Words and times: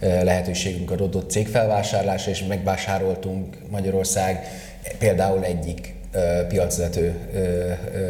lehetőségünk 0.00 0.90
adott 0.90 1.30
cégfelvásárlásra, 1.30 2.30
és 2.30 2.44
megvásároltunk 2.44 3.56
Magyarország 3.70 4.46
például 4.98 5.44
egyik 5.44 5.94
piacvezető 6.48 7.14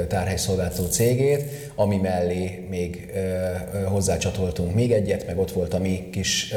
tárhelyszolgáltató 0.08 0.84
cégét, 0.84 1.42
ami 1.74 1.96
mellé 1.96 2.66
még 2.70 3.12
hozzácsatoltunk 3.84 4.74
még 4.74 4.92
egyet, 4.92 5.26
meg 5.26 5.38
ott 5.38 5.52
volt 5.52 5.74
a 5.74 5.78
mi 5.78 6.08
kis 6.12 6.54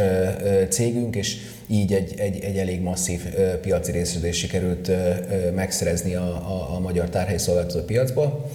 cégünk, 0.70 1.16
és 1.16 1.38
így 1.68 1.94
egy, 1.94 2.14
egy, 2.18 2.44
egy 2.44 2.58
elég 2.58 2.82
masszív 2.82 3.22
piaci 3.62 3.92
résződést 3.92 4.40
sikerült 4.40 4.92
megszerezni 5.56 6.16
a, 6.16 6.24
a, 6.24 6.76
a 6.76 6.80
magyar 6.80 7.10
tárhelyszolgáltató 7.10 7.86
piacból 7.86 8.50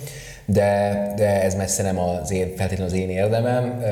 de, 0.46 1.12
de 1.16 1.42
ez 1.42 1.54
messze 1.54 1.82
nem 1.82 1.98
az 1.98 2.30
én, 2.30 2.56
feltétlenül 2.56 2.94
az 2.94 3.00
én 3.00 3.10
érdemem. 3.10 3.82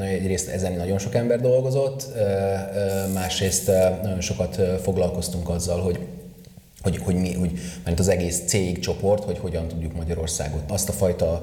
Egyrészt 0.00 0.48
ezen 0.48 0.72
nagyon 0.72 0.98
sok 0.98 1.14
ember 1.14 1.40
dolgozott, 1.40 2.06
másrészt 3.14 3.66
nagyon 4.02 4.20
sokat 4.20 4.60
foglalkoztunk 4.82 5.48
azzal, 5.48 5.80
hogy 5.80 5.98
hogy, 6.82 6.96
hogy 6.96 7.14
mi, 7.14 7.34
hogy, 7.34 7.60
mert 7.84 7.98
az 7.98 8.08
egész 8.08 8.42
cégcsoport, 8.46 9.24
hogy 9.24 9.38
hogyan 9.38 9.68
tudjuk 9.68 9.96
Magyarországot, 9.96 10.70
azt 10.70 10.88
a 10.88 10.92
fajta 10.92 11.40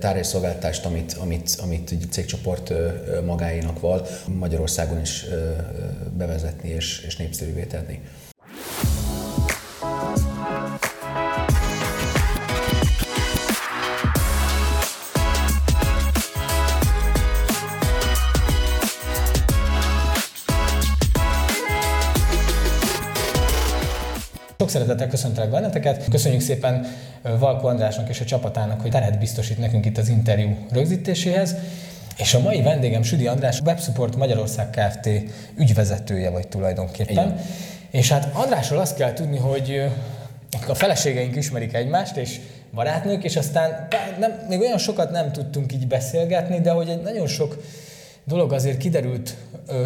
tárhelyszolgáltást, 0.00 0.84
amit, 0.84 1.16
amit, 1.20 1.56
amit 1.62 1.90
egy 1.90 2.06
cégcsoport 2.10 2.72
magáénak 3.24 3.80
val, 3.80 4.06
Magyarországon 4.38 5.00
is 5.00 5.24
bevezetni 6.16 6.68
és, 6.68 7.04
és 7.06 7.16
népszerűvé 7.16 7.62
tenni. 7.62 8.00
Sok 24.66 24.74
szeretettel 24.74 25.08
köszöntelek 25.08 25.50
benneteket. 25.50 26.08
Köszönjük 26.10 26.40
szépen 26.40 26.86
Valko 27.38 27.66
Andrásnak 27.66 28.08
és 28.08 28.20
a 28.20 28.24
csapatának, 28.24 28.80
hogy 28.80 28.90
teret 28.90 29.18
biztosít 29.18 29.58
nekünk 29.58 29.84
itt 29.84 29.98
az 29.98 30.08
interjú 30.08 30.56
rögzítéséhez. 30.70 31.54
És 32.16 32.34
a 32.34 32.40
mai 32.40 32.62
vendégem 32.62 33.02
Südi 33.02 33.26
András, 33.26 33.60
WebSupport 33.60 34.16
Magyarország 34.16 34.70
Kft. 34.70 35.08
ügyvezetője 35.56 36.30
vagy 36.30 36.48
tulajdonképpen. 36.48 37.12
Igen. 37.12 37.40
És 37.90 38.10
hát 38.10 38.30
Andrásról 38.32 38.80
azt 38.80 38.96
kell 38.96 39.12
tudni, 39.12 39.38
hogy 39.38 39.90
a 40.68 40.74
feleségeink 40.74 41.36
ismerik 41.36 41.74
egymást, 41.74 42.16
és 42.16 42.40
barátnők, 42.74 43.24
és 43.24 43.36
aztán 43.36 43.88
nem, 44.18 44.32
még 44.48 44.60
olyan 44.60 44.78
sokat 44.78 45.10
nem 45.10 45.32
tudtunk 45.32 45.72
így 45.72 45.86
beszélgetni, 45.86 46.60
de 46.60 46.70
hogy 46.70 46.88
egy 46.88 47.02
nagyon 47.02 47.26
sok 47.26 47.62
dolog 48.24 48.52
azért 48.52 48.76
kiderült 48.76 49.36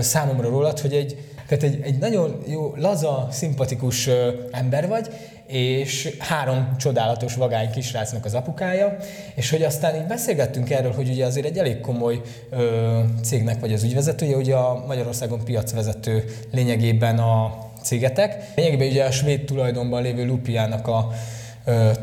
számomra 0.00 0.48
rólad, 0.48 0.78
hogy 0.78 0.92
egy 0.92 1.18
tehát 1.50 1.64
egy, 1.64 1.80
egy 1.82 1.98
nagyon 1.98 2.42
jó, 2.46 2.74
laza, 2.76 3.28
szimpatikus 3.30 4.06
ö, 4.06 4.30
ember 4.50 4.88
vagy, 4.88 5.08
és 5.46 6.16
három 6.18 6.76
csodálatos 6.76 7.34
vagány 7.34 7.70
kisrácnak 7.70 8.24
az 8.24 8.34
apukája, 8.34 8.96
és 9.34 9.50
hogy 9.50 9.62
aztán 9.62 9.94
így 9.94 10.06
beszélgettünk 10.06 10.70
erről, 10.70 10.92
hogy 10.92 11.08
ugye 11.08 11.26
azért 11.26 11.46
egy 11.46 11.58
elég 11.58 11.80
komoly 11.80 12.20
ö, 12.50 13.00
cégnek 13.22 13.60
vagy 13.60 13.72
az 13.72 13.82
ügyvezetője, 13.82 14.36
ugye 14.36 14.54
a 14.54 14.84
Magyarországon 14.86 15.44
piacvezető 15.44 16.24
lényegében 16.52 17.18
a 17.18 17.58
cégetek. 17.82 18.52
Lényegében 18.56 18.88
ugye 18.88 19.04
a 19.04 19.10
svéd 19.10 19.44
tulajdonban 19.44 20.02
lévő 20.02 20.26
Lupiának 20.26 20.88
a 20.88 21.12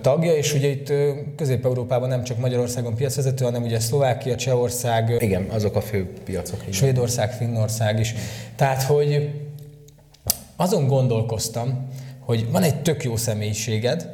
tagja, 0.02 0.36
és 0.36 0.54
ugye 0.54 0.68
itt 0.68 0.94
Közép-Európában 1.36 2.10
nem 2.10 2.24
csak 2.24 2.38
Magyarországon 2.38 2.96
piacvezető, 2.96 3.46
hanem 3.46 3.64
ugye 3.64 3.80
Szlovákia, 3.80 4.36
Csehország. 4.36 5.16
Igen, 5.20 5.46
azok 5.50 5.76
a 5.76 5.82
fő 5.82 6.10
piacok. 6.24 6.60
Igen. 6.62 6.74
Svédország, 6.74 7.32
Finnország 7.32 8.00
is. 8.00 8.16
Tehát, 8.56 8.84
hogy 8.84 9.30
azon 10.56 10.88
gondolkoztam, 10.88 11.88
hogy 12.20 12.52
van 12.52 12.64
egy 12.64 12.82
tök 12.82 13.04
jó 13.04 13.16
személyiséged, 13.16 14.12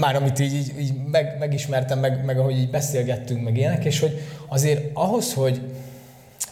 már 0.00 0.16
amit 0.16 0.38
így, 0.38 0.54
így, 0.54 0.72
így 0.80 0.92
meg, 1.10 1.36
megismertem, 1.38 1.98
meg, 1.98 2.24
meg 2.24 2.38
ahogy 2.38 2.58
így 2.58 2.70
beszélgettünk, 2.70 3.44
meg 3.44 3.56
ilyenek, 3.56 3.84
és 3.84 4.00
hogy 4.00 4.20
azért 4.46 4.90
ahhoz, 4.92 5.34
hogy 5.34 5.60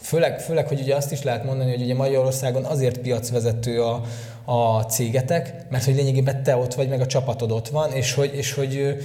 főleg, 0.00 0.40
főleg, 0.40 0.68
hogy 0.68 0.80
ugye 0.80 0.94
azt 0.94 1.12
is 1.12 1.22
lehet 1.22 1.44
mondani, 1.44 1.70
hogy 1.70 1.82
ugye 1.82 1.94
Magyarországon 1.94 2.64
azért 2.64 2.98
piacvezető 2.98 3.82
a, 3.82 4.02
a 4.46 4.80
cégetek, 4.80 5.54
mert 5.70 5.84
hogy 5.84 5.94
lényegében 5.94 6.42
te 6.42 6.56
ott 6.56 6.74
vagy, 6.74 6.88
meg 6.88 7.00
a 7.00 7.06
csapatod 7.06 7.50
ott 7.50 7.68
van, 7.68 7.92
és 7.92 8.14
hogy, 8.14 8.34
és 8.34 8.52
hogy 8.52 8.96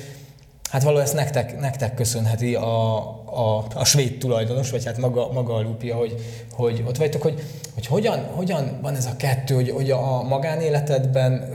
hát 0.72 0.84
valóban 0.84 1.04
ezt 1.04 1.14
nektek, 1.14 1.60
nektek 1.60 1.94
köszönheti 1.94 2.56
a, 2.56 2.98
a, 3.26 3.66
a 3.76 3.86
svéd 3.86 4.18
tulajdonos, 4.18 4.70
vagy 4.70 4.86
hát 4.86 4.98
maga, 4.98 5.32
maga 5.32 5.54
a 5.54 5.62
Lupia, 5.62 5.96
hogy, 5.96 6.16
hogy 6.52 6.84
ott 6.88 6.98
vagytok, 6.98 7.22
hogy, 7.22 7.44
hogy 7.74 7.86
hogyan, 7.86 8.20
hogyan 8.36 8.80
van 8.82 8.96
ez 8.96 9.06
a 9.06 9.16
kettő, 9.18 9.56
hogy, 9.56 9.70
hogy 9.70 9.92
a 9.92 10.24
magánéletedben, 10.24 11.50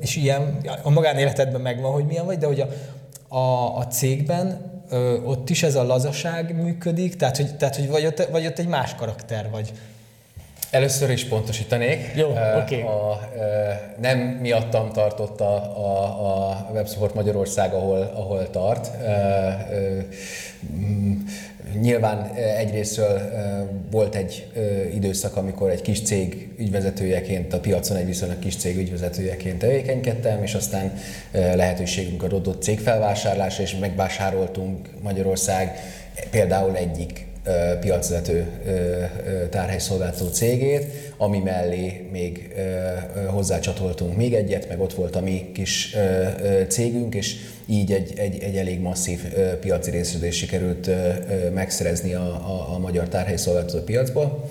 és 0.00 0.16
ilyen, 0.16 0.60
a 0.82 0.90
magánéletedben 0.90 1.60
megvan, 1.60 1.92
hogy 1.92 2.04
milyen 2.04 2.24
vagy, 2.24 2.38
de 2.38 2.46
hogy 2.46 2.60
a, 2.60 2.68
a, 3.36 3.76
a 3.76 3.86
cégben 3.86 4.70
ott 5.24 5.50
is 5.50 5.62
ez 5.62 5.74
a 5.74 5.82
lazaság 5.82 6.62
működik, 6.62 7.16
tehát 7.16 7.36
hogy, 7.36 7.56
tehát, 7.56 7.76
hogy 7.76 7.88
vagy, 7.88 8.06
ott, 8.06 8.28
vagy 8.30 8.46
ott 8.46 8.58
egy 8.58 8.68
más 8.68 8.94
karakter 8.94 9.50
vagy. 9.50 9.72
Először 10.72 11.10
is 11.10 11.24
pontosítanék. 11.24 12.10
Jó, 12.14 12.28
uh, 12.28 12.56
oké. 12.62 12.82
Okay. 12.82 12.82
Uh, 12.82 13.40
nem 14.00 14.18
miattam 14.18 14.92
tartott 14.92 15.40
a, 15.40 15.54
a, 15.76 16.02
a 16.30 16.70
WebSupport 16.72 17.14
Magyarország, 17.14 17.72
ahol, 17.72 18.12
ahol 18.14 18.50
tart. 18.50 18.90
Uh, 19.00 19.08
uh, 19.78 20.02
Nyilván 21.80 22.34
egyrésztről 22.34 23.20
volt 23.90 24.14
egy 24.14 24.46
időszak, 24.94 25.36
amikor 25.36 25.70
egy 25.70 25.82
kis 25.82 26.02
cég 26.02 26.48
ügyvezetőjeként, 26.58 27.52
a 27.52 27.60
piacon 27.60 27.96
egy 27.96 28.06
viszonylag 28.06 28.38
kis 28.38 28.56
cég 28.56 28.76
ügyvezetőjeként 28.76 29.58
tevékenykedtem, 29.58 30.42
és 30.42 30.54
aztán 30.54 30.92
lehetőségünk 31.32 32.22
adott 32.22 32.62
cégfelvásárlásra, 32.62 33.62
és 33.62 33.76
megvásároltunk 33.76 34.88
Magyarország 35.02 35.78
például 36.30 36.76
egyik 36.76 37.26
piacvezető 37.80 38.46
tárhelyszolgáltató 39.50 40.26
cégét, 40.26 40.86
ami 41.16 41.38
mellé 41.38 42.08
még 42.12 42.54
hozzácsatoltunk 43.26 44.16
még 44.16 44.34
egyet, 44.34 44.68
meg 44.68 44.80
ott 44.80 44.94
volt 44.94 45.16
a 45.16 45.20
mi 45.20 45.50
kis 45.54 45.96
cégünk, 46.68 47.14
és 47.14 47.36
így 47.66 47.92
egy, 47.92 48.12
egy, 48.16 48.42
egy 48.42 48.56
elég 48.56 48.80
masszív 48.80 49.20
piaci 49.60 49.90
résződést 49.90 50.38
sikerült 50.38 50.90
megszerezni 51.54 52.14
a, 52.14 52.24
a, 52.24 52.74
a 52.74 52.78
magyar 52.78 53.08
tárhelyszolgáltató 53.08 53.84
piacból. 53.84 54.44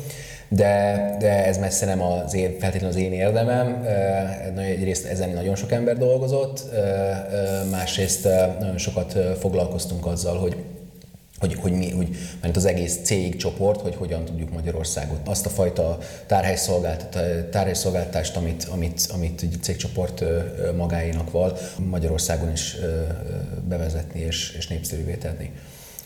De, 0.47 1.15
de 1.19 1.45
ez 1.45 1.57
messze 1.57 1.85
nem 1.85 2.01
az 2.01 2.33
én, 2.33 2.55
feltétlenül 2.59 2.95
az 2.95 3.03
én 3.03 3.13
érdemem. 3.13 3.87
Egyrészt 4.57 5.05
ezen 5.05 5.29
nagyon 5.29 5.55
sok 5.55 5.71
ember 5.71 5.97
dolgozott, 5.97 6.63
másrészt 7.69 8.23
nagyon 8.59 8.77
sokat 8.77 9.17
foglalkoztunk 9.39 10.05
azzal, 10.05 10.37
hogy 10.37 10.55
hogy, 11.41 11.55
hogy 11.55 11.71
mi, 11.71 11.91
hogy, 11.91 12.15
mert 12.41 12.55
az 12.55 12.65
egész 12.65 12.99
cégcsoport, 13.03 13.81
hogy 13.81 13.95
hogyan 13.95 14.25
tudjuk 14.25 14.51
Magyarországot, 14.51 15.27
azt 15.27 15.45
a 15.45 15.49
fajta 15.49 15.97
tárhelyszolgáltást, 17.51 18.35
amit, 18.35 18.63
amit, 18.63 19.07
amit 19.13 19.41
egy 19.41 19.57
cégcsoport 19.61 20.23
magáénak 20.75 21.31
val, 21.31 21.57
Magyarországon 21.89 22.51
is 22.51 22.75
bevezetni 23.67 24.19
és, 24.19 24.55
és 24.57 24.67
népszerűvé 24.67 25.13
tenni. 25.13 25.51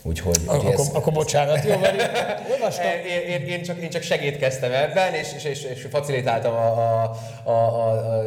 Úgyhogy, 0.08 0.40
akkor, 0.46 0.74
ez, 0.74 0.90
akkor 0.94 1.14
bocsánat, 1.14 1.64
jó, 1.64 1.78
mert 1.78 2.02
olvastam. 2.52 2.86
Én, 3.14 3.42
én, 3.42 3.48
én, 3.48 3.64
csak, 3.64 3.82
én 3.82 3.90
csak 3.90 4.02
segítkeztem 4.02 4.72
ebben, 4.74 5.14
és, 5.14 5.28
és, 5.36 5.44
és, 5.44 5.64
és 5.64 5.88
facilitáltam 5.90 6.54
a, 6.54 6.68
a, 6.68 7.16
a, 7.44 7.52
a, 7.52 7.90
a, 7.90 8.24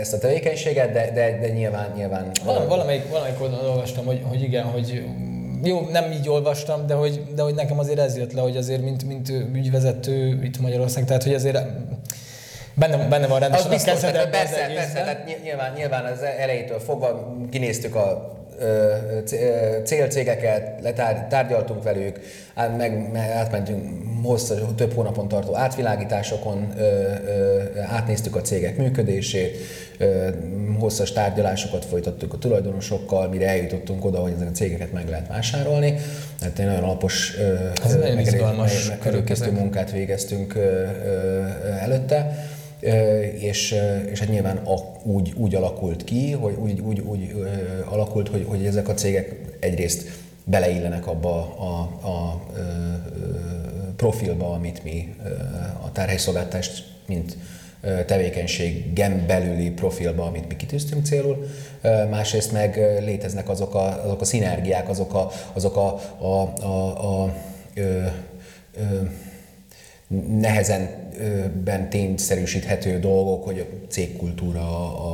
ezt 0.00 0.12
a 0.12 0.18
tevékenységet, 0.18 0.92
de, 0.92 1.10
de, 1.10 1.38
de 1.38 1.48
nyilván... 1.48 1.92
nyilván 1.96 2.30
valamelyik, 2.44 3.08
valamelyik 3.08 3.40
oldalon 3.40 3.70
olvastam, 3.70 4.04
hogy, 4.04 4.22
hogy 4.28 4.42
igen, 4.42 4.64
hogy 4.64 5.04
jó, 5.62 5.88
nem 5.90 6.12
így 6.12 6.28
olvastam, 6.28 6.86
de 6.86 6.94
hogy, 6.94 7.22
de 7.34 7.42
hogy 7.42 7.54
nekem 7.54 7.78
azért 7.78 7.98
ez 7.98 8.16
jött 8.16 8.32
le, 8.32 8.40
hogy 8.40 8.56
azért 8.56 8.82
mint, 8.82 9.04
mint 9.04 9.28
ügyvezető 9.54 10.40
itt 10.42 10.60
Magyarország, 10.60 11.04
tehát 11.04 11.22
hogy 11.22 11.34
azért 11.34 11.58
benne, 12.74 13.08
benne 13.08 13.26
van 13.26 13.40
rendesen 13.40 13.66
az 13.66 13.72
biztos, 13.72 14.02
a 14.02 14.28
persze, 14.28 14.72
persze, 14.74 14.92
tehát 14.92 15.42
nyilván, 15.42 15.72
nyilván 15.72 16.04
az 16.04 16.22
elejétől 16.22 16.78
fogva 16.78 17.36
kinéztük 17.50 17.94
a 17.94 18.38
célcégeket, 19.84 20.80
letárgyaltunk 20.82 21.82
velük, 21.82 22.20
meg, 22.76 23.10
meg 23.12 23.30
átmentünk 23.30 24.08
hosszú, 24.22 24.54
több 24.54 24.92
hónapon 24.92 25.28
tartó 25.28 25.56
átvilágításokon, 25.56 26.72
átnéztük 27.88 28.36
a 28.36 28.40
cégek 28.40 28.76
működését, 28.76 29.56
hosszas 30.78 31.12
tárgyalásokat 31.12 31.84
folytattuk 31.84 32.32
a 32.32 32.38
tulajdonosokkal, 32.38 33.28
mire 33.28 33.48
eljutottunk 33.48 34.04
oda, 34.04 34.18
hogy 34.18 34.32
ezek 34.36 34.48
a 34.48 34.50
cégeket 34.50 34.92
meg 34.92 35.08
lehet 35.08 35.28
vásárolni. 35.28 35.94
Tehát 36.38 36.58
egy 36.58 36.66
nagyon 36.66 36.82
alapos, 36.82 37.36
körülkészítő 39.02 39.50
munkát 39.50 39.90
végeztünk 39.90 40.58
előtte 41.80 42.48
és, 43.38 43.74
és 44.10 44.18
hát 44.18 44.28
nyilván 44.28 44.56
a, 44.56 44.74
úgy, 45.02 45.32
úgy 45.36 45.54
alakult 45.54 46.04
ki, 46.04 46.32
hogy 46.32 46.54
úgy, 46.58 46.80
úgy, 46.80 47.00
úgy 47.00 47.34
alakult, 47.84 48.28
hogy, 48.28 48.44
hogy 48.48 48.66
ezek 48.66 48.88
a 48.88 48.94
cégek 48.94 49.40
egyrészt 49.60 50.08
beleillenek 50.44 51.06
abba 51.06 51.56
a, 51.58 51.98
a, 52.06 52.08
a 52.08 52.42
profilba, 53.96 54.52
amit 54.52 54.84
mi 54.84 55.14
a 55.84 55.92
tárhelyszolgáltást, 55.92 56.84
mint 57.06 57.36
tevékenységen 58.06 59.24
belüli 59.26 59.70
profilba, 59.70 60.24
amit 60.24 60.48
mi 60.48 60.56
kitűztünk 60.56 61.06
célul, 61.06 61.46
másrészt 62.10 62.52
meg 62.52 62.98
léteznek 63.04 63.48
azok 63.48 63.74
a, 63.74 64.04
azok 64.04 64.20
a 64.20 64.24
szinergiák, 64.24 64.88
azok 64.88 65.14
a, 65.14 65.30
azok 65.52 65.76
a, 65.76 66.00
a, 66.18 66.52
a, 66.62 67.22
a 67.24 67.34
ö, 67.74 68.02
ö, 68.74 69.00
nehezen 70.40 70.88
ben 71.64 71.90
tényszerűsíthető 71.90 72.98
dolgok, 72.98 73.44
hogy 73.44 73.58
a 73.58 73.86
cégkultúra, 73.88 74.60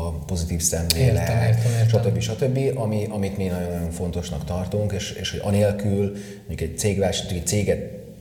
a 0.07 0.11
pozitív 0.27 0.61
szemlélet, 0.61 1.59
stb. 1.89 2.19
stb., 2.21 2.59
ami, 2.75 3.07
amit 3.11 3.37
mi 3.37 3.45
nagyon-nagyon 3.45 3.91
fontosnak 3.91 4.45
tartunk, 4.45 4.93
és, 4.93 5.11
és 5.21 5.31
hogy 5.31 5.41
anélkül 5.43 6.17
mondjuk 6.47 6.71
egy, 6.71 6.79
cégvás, 6.79 7.25
egy 7.31 7.47
céget 7.47 7.79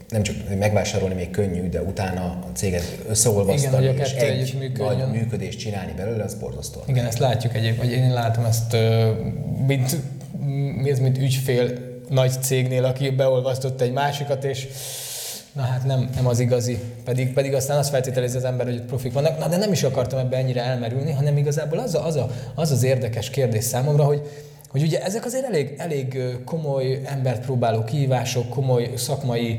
nem 0.09 0.23
csak 0.23 0.35
megvásárolni 0.59 1.15
még 1.15 1.29
könnyű, 1.29 1.69
de 1.69 1.81
utána 1.81 2.21
a 2.21 2.49
céget 2.53 2.97
összeolvasztani 3.09 3.83
Igen, 3.83 3.97
és 3.97 4.13
egy 4.13 4.71
nagy 4.77 5.11
működést 5.11 5.59
csinálni 5.59 5.93
belőle, 5.97 6.23
az 6.23 6.33
borzasztó. 6.33 6.83
Igen, 6.85 7.05
ezt 7.05 7.19
látjuk 7.19 7.55
egyébként, 7.55 7.77
vagy 7.77 7.91
én 7.91 8.13
látom 8.13 8.45
ezt, 8.45 8.77
mint, 9.67 9.95
mi 10.81 10.89
ez, 10.89 10.99
mint 10.99 11.17
ügyfél 11.17 11.71
nagy 12.09 12.31
cégnél, 12.41 12.85
aki 12.85 13.09
beolvasztott 13.09 13.81
egy 13.81 13.91
másikat, 13.91 14.43
és 14.43 14.67
na 15.55 15.61
hát 15.61 15.83
nem, 15.83 16.09
nem 16.15 16.27
az 16.27 16.39
igazi. 16.39 16.79
Pedig, 17.03 17.33
pedig 17.33 17.53
aztán 17.53 17.77
azt 17.77 17.89
feltételezi 17.89 18.37
az 18.37 18.43
ember, 18.43 18.65
hogy 18.65 18.81
profik 18.81 19.13
vannak. 19.13 19.39
Na 19.39 19.47
de 19.47 19.57
nem 19.57 19.71
is 19.71 19.83
akartam 19.83 20.19
ebbe 20.19 20.37
ennyire 20.37 20.61
elmerülni, 20.61 21.11
hanem 21.11 21.37
igazából 21.37 21.79
az, 21.79 21.95
a, 21.95 22.05
az, 22.05 22.15
a, 22.15 22.29
az 22.55 22.71
az 22.71 22.83
érdekes 22.83 23.29
kérdés 23.29 23.63
számomra, 23.63 24.03
hogy, 24.03 24.21
hogy 24.69 24.81
ugye 24.81 25.03
ezek 25.03 25.25
azért 25.25 25.45
elég, 25.45 25.73
elég 25.77 26.17
komoly 26.45 27.01
embert 27.05 27.45
próbáló 27.45 27.83
kihívások, 27.83 28.49
komoly 28.49 28.91
szakmai, 28.95 29.57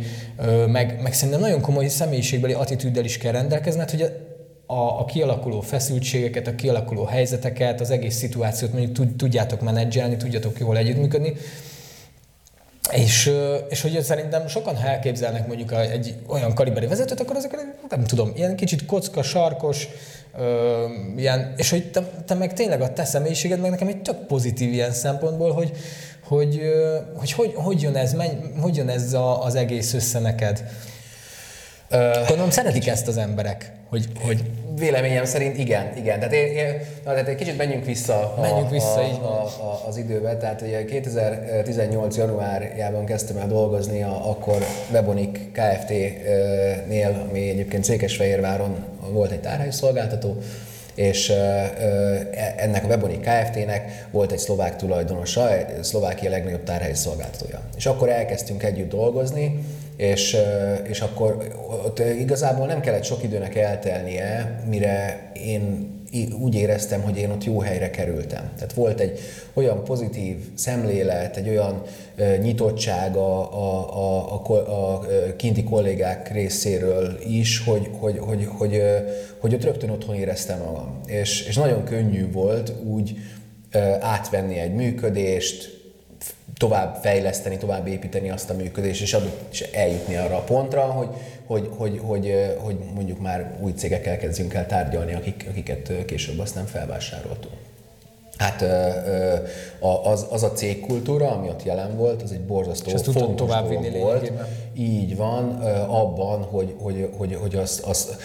meg, 0.66 1.00
meg 1.02 1.12
szerintem 1.14 1.40
nagyon 1.40 1.60
komoly 1.60 1.88
személyiségbeli 1.88 2.52
attitűddel 2.52 3.04
is 3.04 3.18
kell 3.18 3.32
rendelkezned, 3.32 3.90
hogy 3.90 4.02
a, 4.66 5.00
a 5.00 5.04
kialakuló 5.04 5.60
feszültségeket, 5.60 6.46
a 6.46 6.54
kialakuló 6.54 7.04
helyzeteket, 7.04 7.80
az 7.80 7.90
egész 7.90 8.16
szituációt 8.16 8.72
mondjuk 8.72 9.16
tudjátok 9.16 9.60
menedzselni, 9.60 10.16
tudjatok 10.16 10.58
jól 10.58 10.76
együttműködni. 10.76 11.32
És, 12.92 13.32
és 13.68 13.82
hogy 13.82 14.02
szerintem 14.02 14.48
sokan, 14.48 14.76
ha 14.76 14.88
elképzelnek 14.88 15.46
mondjuk 15.46 15.72
egy 15.72 16.14
olyan 16.26 16.54
kaliberi 16.54 16.86
vezetőt, 16.86 17.20
akkor 17.20 17.36
azok 17.36 17.56
nem 17.88 18.04
tudom, 18.04 18.32
ilyen 18.34 18.56
kicsit 18.56 18.86
kocka, 18.86 19.22
sarkos, 19.22 19.88
ö, 20.38 20.84
ilyen, 21.16 21.54
és 21.56 21.70
hogy 21.70 21.90
te, 21.90 22.02
te, 22.26 22.34
meg 22.34 22.52
tényleg 22.52 22.80
a 22.80 22.92
te 22.92 23.04
személyiséged, 23.04 23.60
meg 23.60 23.70
nekem 23.70 23.88
egy 23.88 24.02
tök 24.02 24.26
pozitív 24.26 24.72
ilyen 24.72 24.92
szempontból, 24.92 25.52
hogy 25.52 25.72
hogy, 26.28 26.60
hogy, 27.16 27.32
hogy, 27.32 27.52
hogy 27.54 27.82
jön 27.82 27.96
ez, 27.96 28.12
menj, 28.12 28.30
hogy 28.60 28.76
jön 28.76 28.88
ez 28.88 29.12
a, 29.12 29.44
az 29.44 29.54
egész 29.54 29.94
össze 29.94 30.18
neked. 30.18 30.64
Gondolom 32.26 32.50
szeretik 32.50 32.86
ezt 32.86 33.08
az 33.08 33.16
emberek, 33.16 33.72
hogy, 33.88 34.06
hogy 34.26 34.44
Véleményem 34.78 35.24
szerint 35.24 35.58
igen, 35.58 35.96
igen. 35.96 36.18
Tehát, 36.18 36.34
én, 36.34 36.46
én, 36.46 36.80
na, 37.04 37.10
tehát 37.10 37.28
egy 37.28 37.34
kicsit 37.34 37.56
menjünk 37.56 37.84
vissza, 37.84 38.34
a, 38.36 38.40
menjünk 38.40 38.70
vissza 38.70 38.94
a, 38.94 39.02
így 39.02 39.18
a, 39.22 39.42
a, 39.42 39.82
az 39.88 39.96
időbe. 39.96 40.36
Tehát 40.36 40.62
ugye 40.62 40.84
2018. 40.84 42.16
januárjában 42.16 43.04
kezdtem 43.04 43.36
el 43.36 43.46
dolgozni 43.46 44.02
a, 44.02 44.30
akkor 44.30 44.64
Webonik 44.92 45.52
Kft-nél, 45.52 47.26
ami 47.28 47.48
egyébként 47.48 47.84
Székesfehérváron 47.84 48.84
volt 49.10 49.30
egy 49.30 49.40
tárhelyszolgáltató, 49.40 50.36
és 50.94 51.28
e, 51.28 51.72
ennek 52.56 52.84
a 52.84 52.86
Webonik 52.86 53.20
Kft-nek 53.20 54.06
volt 54.10 54.32
egy 54.32 54.38
szlovák 54.38 54.76
tulajdonosa, 54.76 55.48
Szlovákia 55.80 56.30
legnagyobb 56.30 56.62
tárhelyszolgáltatója. 56.64 57.60
És 57.76 57.86
akkor 57.86 58.08
elkezdtünk 58.08 58.62
együtt 58.62 58.90
dolgozni, 58.90 59.64
és, 59.96 60.36
és 60.88 61.00
akkor 61.00 61.54
ott 61.84 61.98
igazából 61.98 62.66
nem 62.66 62.80
kellett 62.80 63.04
sok 63.04 63.22
időnek 63.22 63.54
eltelnie, 63.54 64.62
mire 64.68 65.30
én 65.44 65.94
úgy 66.40 66.54
éreztem, 66.54 67.02
hogy 67.02 67.16
én 67.16 67.30
ott 67.30 67.44
jó 67.44 67.60
helyre 67.60 67.90
kerültem. 67.90 68.50
Tehát 68.54 68.72
volt 68.72 69.00
egy 69.00 69.18
olyan 69.54 69.84
pozitív 69.84 70.36
szemlélet, 70.54 71.36
egy 71.36 71.48
olyan 71.48 71.82
nyitottság 72.40 73.16
a, 73.16 73.52
a, 73.52 73.94
a, 73.96 74.42
a, 74.46 74.92
a 74.92 75.06
kinti 75.36 75.64
kollégák 75.64 76.32
részéről 76.32 77.18
is, 77.26 77.64
hogy, 77.64 77.90
hogy, 77.98 78.18
hogy, 78.18 78.48
hogy, 78.48 78.82
hogy 79.38 79.54
ott 79.54 79.64
rögtön 79.64 79.90
otthon 79.90 80.14
éreztem 80.14 80.58
magam. 80.58 81.00
És, 81.06 81.46
és 81.46 81.56
nagyon 81.56 81.84
könnyű 81.84 82.32
volt 82.32 82.72
úgy 82.84 83.16
átvenni 84.00 84.58
egy 84.58 84.74
működést, 84.74 85.75
tovább 86.56 86.98
fejleszteni, 87.02 87.56
tovább 87.56 87.86
építeni 87.86 88.30
azt 88.30 88.50
a 88.50 88.54
működést, 88.54 89.02
és, 89.02 89.14
adott, 89.14 89.40
és 89.50 89.60
eljutni 89.60 90.16
arra 90.16 90.36
a 90.36 90.42
pontra, 90.42 90.82
hogy, 90.82 91.08
hogy, 91.46 91.70
hogy, 91.76 92.00
hogy, 92.04 92.54
hogy 92.58 92.76
mondjuk 92.94 93.20
már 93.20 93.56
új 93.60 93.72
cégekkel 93.72 94.18
kezdjünk 94.18 94.54
el 94.54 94.66
tárgyalni, 94.66 95.14
akik, 95.14 95.46
akiket 95.50 95.92
később 96.06 96.38
aztán 96.38 96.66
felvásároltunk. 96.66 97.54
Hát 98.36 98.62
az, 100.04 100.26
az 100.30 100.42
a 100.42 100.52
cégkultúra, 100.52 101.30
ami 101.30 101.48
ott 101.48 101.62
jelen 101.62 101.96
volt, 101.96 102.22
az 102.22 102.32
egy 102.32 102.40
borzasztó 102.40 102.90
és 102.90 103.00
fontos 103.02 103.36
tovább 103.36 103.68
vinni 103.68 103.98
volt. 103.98 104.32
Így 104.74 105.16
van, 105.16 105.62
abban, 105.88 106.42
hogy, 106.42 106.74
hogy, 106.78 107.10
hogy, 107.16 107.34
hogy, 107.40 107.54
az, 107.54 107.82
az, 107.86 108.16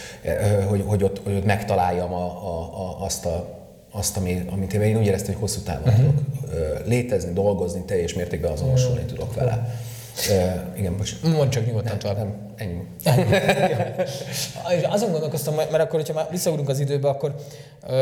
hogy, 0.68 0.84
hogy, 0.86 1.04
ott, 1.04 1.22
hogy 1.24 1.36
ott 1.36 1.46
megtaláljam 1.46 2.14
a, 2.14 2.26
a, 2.26 3.04
azt 3.04 3.26
a 3.26 3.61
azt, 3.92 4.18
ami, 4.18 4.46
amit 4.52 4.74
én 4.74 4.98
úgy 4.98 5.06
éreztem, 5.06 5.34
hogy 5.34 5.42
hosszú 5.42 5.62
távon 5.62 5.88
uh-huh. 5.88 6.06
tudok 6.06 6.88
létezni, 6.88 7.34
dolgozni, 7.34 7.84
teljes 7.86 8.14
mértékben 8.14 8.52
azonosulni 8.52 9.02
uh-huh. 9.02 9.10
tudok 9.10 9.34
vele. 9.34 9.76
Uh, 10.30 10.80
igen, 10.80 10.98
bocs. 10.98 11.22
Mondd 11.22 11.50
csak 11.50 11.66
nyugodtan 11.66 12.00
tovább. 12.00 12.18
Nem, 12.18 12.34
ennyi. 12.56 12.82
És 14.78 14.84
azon 14.84 15.12
gondolkoztam, 15.12 15.56
mert 15.56 15.74
akkor, 15.74 16.00
hogyha 16.00 16.14
már 16.14 16.28
visszaugrunk 16.32 16.70
az 16.70 16.80
időbe, 16.80 17.08
akkor 17.08 17.36
uh, 17.88 17.94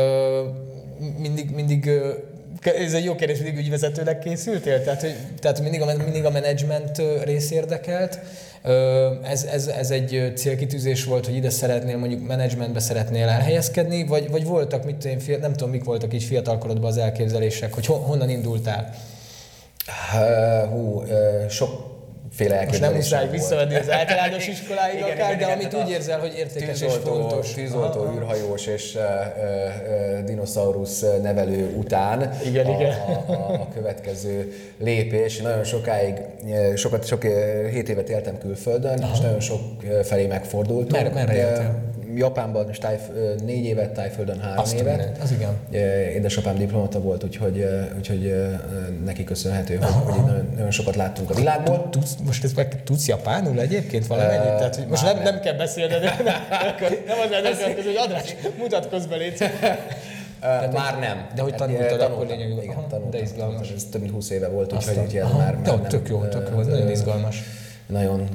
mindig, 1.18 1.50
mindig 1.50 1.84
uh, 1.86 2.74
ez 2.82 2.92
egy 2.92 3.04
jó 3.04 3.14
kérdés, 3.14 3.38
mindig 3.38 3.58
ügyvezetőnek 3.58 4.18
készültél? 4.18 4.82
Tehát, 4.82 5.00
hogy, 5.00 5.14
tehát 5.40 5.60
mindig, 5.60 5.80
a, 5.80 5.94
mindig 5.96 6.24
a 6.24 6.30
menedzsment 6.30 7.02
rész 7.24 7.50
érdekelt. 7.50 8.18
Ez, 9.22 9.44
ez, 9.44 9.66
ez 9.66 9.90
egy 9.90 10.32
célkitűzés 10.36 11.04
volt, 11.04 11.26
hogy 11.26 11.34
ide 11.34 11.50
szeretnél, 11.50 11.96
mondjuk 11.96 12.26
menedzsmentbe 12.26 12.80
szeretnél 12.80 13.28
elhelyezkedni, 13.28 14.06
vagy, 14.06 14.30
vagy 14.30 14.44
voltak, 14.44 14.84
mit 14.84 15.04
én, 15.04 15.20
nem 15.40 15.52
tudom, 15.52 15.70
mik 15.70 15.84
voltak 15.84 16.14
így 16.14 16.22
fiatalkorodban 16.22 16.90
az 16.90 16.96
elképzelések, 16.96 17.74
hogy 17.74 17.86
honnan 17.86 18.30
indultál? 18.30 18.94
Hú, 20.70 21.02
sok 21.48 21.98
féle 22.30 22.64
Most 22.66 22.80
nem 22.80 22.94
muszáj 22.94 23.28
visszavenni 23.28 23.74
az 23.74 23.90
általános 24.00 24.48
iskoláig 24.48 24.98
igen, 24.98 25.10
akár, 25.10 25.34
igen, 25.34 25.38
de 25.38 25.44
igen, 25.44 25.58
amit 25.58 25.84
úgy 25.84 25.90
érzel, 25.90 26.20
hogy 26.20 26.34
értékes 26.36 26.78
tűzoltó, 26.78 26.94
és 26.94 27.02
fontos. 27.02 27.52
Tűzoltó, 27.52 28.00
aha. 28.00 28.14
űrhajós 28.14 28.66
és 28.66 28.94
uh, 28.94 29.02
uh, 29.02 30.24
dinoszaurusz 30.24 31.04
nevelő 31.22 31.74
után 31.76 32.38
igen, 32.44 32.66
a, 32.66 32.70
igen. 32.70 32.92
A, 32.92 33.32
a, 33.32 33.52
a 33.52 33.68
következő 33.74 34.52
lépés. 34.78 35.40
Nagyon 35.40 35.64
sokáig, 35.64 36.14
sokat, 36.74 37.06
sok 37.06 37.22
hét 37.70 37.88
évet 37.88 38.08
éltem 38.08 38.38
külföldön, 38.38 38.98
aha. 38.98 39.12
és 39.12 39.20
nagyon 39.20 39.40
sok 39.40 39.60
felé 40.02 40.26
megfordultam. 40.26 41.02
Merre, 41.02 41.14
merre 41.14 41.34
éltél? 41.34 41.88
Japánban 42.14 42.66
most 42.66 42.80
tájf, 42.80 43.00
négy 43.44 43.64
évet, 43.64 43.90
Tájföldön 43.90 44.40
három 44.40 44.58
Azt 44.58 44.74
évet. 44.74 44.96
Mindent. 44.96 45.18
Az 45.22 45.30
igen. 45.30 45.82
Édesapám 46.14 46.56
diplomata 46.56 47.00
volt, 47.00 47.24
úgyhogy, 47.24 47.66
úgyhogy 47.96 48.34
neki 49.04 49.24
köszönhető, 49.24 49.76
hogy, 49.76 49.92
hogy 50.04 50.24
nagyon, 50.24 50.48
nagyon 50.54 50.70
sokat 50.70 50.96
láttunk 50.96 51.30
a 51.30 51.34
világból. 51.34 51.88
Tudsz, 51.90 52.14
most 52.26 52.44
ezt 52.44 52.56
meg 52.56 52.82
tudsz 52.84 53.08
japánul 53.08 53.60
egyébként 53.60 54.06
valamennyit? 54.06 54.56
Tehát, 54.56 54.76
hogy 54.76 54.86
most 54.86 55.02
nem, 55.02 55.14
nem, 55.14 55.24
nem 55.24 55.40
kell 55.40 55.54
beszélned, 55.54 56.02
nem, 56.02 56.14
nem, 57.06 57.18
az 57.52 57.60
elnök, 57.60 57.84
hogy 57.84 57.96
András, 57.96 58.34
mutatkozz 58.58 59.04
be, 59.04 59.16
légy. 59.16 59.42
Uh, 60.42 60.72
már 60.72 60.98
nem. 60.98 61.26
De 61.34 61.42
hogy 61.42 61.50
hát, 61.50 61.60
tanultad, 61.60 62.00
akkor 62.00 62.26
lényegében. 62.26 62.62
Igen, 62.62 62.74
tanultam. 62.74 63.10
De 63.10 63.20
izgalmas. 63.20 63.70
Ez 63.70 63.84
több 63.90 64.00
mint 64.00 64.12
20 64.12 64.30
éve 64.30 64.48
volt, 64.48 64.72
úgyhogy 64.72 64.98
ugye 65.06 65.22
már, 65.22 65.34
már 65.34 65.60
nem. 65.60 65.82
Tök 65.82 66.08
jó, 66.08 66.24
tök 66.24 66.48
jó, 66.52 66.60
nagyon 66.60 66.90
izgalmas. 66.90 67.42
Nagyon 67.86 68.28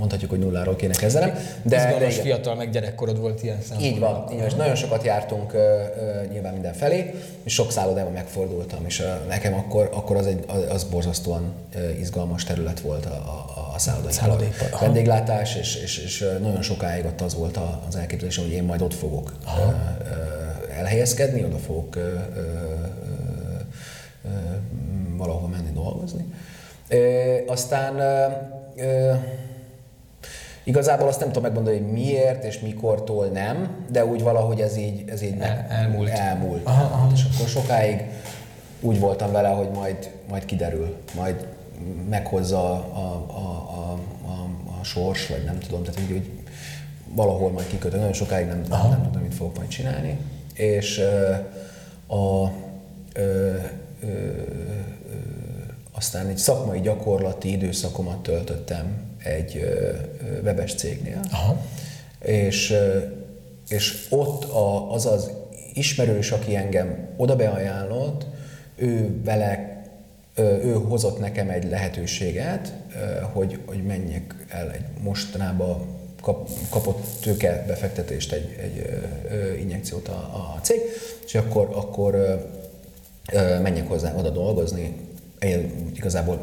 mondhatjuk, 0.00 0.30
hogy 0.30 0.38
nulláról 0.38 0.76
kéne 0.76 0.94
kezdenem. 0.94 1.34
De, 1.62 1.76
Izgalmas 1.76 2.16
de 2.16 2.22
fiatal, 2.22 2.54
meg 2.54 2.70
gyerekkorod 2.70 3.18
volt 3.20 3.42
ilyen 3.42 3.58
szempontból. 3.60 3.92
Így 3.92 3.98
van, 3.98 4.26
így 4.32 4.38
van, 4.38 4.46
és 4.46 4.54
nagyon 4.54 4.74
sokat 4.74 5.04
jártunk 5.04 5.54
uh, 5.54 5.60
uh, 5.60 6.30
nyilván 6.32 6.52
mindenfelé, 6.52 7.14
és 7.42 7.52
sok 7.52 7.72
szállodában 7.72 8.12
megfordultam, 8.12 8.84
és 8.86 9.00
uh, 9.00 9.06
nekem 9.28 9.54
akkor, 9.54 9.90
akkor 9.92 10.16
az, 10.16 10.26
egy, 10.26 10.44
az 10.68 10.84
borzasztóan 10.84 11.54
uh, 11.74 12.00
izgalmas 12.00 12.44
terület 12.44 12.80
volt 12.80 13.06
a, 13.06 13.10
a, 13.10 13.74
a 13.74 13.78
szállodaipar. 13.78 14.68
A 14.70 14.78
vendéglátás, 14.78 15.56
és, 15.56 15.76
és, 15.76 15.98
és 15.98 16.24
nagyon 16.40 16.62
sokáig 16.62 17.04
ott 17.04 17.20
az 17.20 17.34
volt 17.34 17.58
az 17.88 17.96
elképzelésem, 17.96 18.44
hogy 18.44 18.52
én 18.52 18.62
majd 18.62 18.82
ott 18.82 18.94
fogok 18.94 19.34
uh, 19.44 19.66
uh, 19.66 20.78
elhelyezkedni, 20.78 21.44
oda 21.44 21.56
fogok 21.56 21.96
uh, 21.96 22.02
uh, 22.02 22.42
uh, 24.24 24.30
valahol 25.16 25.48
menni 25.48 25.70
dolgozni. 25.74 26.24
Uh, 26.90 26.98
aztán 27.46 27.94
uh, 27.94 28.84
uh, 28.84 29.16
Igazából 30.70 31.08
azt 31.08 31.20
nem 31.20 31.28
tudom 31.28 31.42
megmondani, 31.42 31.76
hogy 31.76 31.92
miért 31.92 32.44
és 32.44 32.60
mikortól 32.60 33.26
nem, 33.26 33.84
de 33.88 34.04
úgy 34.04 34.22
valahogy 34.22 34.60
ez 34.60 34.76
így, 34.76 35.04
ez 35.06 35.22
így 35.22 35.34
El, 35.40 35.66
elmúlt. 35.68 36.08
elmúlt. 36.08 36.66
Aha, 36.66 36.82
aha. 36.82 37.10
És 37.14 37.24
akkor 37.34 37.48
sokáig 37.48 38.04
úgy 38.80 39.00
voltam 39.00 39.32
vele, 39.32 39.48
hogy 39.48 39.68
majd, 39.74 40.10
majd 40.28 40.44
kiderül, 40.44 40.96
majd 41.16 41.46
meghozza 42.08 42.72
a, 42.72 42.88
a, 42.94 43.24
a, 43.28 43.68
a, 43.76 43.92
a 44.30 44.48
a 44.80 44.84
sors, 44.84 45.26
vagy 45.26 45.44
nem 45.44 45.58
tudom, 45.58 45.82
tehát 45.82 46.00
így, 46.00 46.10
hogy 46.10 46.30
valahol 47.14 47.50
majd 47.50 47.66
kikötök, 47.66 47.98
nagyon 47.98 48.12
sokáig 48.12 48.46
nem, 48.46 48.62
nem, 48.68 48.88
nem 48.88 49.02
tudom, 49.02 49.22
mit 49.22 49.34
fogok 49.34 49.56
majd 49.56 49.68
csinálni. 49.68 50.18
És 50.54 50.98
uh, 50.98 52.20
a, 52.20 52.52
uh, 53.16 53.64
uh, 54.02 54.10
aztán 55.92 56.26
egy 56.26 56.38
szakmai 56.38 56.80
gyakorlati 56.80 57.52
időszakomat 57.52 58.22
töltöttem 58.22 59.09
egy 59.24 59.64
webes 60.42 60.74
cégnél. 60.74 61.20
Aha. 61.30 61.60
És, 62.24 62.74
és 63.68 64.06
ott 64.10 64.44
a, 64.44 64.92
az 64.92 65.06
az 65.06 65.30
ismerős, 65.74 66.30
aki 66.30 66.56
engem 66.56 67.08
oda 67.16 67.36
beajánlott, 67.36 68.26
ő 68.76 69.20
vele 69.24 69.80
ő 70.36 70.72
hozott 70.72 71.18
nekem 71.18 71.48
egy 71.48 71.70
lehetőséget, 71.70 72.72
hogy, 73.32 73.58
hogy 73.66 73.84
menjek 73.84 74.34
el 74.48 74.70
egy 74.70 74.84
mostanában 75.02 75.86
kap, 76.20 76.48
kapott 76.70 77.06
tőke 77.20 77.64
befektetést, 77.66 78.32
egy, 78.32 78.56
egy 78.60 79.00
injekciót 79.60 80.08
a, 80.08 80.12
a 80.56 80.58
cég, 80.62 80.80
és 81.26 81.34
akkor, 81.34 81.68
akkor 81.72 82.40
menjek 83.62 83.88
hozzá 83.88 84.14
oda 84.14 84.30
dolgozni. 84.30 84.96
Én 85.40 85.90
igazából 85.94 86.40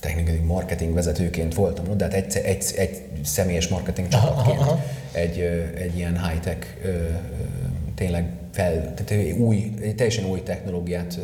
technikai 0.00 0.38
marketing 0.38 0.94
vezetőként 0.94 1.54
voltam, 1.54 1.96
de 1.96 2.04
hát 2.04 2.14
egy, 2.14 2.36
egy, 2.36 2.64
egy 2.76 3.02
személyes 3.24 3.68
marketing 3.68 4.08
csapatként 4.08 4.60
egy, 5.12 5.38
egy 5.76 5.96
ilyen 5.96 6.28
high-tech 6.28 6.66
tényleg 7.94 8.30
fel, 8.52 8.94
tehát 8.94 9.38
új, 9.38 9.74
teljesen 9.96 10.24
új 10.24 10.42
technológiát 10.42 11.18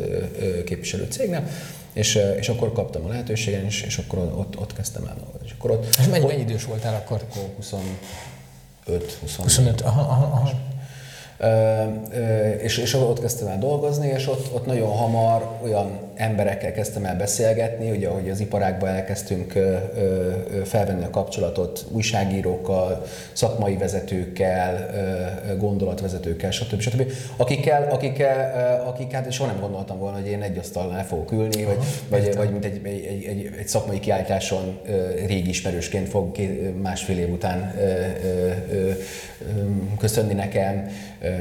képviselő 0.64 1.06
cégnél, 1.10 1.46
és, 1.92 2.18
és 2.38 2.48
akkor 2.48 2.72
kaptam 2.72 3.04
a 3.04 3.08
lehetőséget, 3.08 3.62
és, 3.62 3.82
és 3.82 3.98
akkor 3.98 4.18
ott, 4.18 4.58
ott 4.58 4.74
kezdtem 4.74 5.04
el 5.04 5.14
dolgozni. 5.14 5.46
És, 5.46 5.52
akkor 5.58 5.70
ott, 5.70 5.96
és 5.98 6.06
mennyi, 6.06 6.26
mennyi 6.26 6.40
idős 6.40 6.64
voltál 6.64 6.94
akkor? 6.94 7.24
Akkor 7.30 7.48
25, 7.56 7.92
25. 9.20 9.42
25, 9.42 9.80
aha, 9.80 10.00
aha, 10.00 10.24
aha 10.24 10.50
és, 12.62 12.76
és 12.76 12.94
ott 12.94 13.20
kezdtem 13.20 13.48
el 13.48 13.58
dolgozni, 13.58 14.08
és 14.08 14.28
ott, 14.28 14.54
ott 14.54 14.66
nagyon 14.66 14.88
hamar 14.88 15.58
olyan 15.62 15.98
emberekkel 16.14 16.72
kezdtem 16.72 17.04
el 17.04 17.16
beszélgetni, 17.16 17.90
ugye 17.90 18.08
ahogy 18.08 18.30
az 18.30 18.40
iparákban 18.40 18.88
elkezdtünk 18.88 19.52
felvenni 20.64 21.04
a 21.04 21.10
kapcsolatot 21.10 21.84
újságírókkal, 21.90 23.04
szakmai 23.32 23.76
vezetőkkel, 23.76 24.90
gondolatvezetőkkel, 25.58 26.50
stb. 26.50 26.80
stb. 26.80 27.12
Akikkel, 27.36 27.90
akikkel, 27.90 28.82
akik 28.86 29.12
hát 29.12 29.32
soha 29.32 29.50
nem 29.50 29.60
gondoltam 29.60 29.98
volna, 29.98 30.16
hogy 30.16 30.28
én 30.28 30.42
egy 30.42 30.58
asztalnál 30.58 31.06
fogok 31.06 31.32
ülni, 31.32 31.64
vagy, 31.64 31.78
vagy, 32.08 32.36
vagy 32.36 32.50
mint 32.50 32.64
egy, 32.64 32.80
egy, 32.84 33.24
egy, 33.24 33.50
egy 33.58 33.68
szakmai 33.68 33.98
kiállításon 33.98 34.80
régi 35.26 35.48
ismerősként 35.48 36.08
fog 36.08 36.36
másfél 36.82 37.18
év 37.18 37.30
után 37.32 37.74
köszönni 39.98 40.34
nekem, 40.34 40.88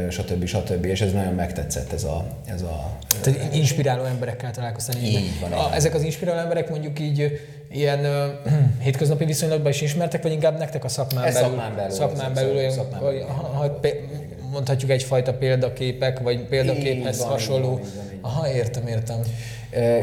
stb. 0.09 0.45
stb. 0.45 0.85
És 0.85 1.01
ez 1.01 1.11
nagyon 1.11 1.33
megtetszett 1.33 1.93
ez 1.93 2.03
a... 2.03 2.25
Ez 2.45 2.61
a 2.61 2.97
Tehát 3.21 3.55
inspiráló 3.55 4.03
emberekkel 4.03 4.51
találkoztál. 4.61 5.03
Így 5.03 5.39
van. 5.39 5.51
A, 5.51 5.75
ezek 5.75 5.93
az 5.93 6.03
inspiráló 6.03 6.39
emberek 6.39 6.69
mondjuk 6.69 6.99
így 6.99 7.39
ilyen 7.71 7.99
uh, 7.99 8.51
hétköznapi 8.83 9.25
viszonylatban 9.25 9.71
is 9.71 9.81
ismertek, 9.81 10.23
vagy 10.23 10.31
inkább 10.31 10.57
nektek 10.57 10.83
a 10.83 10.87
szakmán 10.87 11.23
ez 11.23 11.33
belül? 11.33 11.49
Szakmán 11.49 11.75
belül. 11.75 11.91
Szakmán 11.91 12.33
belül, 12.33 12.55
olyan, 12.55 12.71
szakmán 12.71 13.01
belül. 13.01 13.21
Ha, 13.21 13.33
ha, 13.33 13.79
mondhatjuk 14.51 14.91
egyfajta 14.91 15.33
példaképek, 15.33 16.19
vagy 16.19 16.47
példaképhez 16.47 17.15
így 17.15 17.21
van, 17.21 17.29
hasonló. 17.29 17.71
Így 17.71 17.95
van, 17.95 18.05
így 18.13 18.21
van. 18.21 18.31
Aha, 18.31 18.51
értem, 18.51 18.87
értem 18.87 19.21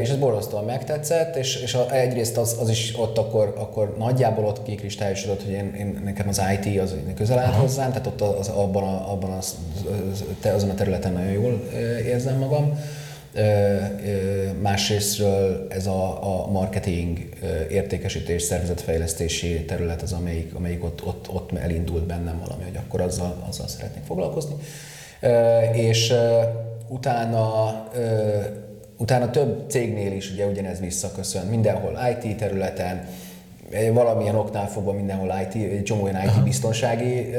és 0.01 0.09
ez 0.09 0.15
borzasztóan 0.15 0.65
megtetszett, 0.65 1.35
és, 1.35 1.55
és 1.55 1.73
a, 1.73 1.93
egyrészt 1.93 2.37
az, 2.37 2.57
az 2.59 2.69
is 2.69 2.93
ott 2.99 3.17
akkor, 3.17 3.53
akkor 3.57 3.95
nagyjából 3.97 4.45
ott 4.45 4.63
kikristályosodott, 4.63 5.43
hogy 5.43 5.51
én, 5.51 5.73
én, 5.77 6.01
nekem 6.03 6.27
az 6.27 6.41
IT 6.53 6.79
az 6.79 6.95
közel 7.15 7.39
állt 7.39 7.55
hozzám, 7.55 7.89
tehát 7.89 8.07
ott 8.07 8.21
az, 8.21 8.47
abban, 8.47 8.83
a, 8.83 9.11
abban 9.11 9.31
az, 9.31 9.55
az, 10.11 10.51
azon 10.51 10.69
a 10.69 10.73
területen 10.73 11.13
nagyon 11.13 11.31
jól 11.31 11.69
érzem 12.05 12.37
magam. 12.37 12.79
Másrésztről 14.61 15.67
ez 15.69 15.87
a, 15.87 16.43
a 16.43 16.47
marketing, 16.51 17.29
értékesítés, 17.69 18.41
szervezetfejlesztési 18.41 19.65
terület 19.65 20.01
az, 20.01 20.13
amelyik, 20.13 20.55
amelyik 20.55 20.83
ott, 20.83 21.05
ott, 21.05 21.29
ott 21.33 21.57
elindult 21.57 22.03
bennem 22.03 22.39
valami, 22.39 22.63
hogy 22.63 22.79
akkor 22.85 23.01
azzal, 23.01 23.45
azzal 23.49 23.67
szeretnék 23.67 24.03
foglalkozni. 24.03 24.55
És 25.73 26.13
utána 26.87 27.87
Utána 29.01 29.29
több 29.29 29.69
cégnél 29.69 30.11
is 30.11 30.31
ugye 30.31 30.45
ugyanez 30.45 30.79
visszaköszön, 30.79 31.45
mindenhol 31.45 31.99
IT 32.11 32.37
területen, 32.37 33.07
valamilyen 33.93 34.35
oknál 34.35 34.67
fogva 34.69 34.91
mindenhol 34.91 35.33
IT, 35.41 35.71
egy 35.71 35.83
csomó 35.83 36.03
olyan 36.03 36.21
IT 36.23 36.43
biztonsági 36.43 37.29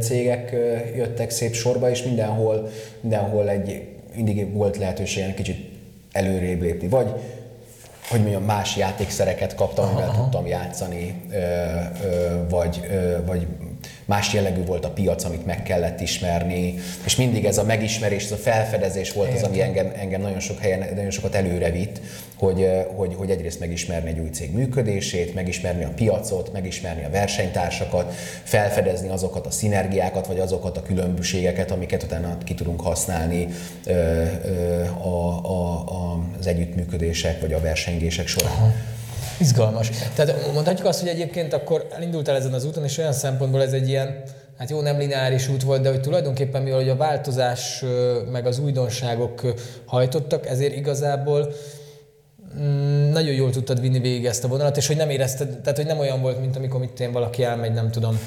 cégek 0.00 0.50
jöttek 0.96 1.30
szép 1.30 1.52
sorba, 1.52 1.90
és 1.90 2.02
mindenhol, 2.02 2.68
mindenhol 3.00 3.48
egy, 3.50 3.93
mindig 4.14 4.52
volt 4.52 4.76
lehetőség 4.76 5.22
egy 5.24 5.34
kicsit 5.34 5.70
előrébb 6.12 6.60
lépni. 6.60 6.88
Vagy 6.88 7.12
hogy 8.08 8.20
mondjam, 8.20 8.42
más 8.42 8.76
játékszereket 8.76 9.54
kaptam, 9.54 9.84
amivel 9.84 10.14
tudtam 10.14 10.46
játszani, 10.46 11.22
vagy, 12.48 12.80
vagy 13.26 13.46
más 14.04 14.32
jellegű 14.32 14.64
volt 14.64 14.84
a 14.84 14.90
piac, 14.90 15.24
amit 15.24 15.46
meg 15.46 15.62
kellett 15.62 16.00
ismerni, 16.00 16.74
és 17.04 17.16
mindig 17.16 17.44
ez 17.44 17.58
a 17.58 17.64
megismerés, 17.64 18.24
ez 18.24 18.32
a 18.32 18.36
felfedezés 18.36 19.12
volt 19.12 19.28
Értem. 19.28 19.42
az, 19.44 19.48
ami 19.48 19.60
engem, 19.60 19.92
engem 19.96 20.20
nagyon 20.20 20.40
sok 20.40 20.58
helyen, 20.58 20.78
nagyon 20.94 21.10
sokat 21.10 21.34
előre 21.34 21.70
vitt, 21.70 22.00
hogy, 22.36 22.68
hogy, 22.96 23.14
hogy 23.14 23.30
egyrészt 23.30 23.60
megismerni 23.60 24.08
egy 24.08 24.18
új 24.18 24.28
cég 24.28 24.52
működését, 24.52 25.34
megismerni 25.34 25.84
a 25.84 25.92
piacot, 25.94 26.52
megismerni 26.52 27.04
a 27.04 27.10
versenytársakat, 27.10 28.14
felfedezni 28.42 29.08
azokat 29.08 29.46
a 29.46 29.50
szinergiákat, 29.50 30.26
vagy 30.26 30.38
azokat 30.38 30.76
a 30.76 30.82
különbségeket, 30.82 31.70
amiket 31.70 32.02
utána 32.02 32.38
ki 32.44 32.54
tudunk 32.54 32.80
használni 32.80 33.48
eh, 33.84 33.94
eh, 33.94 35.06
a, 35.06 35.40
a, 35.42 35.72
a, 35.72 36.24
az 36.38 36.46
együttműködések, 36.46 37.40
vagy 37.40 37.52
a 37.52 37.60
versengések 37.60 38.26
során. 38.26 38.52
Aha. 38.52 38.72
Izgalmas. 39.38 39.90
Tehát 40.14 40.52
mondhatjuk 40.52 40.86
azt, 40.86 41.00
hogy 41.00 41.08
egyébként 41.08 41.52
akkor 41.52 41.86
elindultál 41.90 42.36
ezen 42.36 42.52
az 42.52 42.64
úton, 42.64 42.84
és 42.84 42.98
olyan 42.98 43.12
szempontból 43.12 43.62
ez 43.62 43.72
egy 43.72 43.88
ilyen, 43.88 44.22
hát 44.58 44.70
jó, 44.70 44.80
nem 44.80 44.98
lineáris 44.98 45.48
út 45.48 45.62
volt, 45.62 45.82
de 45.82 45.88
hogy 45.88 46.00
tulajdonképpen 46.00 46.62
mivel 46.62 46.78
hogy 46.78 46.88
a 46.88 46.96
változás 46.96 47.84
meg 48.32 48.46
az 48.46 48.58
újdonságok 48.58 49.40
hajtottak, 49.86 50.46
ezért 50.46 50.76
igazából 50.76 51.52
mm, 52.58 53.10
nagyon 53.10 53.34
jól 53.34 53.50
tudtad 53.50 53.80
vinni 53.80 53.98
végig 53.98 54.26
ezt 54.26 54.44
a 54.44 54.48
vonalat, 54.48 54.76
és 54.76 54.86
hogy 54.86 54.96
nem 54.96 55.10
érezted, 55.10 55.60
tehát 55.60 55.76
hogy 55.76 55.86
nem 55.86 55.98
olyan 55.98 56.20
volt, 56.20 56.40
mint 56.40 56.56
amikor 56.56 56.80
mit 56.80 57.00
én 57.00 57.12
valaki 57.12 57.42
elmegy, 57.42 57.72
nem 57.72 57.90
tudom, 57.90 58.18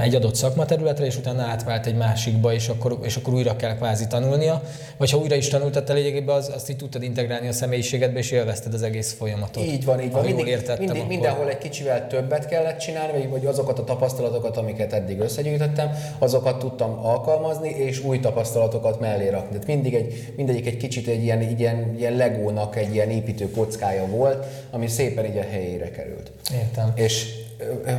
egy 0.00 0.14
adott 0.14 0.34
szakmaterületre, 0.34 1.06
és 1.06 1.16
utána 1.16 1.42
átvált 1.42 1.86
egy 1.86 1.96
másikba, 1.96 2.52
és 2.52 2.68
akkor, 2.68 2.98
és 3.02 3.16
akkor 3.16 3.34
újra 3.34 3.56
kell 3.56 3.74
kvázi 3.76 4.06
tanulnia. 4.06 4.62
Vagy 4.96 5.10
ha 5.10 5.18
újra 5.18 5.34
is 5.34 5.48
tanultad 5.48 5.88
lényegében, 5.88 6.36
az, 6.36 6.50
azt 6.54 6.70
így 6.70 6.76
tudtad 6.76 7.02
integrálni 7.02 7.48
a 7.48 7.52
személyiségedbe, 7.52 8.18
és 8.18 8.30
élvezted 8.30 8.74
az 8.74 8.82
egész 8.82 9.12
folyamatot. 9.12 9.64
Így 9.64 9.84
van, 9.84 10.00
így 10.00 10.12
van. 10.12 10.24
Mindig, 10.24 10.46
értettem, 10.46 10.78
mindig, 10.78 10.96
akkor... 10.96 11.08
Mindenhol 11.08 11.48
egy 11.48 11.58
kicsivel 11.58 12.06
többet 12.06 12.46
kellett 12.46 12.78
csinálni, 12.78 13.26
vagy 13.26 13.46
azokat 13.46 13.78
a 13.78 13.84
tapasztalatokat, 13.84 14.56
amiket 14.56 14.92
eddig 14.92 15.18
összegyűjtöttem, 15.18 15.90
azokat 16.18 16.58
tudtam 16.58 17.06
alkalmazni, 17.06 17.68
és 17.68 18.04
új 18.04 18.20
tapasztalatokat 18.20 19.00
mellé 19.00 19.28
rakni. 19.28 19.50
Tehát 19.50 19.66
mindig 19.66 19.94
egy, 19.94 20.32
mindegyik 20.36 20.66
egy 20.66 20.76
kicsit 20.76 21.06
egy 21.06 21.22
ilyen, 21.22 21.42
ilyen, 21.42 21.94
ilyen 21.98 22.16
legónak 22.16 22.76
egy 22.76 22.94
ilyen 22.94 23.10
építő 23.10 23.50
kockája 23.50 24.06
volt, 24.06 24.46
ami 24.70 24.86
szépen 24.86 25.24
így 25.24 25.36
a 25.36 25.44
helyére 25.50 25.90
került. 25.90 26.30
Értem. 26.54 26.92
És 26.94 27.44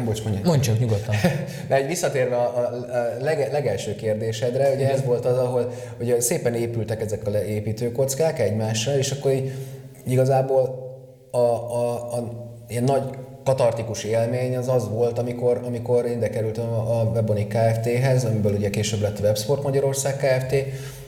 Bocs, 0.05 0.23
mondja. 0.23 0.41
Mondj 0.43 0.65
csak 0.65 0.79
nyugodtan. 0.79 1.15
De 1.67 1.75
egy 1.75 1.87
visszatérve 1.87 2.35
a, 2.35 2.57
a 2.57 2.71
leg, 3.21 3.49
legelső 3.51 3.95
kérdésedre, 3.95 4.73
ugye 4.73 4.91
ez 4.91 5.03
volt 5.03 5.25
az, 5.25 5.37
ahol 5.37 5.71
ugye 5.99 6.21
szépen 6.21 6.53
épültek 6.53 7.01
ezek 7.01 7.27
a 7.27 7.43
építőkockák 7.43 8.39
egymásra, 8.39 8.97
és 8.97 9.11
akkor 9.11 9.31
így 9.31 9.51
igazából 10.07 10.85
a, 11.31 11.37
a, 11.37 11.93
a 12.17 12.31
ilyen 12.67 12.83
nagy 12.83 13.03
katartikus 13.43 14.03
élmény 14.03 14.57
az 14.57 14.67
az 14.67 14.89
volt, 14.89 15.19
amikor, 15.19 15.61
amikor 15.65 16.05
én 16.05 16.19
kerültem 16.19 16.69
a 16.69 17.03
Webonik 17.13 17.47
Kft-hez, 17.47 18.25
amiből 18.25 18.53
ugye 18.53 18.69
később 18.69 19.01
lett 19.01 19.19
a 19.19 19.21
Websport 19.21 19.63
Magyarország 19.63 20.15
Kft., 20.17 20.53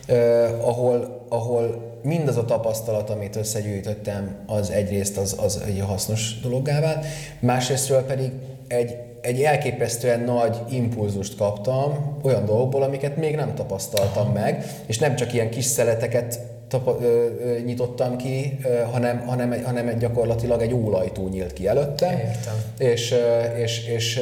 eh, 0.07 0.67
ahol, 0.67 1.25
ahol 1.29 1.88
mindaz 2.01 2.37
a 2.37 2.45
tapasztalat, 2.45 3.09
amit 3.09 3.35
összegyűjtöttem, 3.35 4.35
az 4.45 4.69
egyrészt 4.69 5.17
az, 5.17 5.35
az 5.39 5.63
egy 5.67 5.83
hasznos 5.87 6.39
dologgá 6.41 6.79
vált, 6.79 7.05
másrésztről 7.39 8.01
pedig 8.01 8.31
egy, 8.67 8.95
egy 9.21 9.41
elképesztően 9.41 10.19
nagy 10.19 10.57
impulzust 10.69 11.37
kaptam 11.37 12.17
olyan 12.23 12.45
dolgokból, 12.45 12.83
amiket 12.83 13.17
még 13.17 13.35
nem 13.35 13.55
tapasztaltam 13.55 14.31
meg, 14.31 14.65
és 14.85 14.97
nem 14.97 15.15
csak 15.15 15.33
ilyen 15.33 15.49
kis 15.49 15.65
szeleteket 15.65 16.39
tapa, 16.67 16.97
ö, 17.01 17.25
ö, 17.39 17.59
nyitottam 17.59 18.17
ki, 18.17 18.57
ö, 18.63 18.81
hanem, 18.91 19.19
hanem, 19.19 19.63
hanem 19.63 19.97
gyakorlatilag 19.97 20.61
egy 20.61 20.73
ólajtó 20.73 21.27
nyílt 21.27 21.53
ki 21.53 21.67
előttem. 21.67 22.11
Értem. 22.11 22.53
És, 22.77 23.15
és, 23.55 23.87
és, 23.87 24.19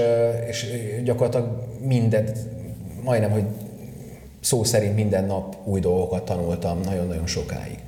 és, 0.48 0.63
és 0.63 1.03
gyakorlatilag 1.03 1.63
mindent, 1.81 2.38
majdnem, 3.03 3.31
hogy 3.31 3.43
szó 4.48 4.63
szerint 4.63 4.96
minden 4.96 5.25
nap 5.25 5.56
új 5.63 5.80
dolgokat 5.80 6.24
tanultam 6.24 6.80
nagyon-nagyon 6.80 7.27
sokáig. 7.27 7.80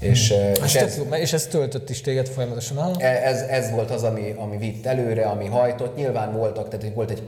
És, 0.00 0.32
hmm. 0.32 0.64
és, 0.64 0.74
ez, 0.74 1.00
és 1.20 1.32
ez 1.32 1.46
töltött 1.46 1.90
is 1.90 2.00
téged 2.00 2.28
folyamatosan? 2.28 2.76
Aha. 2.76 3.00
Ez, 3.00 3.40
ez 3.40 3.70
volt 3.70 3.90
az, 3.90 4.02
ami, 4.02 4.34
ami 4.38 4.56
vitt 4.56 4.86
előre, 4.86 5.26
ami 5.26 5.46
hajtott. 5.46 5.96
Nyilván 5.96 6.32
voltak, 6.32 6.68
tehát 6.68 6.94
volt 6.94 7.10
egy 7.10 7.22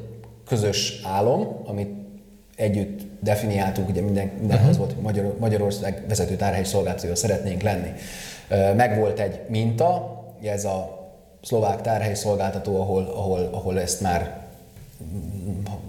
közös 0.47 1.00
álom, 1.02 1.62
amit 1.66 1.90
együtt 2.56 3.00
definiáltuk, 3.21 3.88
ugye 3.88 4.00
minden, 4.00 4.30
minden 4.38 4.56
uh-huh. 4.56 4.71
az 4.71 4.76
volt, 4.76 4.92
hogy 4.92 5.02
Magyar, 5.02 5.37
Magyarország 5.38 6.04
vezető 6.09 6.37
tárhelyi 6.37 6.64
szolgáltatója 6.64 7.14
szeretnénk 7.14 7.62
lenni. 7.62 7.90
Megvolt 8.76 9.18
egy 9.18 9.40
minta, 9.49 10.18
ez 10.42 10.64
a 10.64 11.09
szlovák 11.42 11.80
tárhelyi 11.80 12.14
szolgáltató, 12.14 12.80
ahol, 12.80 13.02
ahol, 13.02 13.49
ahol 13.52 13.80
ezt 13.80 14.00
már 14.00 14.42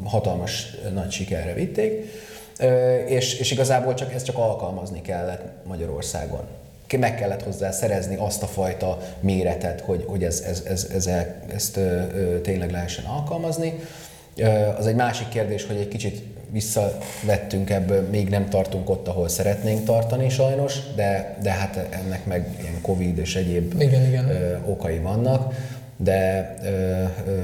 hatalmas 0.04 0.76
nagy 0.94 1.12
sikerre 1.12 1.54
vitték, 1.54 2.06
és, 3.08 3.40
és 3.40 3.52
igazából 3.52 3.94
csak 3.94 4.14
ezt 4.14 4.26
csak 4.26 4.38
alkalmazni 4.38 5.02
kellett 5.02 5.42
Magyarországon. 5.64 6.42
Meg 7.00 7.16
kellett 7.16 7.44
hozzá 7.44 7.72
szerezni 7.72 8.16
azt 8.16 8.44
a 8.44 8.48
fajta 8.48 8.98
méretet, 9.20 9.82
hogy, 9.82 10.04
hogy 10.08 10.24
ez, 10.24 10.44
ez, 10.48 10.64
ez, 10.68 10.88
ez, 10.94 11.10
ezt 11.54 11.80
tényleg 12.42 12.72
lehessen 12.72 13.06
alkalmazni. 13.06 13.74
Az 14.78 14.88
egy 14.88 14.96
másik 14.96 15.28
kérdés, 15.30 15.66
hogy 15.66 15.76
egy 15.76 15.88
kicsit 15.88 16.24
visszavettünk 16.52 17.70
ebből, 17.70 18.10
még 18.10 18.30
nem 18.30 18.50
tartunk 18.50 18.90
ott, 18.90 19.08
ahol 19.08 19.28
szeretnénk 19.28 19.84
tartani 19.84 20.30
sajnos, 20.30 20.80
de, 20.96 21.38
de 21.42 21.52
hát 21.52 21.88
ennek 21.90 22.26
meg 22.26 22.48
ilyen 22.62 22.82
Covid 22.82 23.18
és 23.18 23.36
egyéb 23.36 23.82
igen, 23.82 24.06
igen. 24.06 24.30
Ö, 24.30 24.56
okai 24.66 24.98
vannak, 24.98 25.54
de, 25.98 26.54
ö, 26.64 26.68
ö, 27.28 27.42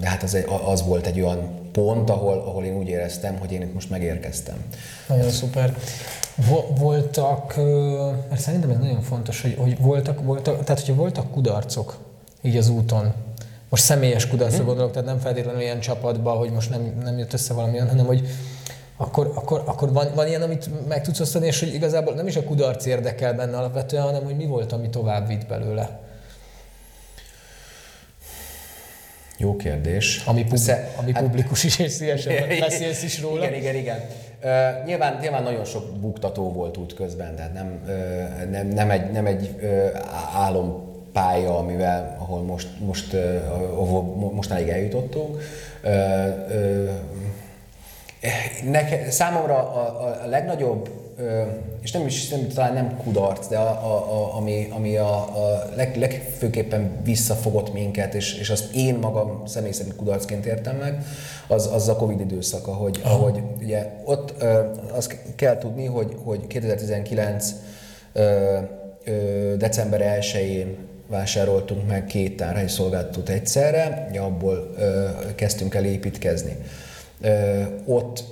de 0.00 0.08
hát 0.08 0.22
az, 0.22 0.34
egy, 0.34 0.44
az 0.64 0.86
volt 0.86 1.06
egy 1.06 1.20
olyan 1.20 1.65
pont, 1.76 2.10
ahol, 2.10 2.38
ahol 2.38 2.64
én 2.64 2.76
úgy 2.76 2.88
éreztem, 2.88 3.38
hogy 3.38 3.52
én 3.52 3.62
itt 3.62 3.74
most 3.74 3.90
megérkeztem. 3.90 4.56
Nagyon 5.08 5.30
szuper. 5.30 5.76
Voltak, 6.78 7.56
mert 8.28 8.40
szerintem 8.40 8.70
ez 8.70 8.78
nagyon 8.78 9.02
fontos, 9.02 9.42
hogy, 9.42 9.56
hogy 9.58 9.78
voltak, 9.80 10.22
voltak, 10.22 10.64
tehát 10.64 10.80
hogyha 10.80 10.94
voltak 10.94 11.30
kudarcok 11.30 11.96
így 12.42 12.56
az 12.56 12.68
úton, 12.68 13.12
most 13.68 13.82
személyes 13.82 14.28
kudarcra 14.28 14.56
hmm. 14.56 14.66
gondolok, 14.66 14.92
tehát 14.92 15.08
nem 15.08 15.18
feltétlenül 15.18 15.60
ilyen 15.60 15.80
csapatba, 15.80 16.30
hogy 16.30 16.50
most 16.50 16.70
nem, 16.70 17.00
nem 17.02 17.18
jött 17.18 17.32
össze 17.32 17.54
valamilyen, 17.54 17.88
hanem 17.88 18.06
hogy 18.06 18.28
akkor, 18.96 19.32
akkor, 19.34 19.62
akkor 19.64 19.92
van, 19.92 20.06
van 20.14 20.26
ilyen, 20.26 20.42
amit 20.42 20.88
meg 20.88 21.02
tudsz 21.02 21.20
osztani, 21.20 21.46
és 21.46 21.60
hogy 21.60 21.74
igazából 21.74 22.14
nem 22.14 22.26
is 22.26 22.36
a 22.36 22.44
kudarc 22.44 22.86
érdekel 22.86 23.34
benne 23.34 23.56
alapvetően, 23.56 24.02
hanem 24.02 24.24
hogy 24.24 24.36
mi 24.36 24.46
volt, 24.46 24.72
ami 24.72 24.90
tovább 24.90 25.28
vitt 25.28 25.46
belőle. 25.46 26.00
Jó 29.36 29.56
kérdés. 29.56 30.22
Ami, 30.26 30.44
pub, 30.44 30.56
Sze, 30.56 30.90
ami 30.96 31.12
hát, 31.12 31.22
publikus 31.22 31.64
is, 31.64 31.78
és 31.78 31.92
szívesen 31.92 32.34
beszélsz 32.60 33.02
is 33.02 33.20
róla. 33.20 33.44
Igen, 33.44 33.54
igen, 33.54 33.74
igen. 33.74 34.00
Uh, 34.42 34.86
nyilván, 34.86 35.18
nyilván 35.20 35.42
nagyon 35.42 35.64
sok 35.64 35.90
buktató 36.00 36.52
volt 36.52 36.76
út 36.76 36.94
közben, 36.94 37.36
tehát 37.36 37.52
nem, 37.52 37.80
uh, 37.86 38.50
nem, 38.50 38.66
nem 38.66 38.90
egy, 38.90 39.10
nem 39.10 39.26
egy 39.26 39.50
uh, 39.62 39.90
álom 40.34 40.84
pálya, 41.12 41.58
amivel, 41.58 42.16
ahol 42.20 42.42
most, 42.42 42.68
most, 42.78 43.14
ahol 43.74 44.02
mostanáig 44.32 44.68
eljutottunk. 44.68 45.38
Neke, 48.64 49.10
számomra 49.10 49.54
a, 49.54 50.08
a 50.24 50.26
legnagyobb, 50.26 50.88
és 51.82 51.92
nem 51.92 52.06
is 52.06 52.28
nem, 52.28 52.48
talán 52.48 52.72
nem 52.72 52.96
kudarc, 52.96 53.48
de 53.48 53.58
a, 53.58 53.70
a, 53.70 54.12
a, 54.12 54.36
ami, 54.36 54.68
ami 54.70 54.96
a, 54.96 55.16
a 55.16 55.64
leg, 55.76 55.96
legfőképpen 55.96 57.00
visszafogott 57.04 57.72
minket, 57.72 58.14
és, 58.14 58.38
és 58.38 58.50
azt 58.50 58.74
én 58.74 58.94
magam 58.94 59.42
személy 59.46 59.72
szerint 59.72 59.96
kudarcként 59.96 60.46
értem 60.46 60.76
meg, 60.76 61.04
az, 61.46 61.70
az 61.72 61.88
a 61.88 61.96
Covid 61.96 62.20
időszak, 62.20 62.66
ahogy, 62.66 63.00
ah. 63.04 63.12
ahogy 63.12 63.42
ugye 63.62 63.92
ott 64.04 64.42
azt 64.92 65.18
kell 65.36 65.58
tudni, 65.58 65.84
hogy, 65.84 66.16
hogy 66.24 66.46
2019 66.46 67.52
december 69.56 70.18
1-én 70.20 70.76
vásároltunk 71.08 71.88
meg 71.88 72.04
két 72.04 72.36
tárhelyi 72.36 72.68
szolgáltatót 72.68 73.28
egyszerre, 73.28 74.06
ugye 74.10 74.20
abból 74.20 74.74
kezdtünk 75.34 75.74
el 75.74 75.84
építkezni. 75.84 76.56
Ott 77.84 78.24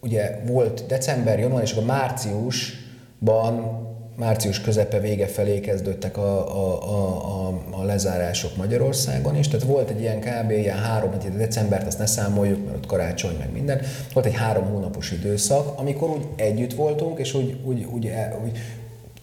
ugye 0.00 0.40
volt 0.46 0.86
december, 0.86 1.38
január 1.38 1.62
és 1.62 1.72
akkor 1.72 1.84
márciusban, 1.84 3.78
március 4.16 4.60
közepe 4.60 5.00
vége 5.00 5.26
felé 5.26 5.60
kezdődtek 5.60 6.16
a, 6.16 6.56
a, 6.56 6.82
a, 6.82 7.48
a, 7.48 7.60
a 7.70 7.82
lezárások 7.82 8.56
Magyarországon 8.56 9.36
is, 9.36 9.48
tehát 9.48 9.66
volt 9.66 9.90
egy 9.90 10.00
ilyen 10.00 10.20
kb. 10.20 10.50
ilyen 10.50 10.78
három, 10.78 11.10
hát 11.10 11.36
decembert 11.36 11.86
azt 11.86 11.98
ne 11.98 12.06
számoljuk, 12.06 12.64
mert 12.64 12.76
ott 12.76 12.86
karácsony 12.86 13.36
meg 13.38 13.52
minden, 13.52 13.80
volt 14.12 14.26
egy 14.26 14.34
három 14.34 14.64
hónapos 14.64 15.12
időszak, 15.12 15.78
amikor 15.78 16.10
úgy 16.10 16.26
együtt 16.36 16.74
voltunk, 16.74 17.18
és 17.18 17.34
úgy, 17.34 17.60
úgy, 17.64 17.86
úgy, 17.92 18.10
úgy 18.44 18.58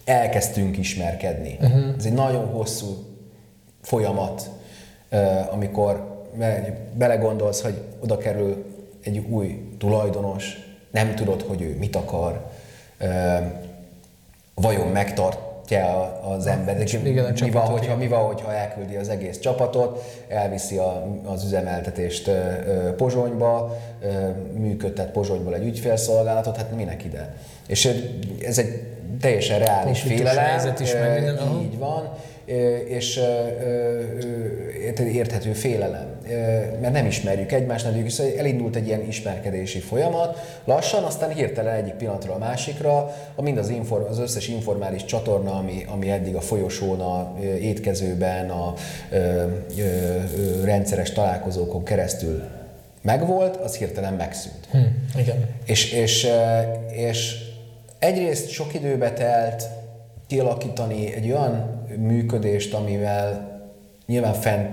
elkezdtünk 0.06 0.78
ismerkedni. 0.78 1.58
Uh-huh. 1.62 1.94
Ez 1.98 2.06
egy 2.06 2.13
nagyon 2.13 2.46
hosszú 2.46 3.06
folyamat, 3.82 4.50
amikor 5.52 6.16
belegondolsz, 6.94 7.62
hogy 7.62 7.82
oda 8.00 8.18
kerül 8.18 8.66
egy 9.04 9.18
új 9.18 9.76
tulajdonos, 9.78 10.66
nem 10.91 11.15
tudod, 11.15 11.41
hogy 11.41 11.62
ő 11.62 11.76
mit 11.80 11.95
akar, 11.95 12.45
vajon 14.54 14.88
megtartja 14.88 16.19
az 16.21 16.47
ember. 16.47 16.82
Igen, 16.82 17.34
mi, 17.41 17.50
van, 17.50 17.65
hogyha, 17.65 17.95
mi 17.95 18.08
van, 18.08 18.26
hogyha 18.26 18.54
elküldi 18.54 18.95
az 18.95 19.10
egész 19.10 19.39
csapatot, 19.39 20.04
elviszi 20.28 20.78
a, 20.78 21.19
az 21.26 21.43
üzemeltetést 21.43 22.32
Pozsonyba, 22.97 23.78
működtet 24.54 25.12
Pozsonyból 25.12 25.56
egy 25.56 25.65
ügyfélszolgálatot, 25.65 26.58
hát 26.58 26.76
minek 26.76 27.04
ide? 27.04 27.34
És 27.67 27.89
ez 28.41 28.58
egy 28.58 28.84
teljesen 29.21 29.60
reális 29.60 30.02
félelem. 30.02 30.73
is 30.80 30.93
meg 30.93 31.39
így 31.62 31.78
van 31.78 32.10
és 32.88 33.20
érthető 34.98 35.54
félelem, 35.54 36.08
mert 36.82 36.94
nem 36.94 37.06
ismerjük 37.06 37.52
egymást, 37.52 37.84
nem 37.84 37.94
tudjuk, 37.94 38.12
szóval 38.12 38.34
elindult 38.38 38.76
egy 38.76 38.88
ilyen 38.88 39.08
ismerkedési 39.08 39.80
folyamat, 39.80 40.60
lassan, 40.66 41.04
aztán 41.04 41.30
hirtelen 41.30 41.74
egyik 41.74 41.94
pillanatról 41.94 42.36
a 42.36 42.38
másikra, 42.38 43.16
a 43.36 43.42
mind 43.42 43.58
az, 43.58 43.70
inform, 43.70 44.04
az 44.04 44.20
összes 44.20 44.48
informális 44.48 45.06
csatorna, 45.06 45.52
ami, 45.52 45.86
ami 45.88 46.10
eddig 46.10 46.36
a 46.36 46.42
folyosón, 46.42 47.00
a 47.00 47.36
étkezőben, 47.42 48.50
a 48.50 48.74
ö, 49.12 49.18
ö, 49.18 49.44
ö, 49.78 50.66
rendszeres 50.66 51.12
találkozókon 51.12 51.84
keresztül 51.84 52.44
megvolt, 53.02 53.56
az 53.56 53.76
hirtelen 53.78 54.14
megszűnt. 54.14 54.68
Hm, 54.72 55.20
igen. 55.20 55.46
És, 55.66 55.92
és, 55.92 56.28
és 56.90 57.36
egyrészt 58.00 58.50
sok 58.50 58.74
időbe 58.74 59.12
telt 59.14 59.64
kialakítani 60.28 61.14
egy 61.14 61.32
olyan 61.32 61.77
működést, 61.95 62.73
amivel 62.73 63.56
nyilván 64.06 64.34
fenn, 64.34 64.65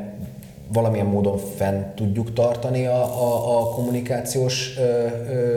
valamilyen 0.69 1.07
módon 1.07 1.39
fenn 1.57 1.83
tudjuk 1.95 2.33
tartani 2.33 2.87
a, 2.87 3.03
a, 3.03 3.59
a 3.59 3.69
kommunikációs 3.69 4.79
ö, 4.79 4.83
ö, 4.83 5.57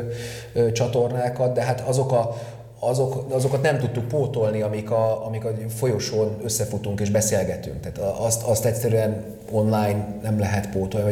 ö, 0.54 0.72
csatornákat, 0.72 1.54
de 1.54 1.63
hát 1.63 1.84
azok 1.88 2.12
a, 2.12 2.36
azok, 2.80 3.26
azokat 3.30 3.62
nem 3.62 3.78
tudtuk 3.78 4.08
pótolni, 4.08 4.62
amik 4.62 4.91
a, 4.91 5.26
amik 5.26 5.46
a 5.46 5.50
folyosón 5.67 6.38
összefutunk 6.43 7.00
és 7.00 7.10
beszélgetünk. 7.10 7.80
Tehát 7.80 8.20
azt, 8.20 8.43
azt 8.43 8.65
egyszerűen 8.65 9.24
online 9.52 10.06
nem 10.22 10.39
lehet 10.39 10.70
pótolni, 10.70 11.06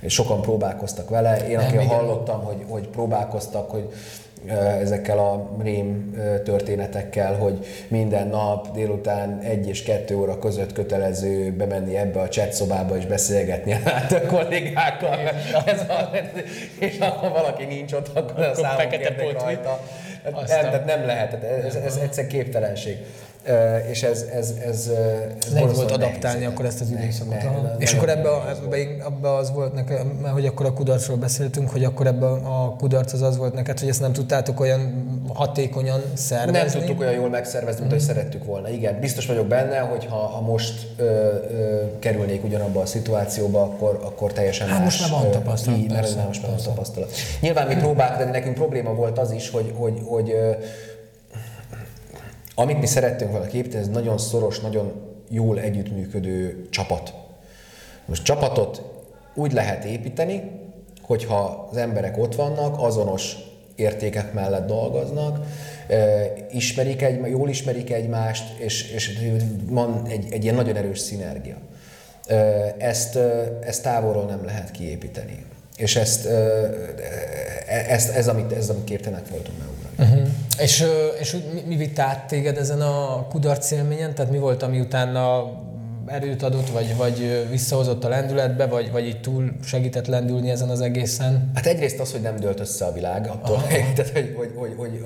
hogy 0.00 0.10
sokan 0.10 0.40
próbálkoztak 0.40 1.08
vele. 1.08 1.48
Én, 1.48 1.58
aki 1.58 1.76
hallottam, 1.76 2.44
hogy, 2.44 2.64
hogy 2.68 2.88
próbálkoztak, 2.88 3.70
hogy 3.70 3.88
ezekkel 4.80 5.18
a 5.18 5.56
rém 5.62 6.14
történetekkel, 6.44 7.34
hogy 7.34 7.66
minden 7.88 8.28
nap 8.28 8.72
délután 8.72 9.38
egy 9.40 9.68
és 9.68 9.82
kettő 9.82 10.16
óra 10.16 10.38
között 10.38 10.72
kötelező 10.72 11.52
bemenni 11.52 11.96
ebbe 11.96 12.20
a 12.20 12.28
chat 12.28 12.52
szobába 12.52 12.96
és 12.96 13.06
beszélgetni 13.06 13.72
a 13.72 13.80
kollégákkal. 14.34 15.18
Ez 15.66 15.80
a, 15.80 16.10
és 16.78 16.98
ha 16.98 17.28
valaki 17.28 17.64
nincs 17.64 17.92
ott, 17.92 18.08
akkor, 18.08 18.30
akkor 18.30 18.44
a 18.44 18.54
számok 18.54 19.42
rajta. 19.42 19.80
Nem, 20.22 20.44
tehát 20.46 20.84
nem 20.84 21.06
lehet, 21.06 21.44
ez, 21.44 21.64
ez, 21.64 21.82
ez 21.84 21.96
egyszer 21.96 22.26
képtelenség 22.26 22.96
és 23.90 24.02
ez, 24.02 24.24
ez, 24.34 24.54
ez, 24.66 24.90
ez 25.46 25.52
nehéz 25.52 25.76
volt 25.76 25.90
adaptálni 25.90 26.38
nehéz. 26.38 26.52
akkor 26.52 26.64
ezt 26.64 26.80
az 26.80 26.90
időszakot. 26.90 27.42
Ne, 27.42 27.50
ne, 27.50 27.74
és 27.78 27.92
akkor 27.92 28.08
ebbe, 28.08 28.28
ebbe, 28.48 28.76
ebbe 29.06 29.34
az 29.34 29.52
volt 29.52 29.74
nekem, 29.74 30.06
mert 30.06 30.34
hogy 30.34 30.46
akkor 30.46 30.66
a 30.66 30.72
kudarcról 30.72 31.16
beszéltünk, 31.16 31.70
hogy 31.70 31.84
akkor 31.84 32.06
ebbe 32.06 32.26
a 32.26 32.74
kudarc 32.78 33.12
az 33.12 33.22
az 33.22 33.36
volt 33.36 33.54
neked, 33.54 33.78
hogy 33.78 33.88
ezt 33.88 34.00
nem 34.00 34.12
tudtátok 34.12 34.60
olyan 34.60 35.06
hatékonyan 35.34 36.02
szervezni. 36.14 36.58
Nem 36.58 36.86
tudtuk 36.86 37.00
olyan 37.00 37.12
jól 37.12 37.28
megszervezni, 37.28 37.80
mint 37.80 37.92
mm. 37.92 37.96
hogy 37.96 38.06
szerettük 38.06 38.44
volna. 38.44 38.68
Igen, 38.68 39.00
biztos 39.00 39.26
vagyok 39.26 39.46
benne, 39.46 39.78
hogy 39.78 40.04
ha, 40.04 40.16
ha 40.16 40.40
most 40.40 40.86
ö, 40.96 41.04
ö, 41.04 41.82
kerülnék 41.98 42.44
ugyanabba 42.44 42.80
a 42.80 42.86
szituációba, 42.86 43.62
akkor, 43.62 44.00
akkor 44.02 44.32
teljesen 44.32 44.68
hát 44.68 44.84
más. 44.84 44.98
most 44.98 45.12
már 45.12 45.22
van 45.22 45.30
tapasztalat. 45.30 45.78
Így, 45.78 45.92
mert 45.92 46.26
most 46.26 46.42
már 46.42 46.50
van 46.50 46.60
tapasztalat. 46.64 47.10
Nyilván 47.40 47.66
mi 47.66 47.74
próbálkozunk, 47.74 48.30
de 48.30 48.38
nekünk 48.38 48.54
probléma 48.54 48.94
volt 48.94 49.18
az 49.18 49.30
is, 49.30 49.50
hogy, 49.50 49.72
hogy, 49.76 50.02
hogy, 50.04 50.28
hogy 50.28 50.34
amit 52.60 52.80
mi 52.80 52.86
szerettünk 52.86 53.30
volna 53.30 53.46
képíteni, 53.46 53.82
ez 53.82 53.88
nagyon 53.88 54.18
szoros, 54.18 54.60
nagyon 54.60 54.92
jól 55.30 55.60
együttműködő 55.60 56.66
csapat. 56.70 57.14
Most 58.04 58.22
csapatot 58.22 58.82
úgy 59.34 59.52
lehet 59.52 59.84
építeni, 59.84 60.50
hogyha 61.02 61.68
az 61.70 61.76
emberek 61.76 62.18
ott 62.18 62.34
vannak, 62.34 62.74
azonos 62.78 63.36
értékek 63.76 64.32
mellett 64.32 64.66
dolgoznak, 64.66 65.46
ismerik 66.50 67.02
egy, 67.02 67.30
jól 67.30 67.48
ismerik 67.48 67.90
egymást, 67.90 68.58
és, 68.58 68.92
és 68.92 69.18
van 69.66 70.06
egy, 70.08 70.32
egy 70.32 70.42
ilyen 70.42 70.54
nagyon 70.54 70.76
erős 70.76 70.98
szinergia. 70.98 71.56
Ezt, 72.78 73.18
ezt 73.60 73.82
távolról 73.82 74.24
nem 74.24 74.44
lehet 74.44 74.70
kiépíteni. 74.70 75.44
És 75.76 75.96
ezt, 75.96 76.28
ezt 77.88 78.10
ez, 78.10 78.28
amit, 78.28 78.52
ez, 78.52 78.68
amit 78.68 78.84
képtelenek 78.84 79.28
voltunk 79.28 79.58
megugrani. 79.58 80.12
Uh-huh. 80.12 80.37
És, 80.60 80.84
és 81.20 81.36
mi, 81.52 81.62
mi 81.66 81.76
vitt 81.76 81.98
át 81.98 82.26
téged 82.26 82.56
ezen 82.56 82.80
a 82.80 83.26
kudarc 83.28 83.70
élményen? 83.70 84.14
Tehát 84.14 84.30
mi 84.30 84.38
volt, 84.38 84.62
ami 84.62 84.80
utána 84.80 85.50
erőt 86.06 86.42
adott, 86.42 86.68
vagy, 86.68 86.96
vagy 86.96 87.46
visszahozott 87.50 88.04
a 88.04 88.08
lendületbe, 88.08 88.66
vagy, 88.66 88.90
vagy 88.92 89.06
így 89.06 89.20
túl 89.20 89.52
segített 89.64 90.06
lendülni 90.06 90.50
ezen 90.50 90.68
az 90.68 90.80
egészen? 90.80 91.50
Hát 91.54 91.66
egyrészt 91.66 92.00
az, 92.00 92.12
hogy 92.12 92.20
nem 92.20 92.36
dőlt 92.36 92.60
össze 92.60 92.84
a 92.84 92.92
világ, 92.92 93.26
attól, 93.26 93.56
Aha. 93.56 93.66
tehát, 93.94 94.10
hogy, 94.12 94.34
hogy, 94.36 94.52
hogy, 94.56 94.74
hogy 94.76 95.00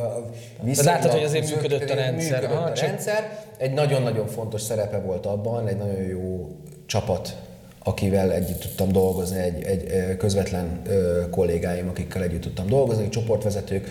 a 0.79 0.83
látod, 0.85 1.11
hogy 1.11 1.23
azért 1.23 1.55
működött 1.55 1.91
a 1.91 1.95
rendszer. 1.95 2.41
Működött 2.41 2.57
Aha, 2.57 2.71
a 2.71 2.73
rendszer. 2.81 3.39
Egy 3.59 3.73
nagyon-nagyon 3.73 4.27
fontos 4.27 4.61
szerepe 4.61 4.99
volt 4.99 5.27
abban, 5.27 5.69
egy 5.69 5.77
nagyon 5.77 6.03
jó 6.03 6.49
csapat 6.87 7.37
akivel 7.83 8.33
együtt 8.33 8.61
tudtam 8.61 8.93
dolgozni, 8.93 9.39
egy, 9.39 9.63
egy 9.63 10.17
közvetlen 10.17 10.83
kollégáim, 11.31 11.89
akikkel 11.89 12.23
együtt 12.23 12.43
tudtam 12.43 12.67
dolgozni, 12.67 13.09
csoportvezetők, 13.09 13.89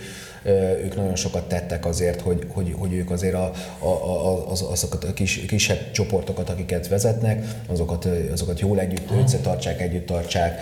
ők 0.84 0.96
nagyon 0.96 1.16
sokat 1.16 1.48
tettek 1.48 1.86
azért, 1.86 2.20
hogy, 2.20 2.46
hogy, 2.48 2.74
hogy 2.78 2.92
ők 2.92 3.10
azért 3.10 3.34
a, 3.34 3.52
a, 3.78 3.86
a, 3.86 4.50
az, 4.50 4.62
azokat 4.62 5.04
a 5.04 5.12
kis, 5.12 5.44
kisebb 5.46 5.90
csoportokat, 5.90 6.50
akiket 6.50 6.88
vezetnek, 6.88 7.44
azokat, 7.66 8.08
azokat 8.32 8.60
jól 8.60 8.80
együtt 8.80 9.10
összetartsák, 9.24 9.80
együtt 9.80 10.06
tartsák. 10.06 10.60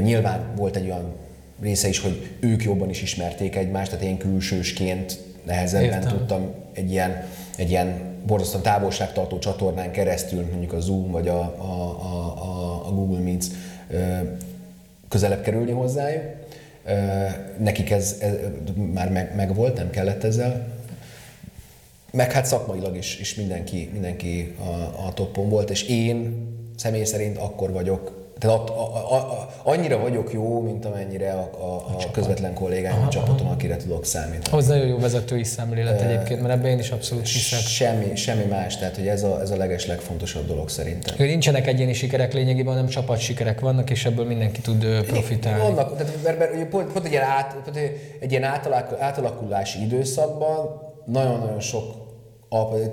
Nyilván 0.00 0.52
volt 0.56 0.76
egy 0.76 0.84
olyan 0.84 1.12
része 1.60 1.88
is, 1.88 1.98
hogy 1.98 2.30
ők 2.40 2.62
jobban 2.62 2.90
is 2.90 3.02
ismerték 3.02 3.56
egymást, 3.56 3.90
tehát 3.90 4.04
én 4.04 4.18
külsősként 4.18 5.18
nehezebben 5.46 6.02
Értem. 6.02 6.16
tudtam 6.16 6.54
egy 6.72 6.90
ilyen, 6.90 7.24
egy 7.56 7.70
ilyen 7.70 8.16
borzasztóan 8.26 8.62
távolságtartó 8.62 9.38
csatornán 9.38 9.90
keresztül, 9.90 10.46
mondjuk 10.50 10.72
a 10.72 10.80
Zoom 10.80 11.10
vagy 11.10 11.28
a, 11.28 11.40
a, 11.40 12.00
a, 12.02 12.86
a 12.86 12.90
Google 12.90 13.20
Meets 13.20 13.46
közelebb 15.08 15.42
kerülni 15.42 15.70
hozzájuk. 15.70 16.22
Nekik 17.58 17.90
ez, 17.90 18.16
ez 18.20 18.32
már 18.92 19.10
meg, 19.10 19.34
meg 19.36 19.54
volt, 19.54 19.76
nem 19.76 19.90
kellett 19.90 20.24
ezzel. 20.24 20.66
Meg 22.10 22.32
hát 22.32 22.46
szakmailag 22.46 22.96
is, 22.96 23.18
is 23.18 23.34
mindenki, 23.34 23.90
mindenki 23.92 24.54
a, 24.58 25.06
a 25.06 25.12
toppon 25.14 25.48
volt, 25.48 25.70
és 25.70 25.82
én 25.82 26.46
személy 26.76 27.04
szerint 27.04 27.38
akkor 27.38 27.72
vagyok 27.72 28.21
tehát 28.42 28.70
a, 28.70 28.96
a, 29.12 29.14
a, 29.14 29.48
annyira 29.62 29.98
vagyok 29.98 30.32
jó, 30.32 30.60
mint 30.60 30.84
amennyire 30.84 31.32
a, 31.32 31.50
a, 31.58 31.64
a, 31.64 31.96
a 32.06 32.10
közvetlen 32.10 32.54
kollégáim 32.54 33.02
a 33.06 33.08
csapaton, 33.08 33.46
akire 33.46 33.76
tudok 33.76 34.04
számítani. 34.04 34.56
Az 34.56 34.66
nagyon 34.66 34.86
jó 34.86 34.98
vezetői 34.98 35.44
szemlélet 35.44 36.00
uh, 36.00 36.06
egyébként, 36.06 36.40
mert 36.40 36.54
ebben 36.54 36.70
én 36.70 36.78
is 36.78 36.90
abszolút 36.90 37.28
hiszek. 37.28 37.60
Semmi, 37.60 38.16
semmi 38.16 38.44
más, 38.44 38.76
tehát 38.76 38.96
hogy 38.96 39.06
ez 39.06 39.22
a, 39.22 39.40
ez 39.40 39.50
a 39.50 39.56
leges 39.56 39.86
legfontosabb 39.86 40.46
dolog 40.46 40.68
szerintem. 40.68 41.16
Hogy 41.16 41.26
nincsenek 41.26 41.66
egyéni 41.66 41.92
sikerek 41.92 42.32
lényegében, 42.32 42.72
hanem 42.72 42.88
csapat 42.88 43.18
sikerek 43.18 43.60
vannak, 43.60 43.90
és 43.90 44.04
ebből 44.04 44.26
mindenki 44.26 44.60
tud 44.60 44.86
profitálni. 45.06 45.60
Vannak, 45.60 45.96
tehát, 45.96 46.22
mert, 46.22 46.38
mert 46.38 46.68
pont, 46.68 46.92
pont 46.92 47.04
egy 47.04 47.12
ilyen, 47.12 47.24
át, 47.24 47.56
pont 47.64 47.76
egy 48.20 48.30
ilyen 48.30 48.44
átalakulási 48.98 49.82
időszakban 49.82 50.80
nagyon-nagyon 51.04 51.60
sok, 51.60 51.84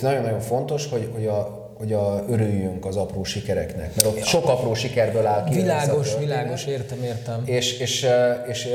nagyon-nagyon 0.02 0.40
fontos, 0.40 0.88
hogy, 0.88 1.10
hogy 1.14 1.26
a 1.26 1.59
hogy 1.80 1.94
a, 1.94 2.24
örüljünk 2.30 2.86
az 2.86 2.96
apró 2.96 3.24
sikereknek, 3.24 3.96
mert 3.96 4.08
ott 4.08 4.24
sok 4.24 4.48
apró 4.48 4.74
sikerből 4.74 5.26
áll 5.26 5.44
ki. 5.44 5.56
Világos, 5.56 6.18
világos, 6.18 6.66
értem, 6.66 7.04
értem. 7.04 7.42
És, 7.46 7.80
és, 7.80 8.08
és 8.48 8.68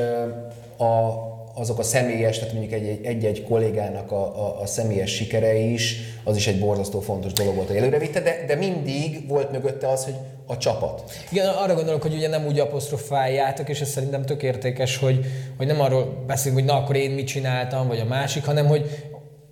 a, 0.77 0.85
azok 1.55 1.79
a 1.79 1.83
személyes, 1.83 2.39
tehát 2.39 2.55
mondjuk 2.55 2.81
egy-egy 3.07 3.45
kollégának 3.49 4.13
a, 4.13 4.47
a, 4.47 4.61
a 4.61 4.67
személyes 4.67 5.15
sikerei 5.15 5.73
is, 5.73 5.97
az 6.25 6.37
is 6.37 6.47
egy 6.47 6.59
borzasztó 6.59 7.01
fontos 7.01 7.33
dolog 7.33 7.55
volt, 7.55 7.67
hogy 7.67 7.77
előre 7.77 7.99
vitte, 7.99 8.21
de, 8.21 8.45
de 8.47 8.55
mindig 8.55 9.29
volt 9.29 9.53
mögötte 9.53 9.89
az, 9.89 10.05
hogy 10.05 10.15
a 10.47 10.57
csapat. 10.57 11.03
Igen, 11.31 11.49
arra 11.49 11.75
gondolok, 11.75 12.03
hogy 12.03 12.15
ugye 12.15 12.29
nem 12.29 12.47
úgy 12.47 12.59
apostrofáljátok, 12.59 13.69
és 13.69 13.81
ez 13.81 13.89
szerintem 13.89 14.25
tök 14.25 14.43
értékes, 14.43 14.97
hogy, 14.97 15.27
hogy 15.57 15.67
nem 15.67 15.81
arról 15.81 16.25
beszélünk, 16.27 16.61
hogy 16.61 16.69
na 16.69 16.77
akkor 16.77 16.97
én 16.97 17.11
mit 17.11 17.27
csináltam, 17.27 17.89
vagy 17.89 17.99
a 17.99 18.05
másik, 18.05 18.45
hanem 18.45 18.67
hogy 18.67 18.91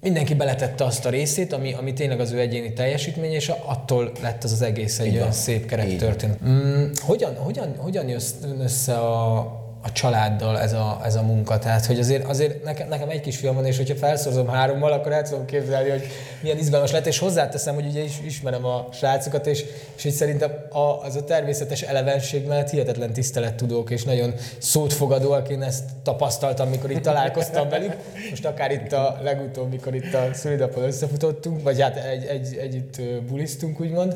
mindenki 0.02 0.34
beletette 0.34 0.84
azt 0.84 1.06
a 1.06 1.10
részét, 1.10 1.52
ami, 1.52 1.72
ami 1.72 1.92
tényleg 1.92 2.20
az 2.20 2.32
ő 2.32 2.38
egyéni 2.38 2.72
teljesítmény, 2.72 3.32
és 3.32 3.48
attól 3.48 4.12
lett 4.22 4.44
az 4.44 4.52
az 4.52 4.62
egész 4.62 4.98
egy 4.98 5.14
olyan 5.14 5.32
szép 5.32 5.66
kerek 5.66 5.96
történet. 5.96 6.44
Mm, 6.44 6.84
hogyan, 7.00 7.36
hogyan, 7.36 7.74
hogyan 7.76 8.08
jössz 8.08 8.32
össze 8.60 8.94
a, 8.94 9.61
a 9.84 9.92
családdal 9.92 10.60
ez 10.60 10.72
a, 10.72 11.00
ez 11.04 11.14
a 11.14 11.22
munka. 11.22 11.58
Tehát, 11.58 11.86
hogy 11.86 11.98
azért, 11.98 12.24
azért 12.24 12.64
nekem, 12.64 12.88
nekem 12.88 13.08
egy 13.08 13.20
kis 13.20 13.36
fiam 13.36 13.54
van, 13.54 13.66
és 13.66 13.76
hogyha 13.76 13.94
felszorzom 13.94 14.48
hárommal, 14.48 14.92
akkor 14.92 15.12
el 15.12 15.22
tudom 15.22 15.44
képzelni, 15.44 15.90
hogy 15.90 16.06
milyen 16.40 16.58
izgalmas 16.58 16.90
lett, 16.90 17.06
és 17.06 17.18
hozzáteszem, 17.18 17.74
hogy 17.74 17.86
ugye 17.86 18.02
is 18.02 18.20
ismerem 18.24 18.64
a 18.64 18.88
srácokat, 18.92 19.46
és, 19.46 19.64
és 19.96 20.04
így 20.04 20.12
szerintem 20.12 20.50
a, 20.70 20.78
az 20.78 21.16
a 21.16 21.24
természetes 21.24 21.82
elevenség 21.82 22.46
mellett 22.46 22.70
hihetetlen 22.70 23.12
tisztelettudók, 23.12 23.90
és 23.90 24.04
nagyon 24.04 24.34
szótfogadóak, 24.58 25.48
én 25.48 25.62
ezt 25.62 25.84
tapasztaltam, 26.02 26.68
mikor 26.68 26.90
itt 26.90 27.02
találkoztam 27.02 27.68
velük. 27.68 27.96
Most 28.30 28.44
akár 28.44 28.70
itt 28.70 28.92
a 28.92 29.18
legutóbb, 29.22 29.70
mikor 29.70 29.94
itt 29.94 30.14
a 30.14 30.28
szülidapon 30.32 30.84
összefutottunk, 30.84 31.62
vagy 31.62 31.80
hát 31.80 31.96
egy, 31.96 32.24
egy, 32.24 32.56
együtt 32.60 33.00
bulisztunk, 33.28 33.80
úgymond. 33.80 34.14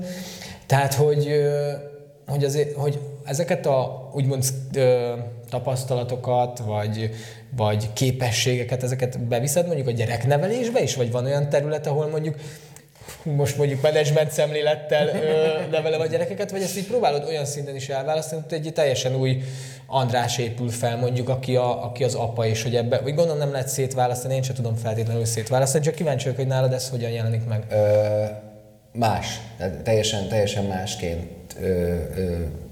Tehát, 0.66 0.94
hogy, 0.94 1.30
hogy, 2.26 2.44
azért, 2.44 2.76
hogy 2.76 3.00
ezeket 3.24 3.66
a 3.66 4.10
úgymond 4.14 4.44
tapasztalatokat, 5.50 6.58
vagy, 6.58 7.10
vagy 7.56 7.92
képességeket, 7.92 8.82
ezeket 8.82 9.20
beviszed 9.20 9.66
mondjuk 9.66 9.86
a 9.86 9.90
gyereknevelésbe 9.90 10.82
is, 10.82 10.94
vagy 10.94 11.10
van 11.10 11.24
olyan 11.24 11.48
terület, 11.48 11.86
ahol 11.86 12.06
mondjuk 12.06 12.34
most 13.22 13.56
mondjuk 13.56 13.82
menedzsment 13.82 14.30
szemlélettel 14.30 15.08
ö, 15.08 15.70
nevelem 15.70 16.00
a 16.00 16.06
gyerekeket, 16.06 16.50
vagy 16.50 16.62
ezt 16.62 16.76
így 16.76 16.86
próbálod 16.86 17.24
olyan 17.28 17.44
szinten 17.44 17.74
is 17.74 17.88
elválasztani, 17.88 18.42
hogy 18.48 18.66
egy 18.66 18.72
teljesen 18.72 19.14
új 19.14 19.42
András 19.86 20.38
épül 20.38 20.70
fel 20.70 20.96
mondjuk, 20.96 21.28
aki, 21.28 21.56
a, 21.56 21.84
aki 21.84 22.04
az 22.04 22.14
apa, 22.14 22.46
és 22.46 22.62
hogy 22.62 22.76
ebbe, 22.76 22.98
vagy 22.98 23.14
gondolom 23.14 23.38
nem 23.38 23.52
lehet 23.52 23.68
szétválasztani, 23.68 24.34
én 24.34 24.42
sem 24.42 24.54
tudom 24.54 24.74
feltétlenül 24.74 25.24
szétválasztani, 25.24 25.84
csak 25.84 25.94
kíváncsi 25.94 26.24
vagyok, 26.24 26.38
hogy 26.38 26.48
nálad 26.48 26.72
ez 26.72 26.88
hogyan 26.88 27.10
jelenik 27.10 27.44
meg. 27.44 27.64
Ö, 27.70 28.24
más, 28.98 29.40
teljesen, 29.82 30.28
teljesen 30.28 30.64
másként 30.64 31.34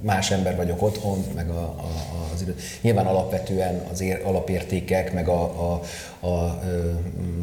más 0.01 0.31
ember 0.31 0.57
vagyok 0.57 0.83
otthon, 0.83 1.25
meg 1.35 1.49
a, 1.49 1.63
a, 1.63 1.89
az 2.35 2.43
idő. 2.43 2.57
Nyilván 2.81 3.07
alapvetően 3.07 3.87
az 3.93 4.01
ér, 4.01 4.21
alapértékek, 4.25 5.13
meg 5.13 5.29
a, 5.29 5.43
a, 5.43 5.81
a, 6.21 6.29
a 6.29 6.61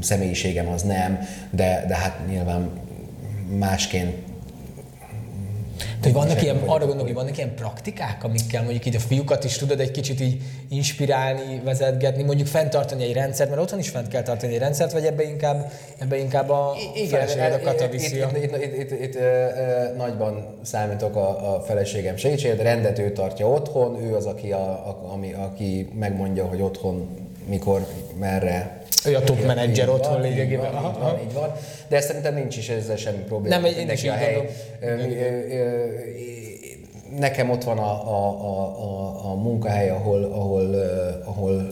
személyiségem 0.02 0.68
az 0.68 0.82
nem, 0.82 1.20
de, 1.50 1.86
de 1.88 1.96
hát 1.96 2.28
nyilván 2.28 2.70
másként 3.58 4.31
de 6.02 6.12
vannak 6.12 6.42
ilyen, 6.42 6.58
arra 6.58 6.86
gondolok, 6.86 7.06
hogy 7.06 7.14
vannak 7.14 7.38
ilyen 7.38 7.56
praktikák, 7.56 8.24
amikkel 8.24 8.62
mondjuk 8.62 8.86
így 8.86 8.96
a 8.96 9.00
fiúkat 9.00 9.44
is 9.44 9.58
tudod 9.58 9.80
egy 9.80 9.92
kicsit 9.92 10.22
így 10.22 10.42
inspirálni, 10.70 11.62
vezetgetni, 11.64 12.24
mondjuk 12.24 12.48
fenntartani 12.48 13.04
egy 13.04 13.14
rendszert, 13.14 13.50
mert 13.50 13.62
otthon 13.62 13.80
is 13.80 13.90
fent 13.90 14.08
kell 14.08 14.22
tartani 14.22 14.54
egy 14.54 14.60
rendszert, 14.60 14.92
vagy 14.92 15.06
ebbe 15.06 15.24
inkább, 15.24 15.72
ebbe 15.98 16.18
inkább 16.18 16.50
a 16.50 16.76
feleséged 17.10 17.54
a 17.54 17.60
kata 17.60 17.88
viszi 17.88 18.18
itt, 18.18 18.38
itt, 18.44 18.56
itt, 18.56 18.78
itt, 18.78 18.92
itt, 18.92 19.02
itt 19.02 19.18
nagyban 19.98 20.58
számítok 20.62 21.16
a, 21.16 21.56
a 21.56 21.62
feleségem 21.62 22.16
segítségét, 22.16 22.62
rendet 22.62 23.00
ő 23.00 23.12
tartja 23.12 23.50
otthon, 23.50 24.02
ő 24.04 24.16
az, 24.16 24.26
aki, 24.26 24.52
a, 24.52 24.70
a, 24.70 25.10
ami, 25.14 25.34
aki 25.34 25.90
megmondja, 26.00 26.46
hogy 26.46 26.62
otthon 26.62 27.10
mikor, 27.48 27.88
merre 28.20 28.81
ő 29.06 29.16
a 29.16 29.24
top 29.24 29.46
menedzser 29.46 29.90
otthon 29.90 30.22
lényegében. 30.22 30.66
Így 30.66 30.82
van, 30.82 30.92
így 30.94 31.00
van, 31.00 31.20
így 31.28 31.34
van. 31.34 31.52
De 31.88 32.02
szerintem 32.02 32.34
nincs 32.34 32.58
is 32.58 32.70
ezzel 32.70 32.96
semmi 32.96 33.24
probléma. 33.24 33.56
Nem, 33.56 33.66
én 33.66 33.90
is 33.90 34.04
így 34.04 34.10
hely. 34.10 34.50
Nekem 37.20 37.50
ott 37.50 37.64
van 37.64 37.78
a, 37.78 37.92
a, 37.92 38.28
a, 38.42 38.84
a, 38.84 39.32
a 39.32 39.36
munkahely, 39.36 39.90
ahol, 39.90 40.24
ahol, 40.24 40.76
ahol 41.26 41.68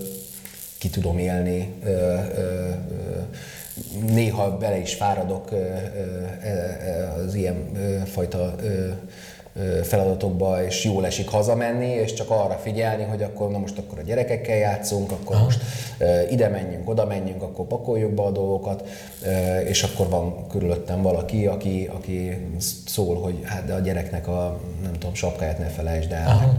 ki 0.77 0.89
tudom 0.89 1.17
élni. 1.17 1.73
Néha 4.07 4.57
bele 4.57 4.77
is 4.77 4.93
fáradok 4.93 5.49
az 7.25 7.35
ilyen 7.35 7.71
fajta 8.05 8.55
feladatokba, 9.83 10.65
és 10.65 10.83
jól 10.83 11.05
esik 11.05 11.29
hazamenni, 11.29 11.87
és 11.87 12.13
csak 12.13 12.29
arra 12.29 12.59
figyelni, 12.63 13.03
hogy 13.03 13.23
akkor 13.23 13.49
na 13.49 13.57
most 13.57 13.77
akkor 13.77 13.99
a 13.99 14.01
gyerekekkel 14.01 14.55
játszunk, 14.55 15.11
akkor 15.11 15.35
Aha. 15.35 15.43
most 15.43 15.61
ide 16.29 16.47
menjünk, 16.47 16.89
oda 16.89 17.05
menjünk, 17.05 17.41
akkor 17.41 17.65
pakoljuk 17.65 18.11
be 18.11 18.21
a 18.21 18.31
dolgokat, 18.31 18.87
és 19.65 19.83
akkor 19.83 20.09
van 20.09 20.47
körülöttem 20.47 21.01
valaki, 21.01 21.45
aki, 21.45 21.89
aki 21.93 22.47
szól, 22.85 23.21
hogy 23.21 23.39
hát 23.43 23.65
de 23.65 23.73
a 23.73 23.79
gyereknek 23.79 24.27
a 24.27 24.59
nem 24.83 24.93
tudom, 24.93 25.13
sapkáját 25.13 25.59
ne 25.59 25.67
felejtsd 25.67 26.11
el. 26.11 26.27
Aha. 26.27 26.53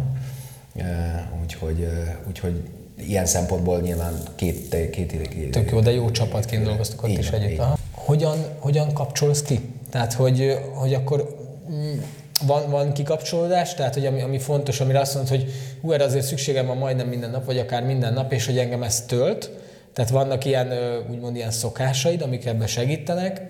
Úgyhogy, 1.43 1.89
úgyhogy 2.29 2.63
ilyen 2.97 3.27
szempontból 3.27 3.81
nyilván 3.81 4.15
két, 4.35 4.91
két, 4.91 5.29
két 5.29 5.51
Tök 5.51 5.71
jó, 5.71 5.81
de 5.81 5.93
jó 5.93 6.11
csapatként 6.11 6.65
dolgoztuk 6.65 7.03
ott 7.03 7.09
is 7.09 7.31
együtt. 7.31 7.63
Hogyan, 7.93 8.39
hogyan 8.59 8.93
kapcsolsz 8.93 9.43
ki? 9.43 9.61
Tehát, 9.91 10.13
hogy, 10.13 10.59
hogy 10.73 10.95
akkor 10.95 11.37
mm, 11.71 11.99
van, 12.47 12.71
van 12.71 12.93
kikapcsolódás, 12.93 13.75
tehát 13.75 13.95
hogy 13.95 14.07
ami, 14.07 14.23
ami 14.23 14.39
fontos, 14.39 14.81
amire 14.81 15.01
azt 15.01 15.15
mondod, 15.15 15.35
hogy 15.37 15.51
hú, 15.81 15.93
erre 15.93 16.05
azért 16.05 16.25
szükségem 16.25 16.67
van 16.67 16.77
majdnem 16.77 17.09
minden 17.09 17.31
nap, 17.31 17.45
vagy 17.45 17.59
akár 17.59 17.83
minden 17.83 18.13
nap, 18.13 18.33
és 18.33 18.47
hogy 18.47 18.59
engem 18.59 18.83
ez 18.83 19.01
tölt, 19.01 19.51
Tehát 19.93 20.11
vannak 20.11 20.45
ilyen, 20.45 20.73
úgymond 21.11 21.37
ilyen 21.37 21.51
szokásaid, 21.51 22.23
amik 22.23 22.47
ebben 22.47 22.67
segítenek? 22.67 23.43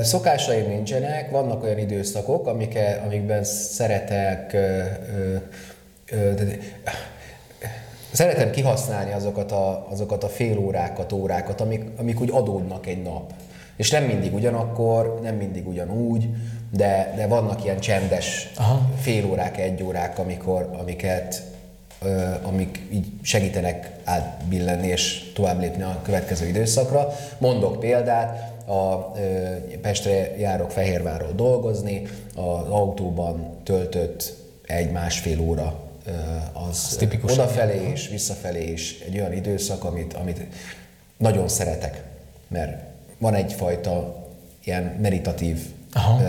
Szokásaim 0.00 0.68
nincsenek, 0.68 1.30
vannak 1.30 1.62
olyan 1.62 1.78
időszakok, 1.78 2.46
amik, 2.46 2.78
amikben 3.04 3.44
szeretek 3.44 4.56
szeretem 8.12 8.50
kihasználni 8.50 9.12
azokat 9.12 9.52
a, 9.52 9.86
azokat 9.90 10.24
a 10.24 10.28
fél 10.28 10.58
órákat, 10.58 11.12
órákat, 11.12 11.60
amik, 11.60 11.84
amik 11.98 12.20
úgy 12.20 12.30
adódnak 12.32 12.86
egy 12.86 13.02
nap. 13.02 13.32
És 13.76 13.90
nem 13.90 14.04
mindig 14.04 14.34
ugyanakkor, 14.34 15.18
nem 15.22 15.34
mindig 15.34 15.68
ugyanúgy, 15.68 16.28
de, 16.70 17.12
de 17.16 17.26
vannak 17.26 17.64
ilyen 17.64 17.80
csendes 17.80 18.52
Aha. 18.56 18.90
fél 19.00 19.26
órák, 19.26 19.58
egy 19.58 19.82
órák, 19.82 20.18
amikor, 20.18 20.70
amiket, 20.78 21.42
ö, 22.02 22.30
amik 22.42 22.82
így 22.92 23.06
segítenek 23.22 23.90
átbillenni 24.04 24.86
és 24.86 25.32
tovább 25.34 25.60
lépni 25.60 25.82
a 25.82 26.00
következő 26.02 26.46
időszakra. 26.46 27.08
Mondok 27.38 27.80
példát, 27.80 28.52
a 28.68 29.12
ö, 29.18 29.78
Pestre 29.80 30.36
járok 30.38 30.70
Fehérvárról 30.70 31.32
dolgozni, 31.32 32.02
az 32.34 32.68
autóban 32.68 33.56
töltött 33.64 34.34
egy-másfél 34.66 35.40
óra 35.40 35.86
az, 36.52 36.86
az 36.90 36.96
tipikus 36.98 37.32
odafelé 37.32 37.90
és 37.92 38.08
visszafelé 38.08 38.72
is 38.72 39.00
egy 39.06 39.18
olyan 39.18 39.32
időszak, 39.32 39.84
amit, 39.84 40.14
amit 40.14 40.46
nagyon 41.16 41.48
szeretek, 41.48 42.02
mert 42.48 42.82
van 43.18 43.34
egyfajta 43.34 44.26
ilyen 44.64 44.82
meditatív 45.00 45.58
Aha. 45.92 46.20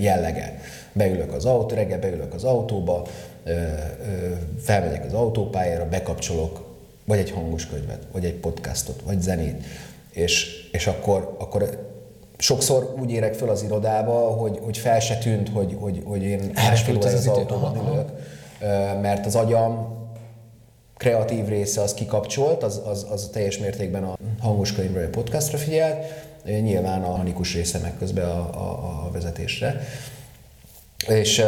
jellege. 0.00 0.60
Beülök 0.92 1.32
az 1.32 1.44
autó, 1.44 1.74
reggel 1.74 1.98
beülök 1.98 2.34
az 2.34 2.44
autóba, 2.44 3.06
felmegyek 4.60 5.04
az 5.04 5.12
autópályára, 5.12 5.88
bekapcsolok 5.88 6.66
vagy 7.04 7.18
egy 7.18 7.30
hangos 7.30 7.66
könyvet, 7.66 8.02
vagy 8.12 8.24
egy 8.24 8.34
podcastot, 8.34 9.02
vagy 9.04 9.20
zenét, 9.20 9.64
és, 10.10 10.68
és 10.72 10.86
akkor, 10.86 11.36
akkor 11.38 11.86
sokszor 12.38 12.94
úgy 13.00 13.10
érek 13.10 13.34
föl 13.34 13.48
az 13.48 13.62
irodába, 13.62 14.12
hogy, 14.12 14.58
hogy 14.62 14.78
fel 14.78 15.00
se 15.00 15.18
tűnt, 15.18 15.48
hogy, 15.48 15.76
hogy, 15.80 16.02
hogy 16.04 16.22
én 16.22 16.50
másfél 16.54 16.96
az, 16.96 17.04
az 17.04 17.26
autóban 17.26 17.76
ülök, 17.76 18.08
mert 19.00 19.26
az 19.26 19.34
agyam 19.34 19.96
kreatív 20.96 21.46
része 21.46 21.80
az 21.80 21.94
kikapcsolt, 21.94 22.62
az, 22.62 22.82
az, 22.86 23.06
az 23.10 23.28
teljes 23.32 23.58
mértékben 23.58 24.04
a 24.04 24.16
hangos 24.40 24.72
könyvről, 24.72 25.04
a 25.04 25.08
podcastra 25.08 25.58
figyelt, 25.58 26.04
nyilván 26.48 27.02
a 27.02 27.16
hanikus 27.16 27.54
része 27.54 27.78
meg 27.78 27.92
közben 27.98 28.24
a, 28.24 28.38
a, 28.38 29.06
a 29.06 29.10
vezetésre. 29.10 29.80
És, 31.08 31.42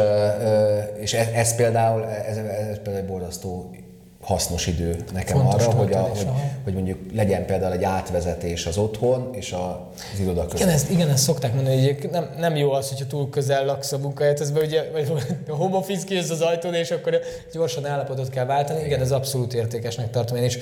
és 0.99 1.13
ez, 1.13 1.27
ez 1.27 1.55
például, 1.55 2.05
ez, 2.05 2.37
ez 2.37 2.75
például 2.75 2.97
egy 2.97 3.05
borzasztó 3.05 3.75
hasznos 4.21 4.67
idő 4.67 4.95
nekem 5.13 5.37
Fontos 5.37 5.65
arra, 5.65 5.75
hogy, 5.75 5.93
a, 5.93 5.99
hogy, 5.99 6.27
hogy 6.63 6.73
mondjuk 6.73 6.99
legyen 7.13 7.45
például 7.45 7.73
egy 7.73 7.83
átvezetés 7.83 8.65
az 8.65 8.77
otthon 8.77 9.29
és 9.31 9.51
az 9.51 10.19
iroda 10.19 10.41
között. 10.41 10.59
Igen, 10.59 10.73
ezt, 10.73 10.89
igen, 10.89 11.09
ezt 11.09 11.23
szokták 11.23 11.53
mondani, 11.53 11.85
hogy 11.85 12.09
nem, 12.11 12.29
nem 12.37 12.55
jó 12.55 12.71
az, 12.71 12.89
hogyha 12.89 13.05
túl 13.05 13.29
közel 13.29 13.65
laksz 13.65 13.91
a 13.91 13.97
munkahelyethez, 13.97 14.51
ugye 14.55 14.89
vagy 14.91 15.11
a 15.49 15.55
home 15.55 15.77
office 15.77 16.05
kijössz 16.05 16.29
az 16.29 16.41
ajtón, 16.41 16.73
és 16.73 16.91
akkor 16.91 17.19
gyorsan 17.53 17.85
állapotot 17.85 18.29
kell 18.29 18.45
váltani. 18.45 18.77
Igen, 18.77 18.91
igen 18.91 19.01
ez 19.01 19.11
abszolút 19.11 19.53
értékesnek 19.53 20.09
tartom 20.09 20.37
én 20.37 20.43
is. 20.43 20.59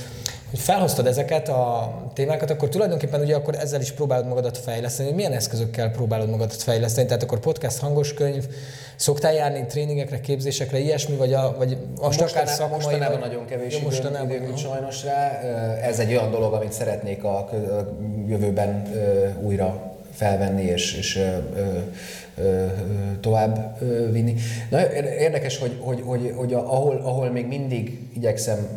Hogy 0.50 0.60
felhoztad 0.60 1.06
ezeket 1.08 1.50
a 1.50 1.94
témákat, 2.14 2.50
akkor 2.50 2.70
tulajdonképpen 2.70 3.22
ugye 3.22 3.36
akkor 3.36 3.56
ezzel 3.56 3.82
is 3.82 3.92
próbálod 3.92 4.28
magadat 4.28 4.58
fejleszteni. 4.58 5.12
Milyen 5.12 5.34
eszközökkel 5.34 5.92
próbálod 5.92 6.30
magadat 6.30 6.64
fejleszteni? 6.64 7.08
Tehát 7.08 7.24
akkor 7.24 7.40
podcast, 7.40 7.78
hangos 7.78 8.14
könyv, 8.14 8.46
Szoktál 9.00 9.34
járni 9.34 9.66
tréningekre, 9.66 10.20
képzésekre, 10.20 10.80
ilyesmi, 10.80 11.16
vagy, 11.16 11.34
a, 11.34 11.56
vagy 11.58 11.78
most 12.02 12.22
akár 12.22 12.48
szakmai? 12.48 12.80
Mostanában 12.80 13.20
nagyon 13.20 13.46
kevés 13.46 13.74
jó, 13.74 13.82
mostanában, 13.82 14.32
időm, 14.32 14.56
sajnos 14.56 15.04
rá. 15.04 15.40
Ez 15.82 16.00
egy 16.00 16.10
olyan 16.10 16.32
dolog, 16.32 16.54
amit 16.54 16.72
szeretnék 16.72 17.24
a 17.24 17.50
jövőben 18.28 18.88
újra 19.42 19.94
felvenni 20.14 20.64
és, 20.64 20.96
és 20.96 21.22
tovább 23.22 23.80
vinni. 24.12 24.36
Na, 24.70 24.94
érdekes, 25.20 25.58
hogy, 25.58 25.78
hogy, 25.80 26.02
hogy, 26.06 26.34
hogy 26.36 26.54
ahol, 26.54 27.02
ahol 27.04 27.30
még 27.30 27.48
mindig 27.48 28.00
igyekszem 28.16 28.68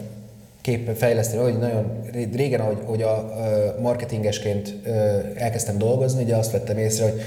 kép 0.60 0.96
fejleszteni, 0.96 1.42
hogy 1.42 1.58
nagyon 1.58 2.02
régen, 2.34 2.60
ahogy, 2.60 2.78
hogy 2.84 3.02
a 3.02 3.34
marketingesként 3.80 4.74
elkezdtem 5.34 5.78
dolgozni, 5.78 6.22
ugye 6.22 6.36
azt 6.36 6.52
vettem 6.52 6.78
észre, 6.78 7.04
hogy 7.04 7.20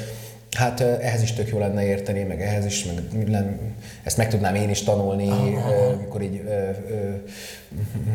Hát 0.56 0.82
ehhez 0.82 1.22
is 1.22 1.34
tök 1.34 1.50
jó 1.50 1.60
lenne 1.60 1.86
érteni, 1.86 2.24
meg 2.24 2.42
ehhez 2.42 2.66
is, 2.66 2.86
meg 2.86 3.28
nem, 3.28 3.60
ezt 4.04 4.18
meg 4.18 4.30
tudnám 4.30 4.56
én 4.56 4.70
is 4.70 4.84
tanulni, 4.84 5.30
amikor 5.94 6.22
így 6.22 6.42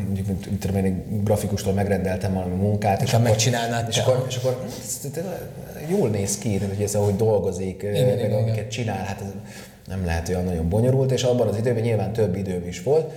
mondjuk, 0.04 0.26
mint 0.26 0.60
tudom 0.60 0.84
én, 0.84 1.22
grafikustól 1.24 1.72
megrendeltem 1.72 2.34
valami 2.34 2.54
munkát, 2.54 3.02
és 3.02 3.12
akkor, 3.12 3.24
megcsinálnád 3.24 3.88
és 3.88 3.98
akkor, 3.98 4.24
és 4.28 4.36
akkor 4.36 4.64
jól 5.88 6.08
néz 6.08 6.38
ki, 6.38 6.58
hogy 6.58 6.82
ez 6.82 6.94
ahogy 6.94 7.16
dolgozik, 7.16 7.82
igen, 7.82 8.06
meg 8.06 8.18
igen, 8.18 8.32
amiket 8.32 8.56
igen. 8.56 8.68
csinál, 8.68 9.04
hát 9.04 9.20
ez 9.20 9.28
nem 9.86 10.04
lehet 10.04 10.28
olyan 10.28 10.44
nagyon 10.44 10.68
bonyolult, 10.68 11.12
és 11.12 11.22
abban 11.22 11.48
az 11.48 11.56
időben 11.56 11.82
nyilván 11.82 12.12
több 12.12 12.36
időm 12.36 12.66
is 12.66 12.82
volt, 12.82 13.12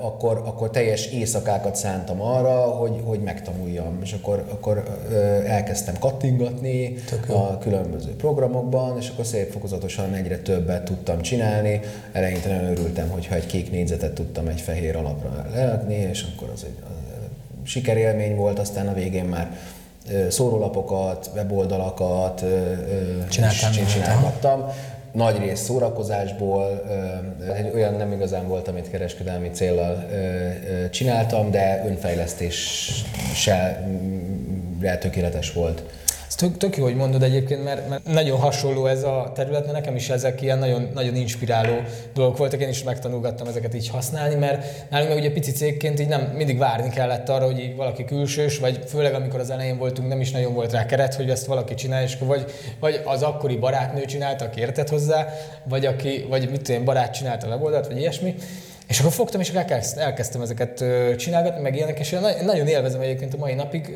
akkor, 0.00 0.42
akkor 0.44 0.70
teljes 0.70 1.06
éjszakákat 1.06 1.76
szántam 1.76 2.22
arra, 2.22 2.60
hogy, 2.60 3.02
hogy 3.04 3.20
megtanuljam. 3.20 3.98
És 4.02 4.12
akkor, 4.12 4.44
akkor 4.50 4.98
elkezdtem 5.46 5.94
kattingatni 5.98 6.94
a 7.28 7.58
különböző 7.58 8.16
programokban, 8.16 8.96
és 8.96 9.08
akkor 9.08 9.24
szép 9.24 9.50
fokozatosan 9.50 10.14
egyre 10.14 10.38
többet 10.38 10.84
tudtam 10.84 11.20
csinálni. 11.20 11.80
Eleinte 12.12 12.48
nagyon 12.48 12.70
örültem, 12.70 13.08
hogyha 13.08 13.34
egy 13.34 13.46
kék 13.46 13.70
négyzetet 13.70 14.12
tudtam 14.12 14.46
egy 14.46 14.60
fehér 14.60 14.96
alapra 14.96 15.46
leadni, 15.52 15.94
és 15.94 16.26
akkor 16.34 16.50
az 16.54 16.64
egy 16.64 16.82
az 16.82 17.68
sikerélmény 17.68 18.36
volt, 18.36 18.58
aztán 18.58 18.88
a 18.88 18.94
végén 18.94 19.24
már 19.24 19.56
szórólapokat, 20.28 21.30
weboldalakat 21.34 22.44
Csináltam, 23.28 23.72
csináltam 23.92 24.70
nagy 25.18 25.38
rész 25.38 25.60
szórakozásból, 25.60 26.82
olyan 27.74 27.94
nem 27.94 28.12
igazán 28.12 28.48
volt, 28.48 28.68
amit 28.68 28.90
kereskedelmi 28.90 29.50
célral 29.50 30.06
csináltam, 30.90 31.50
de 31.50 31.84
önfejlesztéssel 31.86 33.88
tökéletes 35.00 35.52
volt. 35.52 35.82
Tök, 36.38 36.56
tök 36.56 36.76
jó, 36.76 36.84
hogy 36.84 36.96
mondod 36.96 37.22
egyébként, 37.22 37.64
mert, 37.64 37.88
mert 37.88 38.04
nagyon 38.04 38.38
hasonló 38.38 38.86
ez 38.86 39.02
a 39.02 39.30
terület, 39.34 39.60
mert 39.60 39.72
nekem 39.72 39.96
is 39.96 40.08
ezek 40.08 40.42
ilyen 40.42 40.58
nagyon, 40.58 40.88
nagyon 40.94 41.14
inspiráló 41.14 41.74
dolgok 42.14 42.36
voltak, 42.36 42.60
én 42.60 42.68
is 42.68 42.82
megtanulgattam 42.82 43.46
ezeket 43.46 43.74
így 43.74 43.88
használni, 43.88 44.34
mert 44.34 44.90
nálunk 44.90 45.08
meg 45.08 45.18
ugye 45.18 45.32
pici 45.32 45.52
cégként 45.52 46.00
így 46.00 46.08
nem 46.08 46.20
mindig 46.20 46.58
várni 46.58 46.88
kellett 46.88 47.28
arra, 47.28 47.44
hogy 47.44 47.58
így 47.58 47.76
valaki 47.76 48.04
külsős, 48.04 48.58
vagy 48.58 48.78
főleg 48.86 49.14
amikor 49.14 49.40
az 49.40 49.50
elején 49.50 49.78
voltunk, 49.78 50.08
nem 50.08 50.20
is 50.20 50.30
nagyon 50.30 50.54
volt 50.54 50.72
rá 50.72 50.86
keret, 50.86 51.14
hogy 51.14 51.30
ezt 51.30 51.46
valaki 51.46 51.74
csinálja, 51.74 52.06
és 52.06 52.16
vagy, 52.20 52.44
vagy 52.80 53.00
az 53.04 53.22
akkori 53.22 53.56
barátnő 53.56 54.04
csinálta, 54.04 54.44
aki 54.44 54.60
értett 54.60 54.88
hozzá, 54.88 55.26
vagy, 55.64 55.86
aki, 55.86 56.26
vagy 56.28 56.50
mit 56.50 56.62
tudom, 56.62 56.84
barát 56.84 57.14
csinálta 57.14 57.46
a 57.46 57.50
weboldalt, 57.50 57.86
vagy 57.86 57.98
ilyesmi. 57.98 58.34
És 58.88 59.00
akkor 59.00 59.12
fogtam, 59.12 59.40
és 59.40 59.50
elkezdtem 59.96 60.40
ezeket 60.40 60.84
csinálgatni, 61.16 61.62
meg 61.62 61.74
ilyenek, 61.74 61.98
és 61.98 62.16
nagyon 62.42 62.66
élvezem 62.66 63.00
egyébként 63.00 63.34
a 63.34 63.36
mai 63.36 63.54
napig 63.54 63.94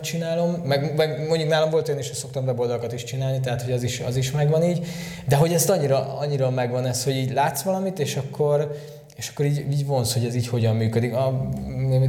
csinálom, 0.00 0.50
meg, 0.50 0.94
meg 0.96 1.26
mondjuk 1.28 1.48
nálam 1.48 1.70
volt 1.70 1.88
olyan 1.88 2.00
is, 2.00 2.06
hogy 2.06 2.16
szoktam 2.16 2.44
weboldalakat 2.44 2.92
is 2.92 3.04
csinálni, 3.04 3.40
tehát 3.40 3.62
hogy 3.62 3.72
az 3.72 3.82
is, 3.82 4.00
az 4.00 4.16
is 4.16 4.30
megvan 4.30 4.64
így, 4.64 4.86
de 5.28 5.36
hogy 5.36 5.52
ezt 5.52 5.70
annyira, 5.70 6.18
annyira 6.18 6.50
megvan 6.50 6.86
ez, 6.86 7.04
hogy 7.04 7.16
így 7.16 7.32
látsz 7.32 7.62
valamit, 7.62 7.98
és 7.98 8.16
akkor 8.16 8.76
és 9.22 9.28
akkor 9.28 9.44
így, 9.44 9.66
így 9.72 9.86
vonz, 9.86 10.12
hogy 10.12 10.24
ez 10.24 10.34
így 10.34 10.48
hogyan 10.48 10.76
működik. 10.76 11.14
A, 11.14 11.26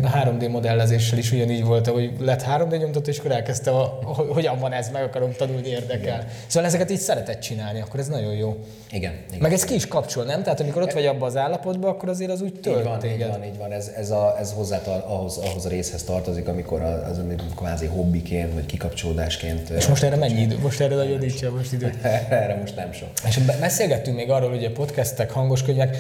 a 0.03 0.09
3D 0.09 0.49
modellezéssel 0.49 1.17
is 1.17 1.31
ugyanígy 1.31 1.63
volt, 1.65 1.87
hogy 1.87 2.11
lett 2.19 2.43
3D 2.43 2.79
nyomtató, 2.79 3.09
és 3.09 3.19
akkor 3.19 3.31
elkezdtem, 3.31 3.73
a, 3.73 3.99
hogyan 4.33 4.59
van 4.59 4.71
ez, 4.71 4.89
meg 4.89 5.03
akarom 5.03 5.31
tanulni, 5.37 5.67
érdekel. 5.67 5.97
Igen. 5.97 6.27
Szóval 6.47 6.67
ezeket 6.67 6.91
így 6.91 6.99
szeretett 6.99 7.39
csinálni, 7.39 7.81
akkor 7.81 7.99
ez 7.99 8.07
nagyon 8.07 8.33
jó. 8.33 8.57
Igen. 8.91 9.13
igen. 9.27 9.39
Meg 9.39 9.53
ez 9.53 9.63
ki 9.63 9.73
is 9.73 9.87
kapcsol, 9.87 10.23
nem? 10.23 10.43
Tehát 10.43 10.59
amikor 10.59 10.81
ott 10.81 10.91
vagy 10.91 11.05
abban 11.05 11.27
az 11.27 11.37
állapotban, 11.37 11.91
akkor 11.91 12.09
azért 12.09 12.31
az 12.31 12.41
úgy 12.41 12.53
tölt 12.53 12.77
így 12.77 12.83
van, 12.83 12.99
téged. 12.99 13.19
Így 13.19 13.27
van, 13.27 13.43
így 13.43 13.57
van. 13.57 13.71
Ez, 13.71 13.91
ez, 13.97 14.11
a, 14.11 14.35
ez 14.39 14.51
hozzá 14.51 14.81
ahhoz, 14.85 15.37
ahhoz 15.37 15.65
a 15.65 15.69
részhez 15.69 16.03
tartozik, 16.03 16.47
amikor 16.47 16.81
az, 16.81 17.09
az 17.09 17.21
kvázi 17.55 17.85
hobbiként, 17.85 18.53
vagy 18.53 18.65
kikapcsolódásként. 18.65 19.69
És 19.69 19.87
most 19.87 20.03
erre 20.03 20.15
mennyi 20.15 20.41
idő? 20.41 20.57
Most 20.61 20.79
erre 20.79 20.95
nagyon 20.95 21.17
nincs 21.17 21.49
most 21.49 21.73
idő. 21.73 21.93
erre 22.29 22.57
most 22.59 22.75
nem 22.75 22.91
sok. 22.91 23.09
És 23.27 23.37
beszélgettünk 23.59 24.15
még 24.15 24.29
arról, 24.29 24.49
hogy 24.49 24.65
a 24.65 24.71
podcastek, 24.71 25.31
hangos 25.31 25.63
könyvek, 25.63 25.97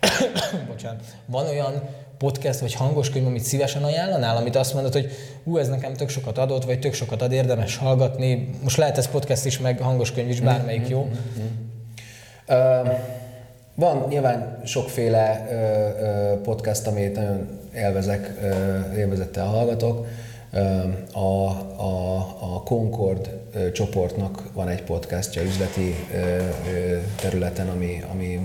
bocsánat, 0.68 1.02
van 1.26 1.46
olyan 1.46 1.82
podcast 2.18 2.60
vagy 2.60 2.74
hangos 2.74 3.10
könyv, 3.10 3.26
amit 3.26 3.42
szívesen 3.42 3.82
ajánlanál, 3.82 4.36
amit 4.36 4.56
azt 4.56 4.74
mondod, 4.74 4.92
hogy 4.92 5.10
ú, 5.44 5.58
ez 5.58 5.68
nekem 5.68 5.92
tök 5.92 6.08
sokat 6.08 6.38
adott, 6.38 6.64
vagy 6.64 6.80
tök 6.80 6.92
sokat 6.92 7.22
ad, 7.22 7.32
érdemes 7.32 7.76
hallgatni. 7.76 8.50
Most 8.62 8.76
lehet 8.76 8.98
ez 8.98 9.08
podcast 9.08 9.44
is, 9.44 9.58
meg 9.58 9.80
hangos 9.80 10.12
könyv 10.12 10.28
is, 10.28 10.40
bármelyik 10.40 10.88
jó. 10.88 11.10
Uh, 12.48 12.88
van 13.74 14.04
nyilván 14.08 14.60
sokféle 14.64 15.46
uh, 15.50 16.40
podcast, 16.40 16.86
amit 16.86 17.14
nagyon 17.14 17.48
élvezek, 17.74 18.32
uh, 18.42 18.98
élvezettel 18.98 19.46
hallgatok. 19.46 20.06
A, 21.12 21.48
a, 21.82 22.16
a 22.40 22.62
Concord 22.64 23.30
csoportnak 23.72 24.42
van 24.52 24.68
egy 24.68 24.82
podcastja 24.82 25.42
üzleti 25.42 25.94
területen, 27.20 27.68
ami, 27.68 28.02
ami 28.10 28.40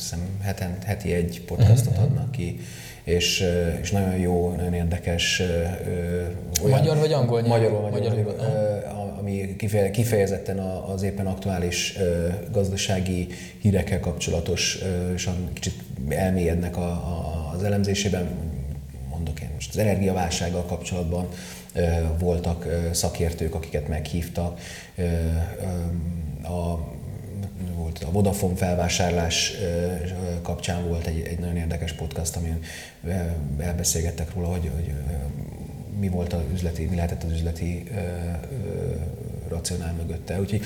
hiszem 0.00 0.20
heten, 0.42 0.76
heti 0.84 1.12
egy 1.12 1.42
podcastot 1.46 1.92
uh-huh. 1.92 2.04
adnak 2.04 2.30
ki, 2.30 2.60
és, 3.04 3.44
és 3.80 3.90
nagyon 3.90 4.16
jó, 4.16 4.54
nagyon 4.56 4.74
érdekes. 4.74 5.42
Olyan, 6.64 6.78
magyar 6.78 6.96
vagy 6.96 7.12
angol? 7.12 7.42
Magyarul, 7.42 7.80
magyarul, 7.80 7.90
magyarul, 7.90 8.32
magyarul 8.32 9.06
ami 9.18 9.56
kifejezetten 9.92 10.58
az 10.58 11.02
éppen 11.02 11.26
aktuális 11.26 11.98
gazdasági 12.52 13.26
hírekkel 13.60 14.00
kapcsolatos, 14.00 14.78
és 15.14 15.28
kicsit 15.52 15.74
elmélyednek 16.08 16.76
a, 16.76 16.90
a, 16.90 17.50
az 17.54 17.62
elemzésében, 17.62 18.28
mondok 19.10 19.40
én 19.40 19.48
most 19.54 19.70
az 19.70 19.78
energiaválsággal 19.78 20.64
kapcsolatban 20.64 21.28
voltak 22.18 22.66
szakértők, 22.92 23.54
akiket 23.54 23.88
meghívtak. 23.88 24.60
A 26.42 26.78
volt 27.76 28.04
a 28.04 28.10
Vodafone 28.10 28.56
felvásárlás 28.56 29.52
kapcsán 30.42 30.88
volt 30.88 31.06
egy, 31.06 31.26
egy 31.26 31.38
nagyon 31.38 31.56
érdekes 31.56 31.92
podcast, 31.92 32.36
amin 32.36 32.58
elbeszélgettek 33.58 34.34
róla, 34.34 34.48
hogy, 34.48 34.70
hogy 34.74 34.92
mi 35.98 36.08
volt 36.08 36.32
az 36.32 36.40
üzleti, 36.52 36.84
mi 36.84 36.94
lehetett 36.94 37.22
az 37.22 37.30
üzleti 37.30 37.90
racionál 39.48 39.94
mögötte. 39.96 40.40
Úgyhogy, 40.40 40.62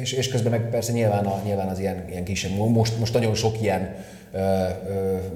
és, 0.00 0.12
és 0.12 0.28
közben 0.28 0.50
meg 0.50 0.70
persze 0.70 0.92
nyilván, 0.92 1.26
a, 1.26 1.42
nyilván 1.44 1.68
az 1.68 1.78
ilyen, 1.78 2.04
ilyen 2.10 2.24
kis, 2.24 2.48
most, 2.48 2.98
most 2.98 3.12
nagyon 3.12 3.34
sok 3.34 3.62
ilyen 3.62 3.94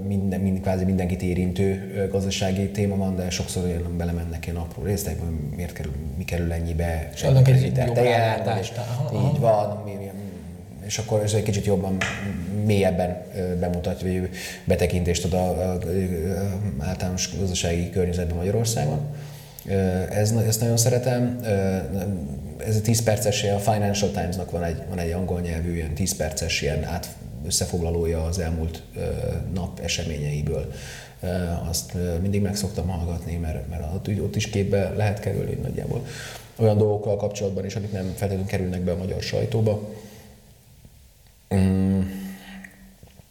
minden, 0.07 0.41
minden, 0.41 0.63
kvázi 0.63 0.85
mindenkit 0.85 1.23
érintő 1.23 1.93
gazdasági 2.11 2.71
téma 2.71 2.97
van, 2.97 3.17
de 3.17 3.31
sokszor 3.31 3.65
olyan 3.65 3.97
belemennek 3.97 4.47
ilyen 4.47 4.59
apró 4.59 4.83
részletekben, 4.83 5.29
miért 5.57 5.73
kerül, 5.73 5.93
mi 6.17 6.25
kerül 6.25 6.53
ennyibe, 6.53 7.11
és 7.15 7.23
egy 7.23 7.77
jobb 7.87 7.97
rálátást. 7.97 8.81
Így 9.13 9.39
van, 9.39 9.83
és 10.87 10.99
akkor 10.99 11.23
ez 11.23 11.33
egy 11.33 11.43
kicsit 11.43 11.65
jobban, 11.65 11.97
mélyebben 12.65 13.23
bemutatja, 13.61 14.09
vagy 14.09 14.29
betekintést 14.65 15.25
ad 15.25 15.33
a 15.33 15.79
általános 16.79 17.39
gazdasági 17.39 17.91
környezetben 17.91 18.37
Magyarországon. 18.37 19.01
Ez, 20.11 20.31
ezt 20.47 20.61
nagyon 20.61 20.77
szeretem. 20.77 21.41
Ez 22.67 22.77
a 22.77 22.81
10 22.81 23.03
perces, 23.03 23.45
a 23.45 23.59
Financial 23.59 24.11
Times-nak 24.11 24.51
van 24.51 24.65
egy, 24.65 24.83
van 24.89 24.99
egy 24.99 25.11
angol 25.11 25.41
nyelvű, 25.41 25.75
ilyen 25.75 25.95
10 25.95 26.17
perces 26.17 26.63
ilyen 26.63 26.85
át, 26.85 27.09
összefoglalója 27.47 28.25
az 28.25 28.39
elmúlt 28.39 28.83
nap 29.55 29.79
eseményeiből. 29.79 30.73
Azt 31.69 31.93
mindig 32.21 32.43
meg 32.43 32.57
szoktam 32.57 32.89
hallgatni, 32.89 33.37
mert, 33.37 33.69
mert 33.69 33.95
ott, 33.95 34.09
ott 34.21 34.37
is 34.37 34.51
képbe 34.51 34.93
lehet 34.97 35.21
kerülni 35.21 35.55
nagyjából 35.55 36.07
olyan 36.57 36.79
dolgokkal 36.79 37.17
kapcsolatban 37.17 37.65
is, 37.65 37.77
amik 37.77 37.93
nem 37.93 38.05
feltétlenül 38.05 38.47
kerülnek 38.47 38.81
be 38.81 38.93
a 38.93 38.97
magyar 38.97 39.23
sajtóba. 39.23 39.89
Mm. 41.55 42.01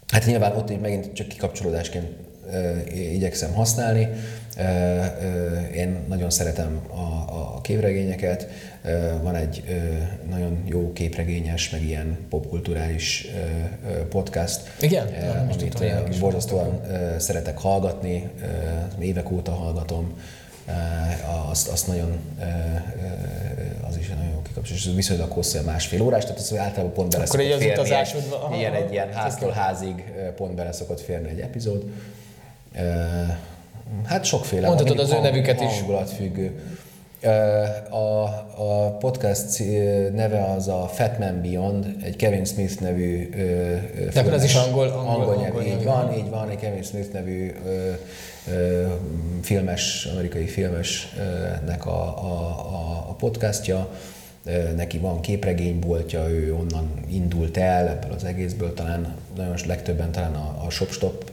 Hát 0.08 0.26
nyilván 0.26 0.56
ott 0.56 0.82
megint 0.82 1.14
csak 1.14 1.28
kikapcsolódásként 1.28 2.08
igyekszem 2.94 3.54
használni. 3.54 4.08
Én 5.76 6.00
nagyon 6.08 6.30
szeretem 6.30 6.82
a, 6.90 7.34
a 7.56 7.62
képregényeket. 7.62 8.48
Van 9.22 9.36
egy 9.36 9.64
nagyon 10.30 10.64
jó 10.66 10.94
képregényes, 10.94 11.70
meg 11.70 11.84
ilyen 11.84 12.18
popkulturális 12.30 13.28
podcast, 14.10 14.62
Igen? 14.80 15.08
amit 15.48 16.20
borzasztóan 16.20 16.82
szeretek 17.18 17.58
hallgatni, 17.58 18.30
évek 19.00 19.32
óta 19.32 19.52
hallgatom. 19.52 20.14
Azt, 21.50 21.68
azt 21.68 21.88
nagyon, 21.88 22.20
az 23.88 23.98
is 23.98 24.10
nagyon 24.10 24.26
jó 24.34 24.42
kikapcsolás, 24.42 24.86
és 24.86 24.92
viszonylag 24.96 25.32
hosszú, 25.32 25.60
másfél 25.66 26.02
órás, 26.02 26.24
tehát 26.24 26.40
az 26.40 26.58
általában 26.58 26.94
pont 26.94 27.12
bele 27.12 27.24
Akkor 27.24 27.40
szokott 27.40 27.58
férni. 27.58 27.72
Utazásodva, 27.72 28.56
ilyen, 28.58 28.74
egy 28.74 28.92
ilyen 28.92 29.14
háztól 29.14 29.52
házig 29.52 30.04
pont 30.36 30.56
bele 30.56 30.72
szokott 30.72 31.02
férni 31.02 31.30
egy 31.30 31.40
epizód. 31.40 31.84
Hát 34.06 34.24
sokféle. 34.26 34.68
Mondhatod 34.68 35.00
az 35.00 35.12
ő 35.12 35.20
nevüket 35.20 35.62
is. 35.62 35.84
függő. 36.18 36.60
A, 37.90 38.24
a 38.56 38.98
podcast 39.00 39.60
neve 40.14 40.44
az 40.44 40.68
a 40.68 40.90
Fat 40.94 41.20
Man 41.20 41.42
Beyond, 41.42 41.86
egy 42.04 42.16
Kevin 42.16 42.46
Smith 42.46 42.82
nevű 42.82 43.30
De 44.14 44.20
akkor 44.20 44.34
az 44.34 44.44
is 44.44 44.56
angol, 44.56 44.88
angol, 44.88 45.14
angol 45.14 45.36
nyelv. 45.36 45.56
Angol 45.56 45.72
így 45.72 45.84
van, 45.84 46.14
így 46.18 46.30
van, 46.30 46.50
egy 46.50 46.58
Kevin 46.58 46.84
Smith 46.84 47.14
nevű 47.14 47.52
ö, 47.66 47.92
ö, 48.52 48.88
filmes, 49.42 50.08
amerikai 50.12 50.46
filmesnek 50.46 51.86
a, 51.86 52.04
a, 52.04 52.32
a, 52.74 53.06
a 53.10 53.14
podcastja. 53.14 53.90
Neki 54.76 54.98
van 54.98 55.22
képregényboltja, 55.22 56.30
ő 56.30 56.54
onnan 56.54 56.92
indult 57.10 57.58
el 57.58 57.88
ebből 57.88 58.12
az 58.12 58.24
egészből, 58.24 58.74
talán 58.74 59.16
nagyon 59.36 59.56
legtöbben 59.68 60.12
talán 60.12 60.34
a, 60.34 60.64
a 60.66 60.70
Shopstop 60.70 61.31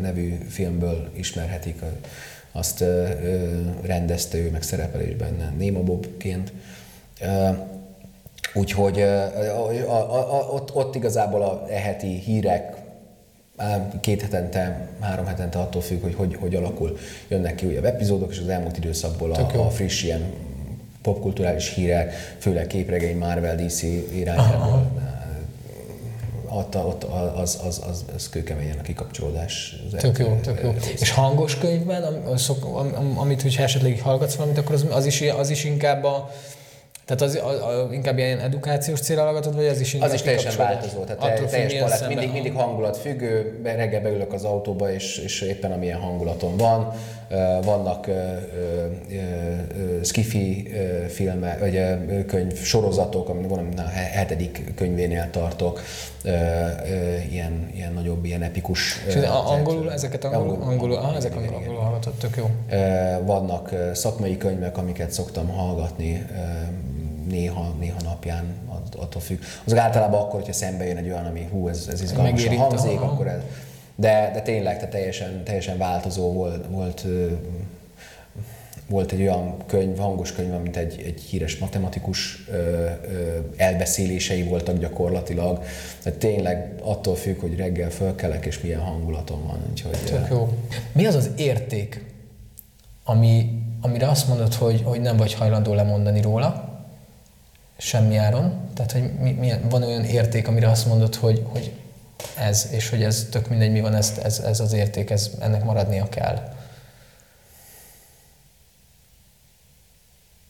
nevű 0.00 0.38
filmből 0.48 1.10
ismerhetik, 1.14 1.82
azt 2.52 2.84
rendezte 3.82 4.38
ő, 4.38 4.50
meg 4.50 4.62
szerepel 4.62 5.00
is 5.00 5.14
benne 5.14 5.52
Néma 5.56 5.80
Bobként. 5.80 6.52
Úgyhogy 8.54 9.04
ott, 10.50 10.74
ott 10.74 10.94
igazából 10.94 11.42
a 11.42 11.66
heti 11.68 12.18
hírek 12.18 12.76
két 14.00 14.22
hetente, 14.22 14.88
három 15.00 15.26
hetente 15.26 15.58
attól 15.58 15.82
függ, 15.82 16.02
hogy 16.02 16.14
hogy, 16.14 16.36
hogy 16.40 16.54
alakul. 16.54 16.96
Jönnek 17.28 17.54
ki 17.54 17.66
újabb 17.66 17.84
epizódok, 17.84 18.30
és 18.30 18.38
az 18.38 18.48
elmúlt 18.48 18.76
időszakból 18.76 19.32
a, 19.32 19.58
a 19.58 19.70
friss 19.70 20.02
ilyen 20.02 20.32
popkulturális 21.02 21.74
hírek, 21.74 22.12
főleg 22.38 22.66
képregény 22.66 23.16
Marvel 23.16 23.56
DC 23.56 23.82
irányából 24.12 24.90
adta, 26.56 26.86
ott 26.86 27.04
az, 27.36 27.60
az, 27.66 27.82
az, 27.88 28.04
az 28.14 28.28
kőkeményen 28.28 28.78
a 28.78 28.82
kikapcsolódás. 28.82 29.76
Tök 29.96 30.18
jó, 30.18 30.38
tök 30.42 30.60
jó. 30.62 30.74
És 31.00 31.10
hangos 31.10 31.58
könyvben, 31.58 32.02
amit, 33.16 33.42
hogyha 33.42 33.62
esetleg 33.62 34.00
hallgatsz 34.00 34.34
valamit, 34.34 34.58
akkor 34.58 34.74
az, 34.74 34.86
az, 34.90 35.06
is, 35.06 35.20
az 35.20 35.50
is 35.50 35.64
inkább 35.64 36.04
a, 36.04 36.30
tehát 37.04 37.22
az, 37.22 37.34
a, 37.36 37.68
a, 37.68 37.92
inkább 37.92 38.18
ilyen 38.18 38.38
edukációs 38.38 39.00
célra 39.00 39.22
hallgatod, 39.22 39.54
vagy 39.54 39.66
az 39.66 39.80
is 39.80 39.94
inkább 39.94 40.08
Az 40.08 40.14
is 40.14 40.22
teljesen 40.22 40.56
változó, 40.56 41.04
tehát 41.04 41.22
Attól 41.22 41.46
teljes 41.46 41.74
palett, 41.74 42.08
mindig, 42.08 42.32
mindig 42.32 42.52
hangulat 42.52 42.96
függő, 42.96 43.60
reggel 43.62 44.00
beülök 44.00 44.32
az 44.32 44.44
autóba, 44.44 44.92
és, 44.92 45.18
és 45.18 45.40
éppen 45.40 45.72
amilyen 45.72 46.00
hangulatom 46.00 46.56
van. 46.56 46.92
Vannak 47.64 48.10
skifi 50.02 50.72
filmek, 51.08 51.58
vagy 51.58 51.80
könyv 52.26 52.62
sorozatok, 52.62 53.28
amin 53.28 53.48
van, 53.48 53.72
a 53.76 53.88
hetedik 53.90 54.72
könyvénél 54.74 55.30
tartok, 55.30 55.80
ilyen, 57.30 57.70
ilyen 57.74 57.92
nagyobb, 57.92 58.24
ilyen 58.24 58.42
epikus. 58.42 59.04
És 59.06 59.14
angolul, 59.14 59.92
ezeket 59.92 60.24
angolul, 60.24 60.48
angolul, 60.52 60.70
angolul, 60.72 60.96
ah, 60.96 61.16
ezek 61.16 61.36
angolul, 61.36 61.56
angolul 61.56 61.80
hallgatod, 61.80 62.12
tök 62.12 62.36
jó. 62.36 62.50
Vannak 63.24 63.74
szakmai 63.94 64.36
könyvek, 64.36 64.78
amiket 64.78 65.10
szoktam 65.10 65.48
hallgatni, 65.48 66.26
néha, 67.28 67.74
néha 67.80 68.00
napján, 68.04 68.44
attól 68.98 69.20
függ. 69.20 69.38
Azok 69.64 69.78
általában 69.78 70.20
akkor, 70.20 70.38
hogyha 70.40 70.52
szembe 70.52 70.86
jön 70.86 70.96
egy 70.96 71.08
olyan, 71.08 71.26
ami 71.26 71.48
hú, 71.50 71.68
ez, 71.68 71.88
ez 71.92 72.02
izgalmasan 72.02 72.56
hangzik, 72.56 73.00
akkor 73.00 73.26
ez... 73.26 73.40
De, 74.02 74.30
de 74.34 74.40
tényleg, 74.42 74.74
tehát 74.74 74.90
teljesen, 74.90 75.44
teljesen 75.44 75.78
változó 75.78 76.32
volt, 76.32 76.66
volt 76.66 77.06
volt 78.88 79.12
egy 79.12 79.20
olyan 79.20 79.56
könyv, 79.66 79.98
hangos 79.98 80.32
könyv, 80.32 80.60
mint 80.60 80.76
egy, 80.76 81.02
egy 81.06 81.20
híres 81.20 81.58
matematikus 81.58 82.44
ö, 82.48 82.54
ö, 82.54 83.38
elbeszélései 83.56 84.42
voltak 84.42 84.78
gyakorlatilag. 84.78 85.64
Tehát 86.02 86.18
tényleg 86.18 86.74
attól 86.82 87.16
függ, 87.16 87.40
hogy 87.40 87.56
reggel 87.56 87.90
fölkelek, 87.90 88.46
és 88.46 88.60
milyen 88.60 88.80
hangulatom 88.80 89.46
van. 89.46 89.58
Úgyhogy, 89.70 89.98
Tök 90.04 90.26
jó. 90.30 90.48
Mi 90.92 91.06
az 91.06 91.14
az 91.14 91.30
érték, 91.36 92.04
ami, 93.04 93.62
amire 93.80 94.08
azt 94.08 94.28
mondod, 94.28 94.54
hogy, 94.54 94.82
hogy 94.84 95.00
nem 95.00 95.16
vagy 95.16 95.34
hajlandó 95.34 95.74
lemondani 95.74 96.20
róla, 96.20 96.78
semmi 97.76 98.16
áron. 98.16 98.54
Tehát, 98.74 98.92
hogy 98.92 99.10
mi, 99.20 99.30
mi, 99.30 99.52
van 99.70 99.82
olyan 99.82 100.04
érték, 100.04 100.48
amire 100.48 100.68
azt 100.68 100.86
mondod, 100.86 101.14
hogy, 101.14 101.42
hogy 101.48 101.72
ez, 102.38 102.68
és 102.70 102.88
hogy 102.88 103.02
ez 103.02 103.26
tök 103.30 103.48
mindegy, 103.48 103.72
mi 103.72 103.80
van, 103.80 103.94
ez, 103.94 104.12
ez, 104.22 104.38
ez 104.38 104.60
az 104.60 104.72
érték, 104.72 105.10
ez, 105.10 105.30
ennek 105.40 105.64
maradnia 105.64 106.08
kell. 106.08 106.54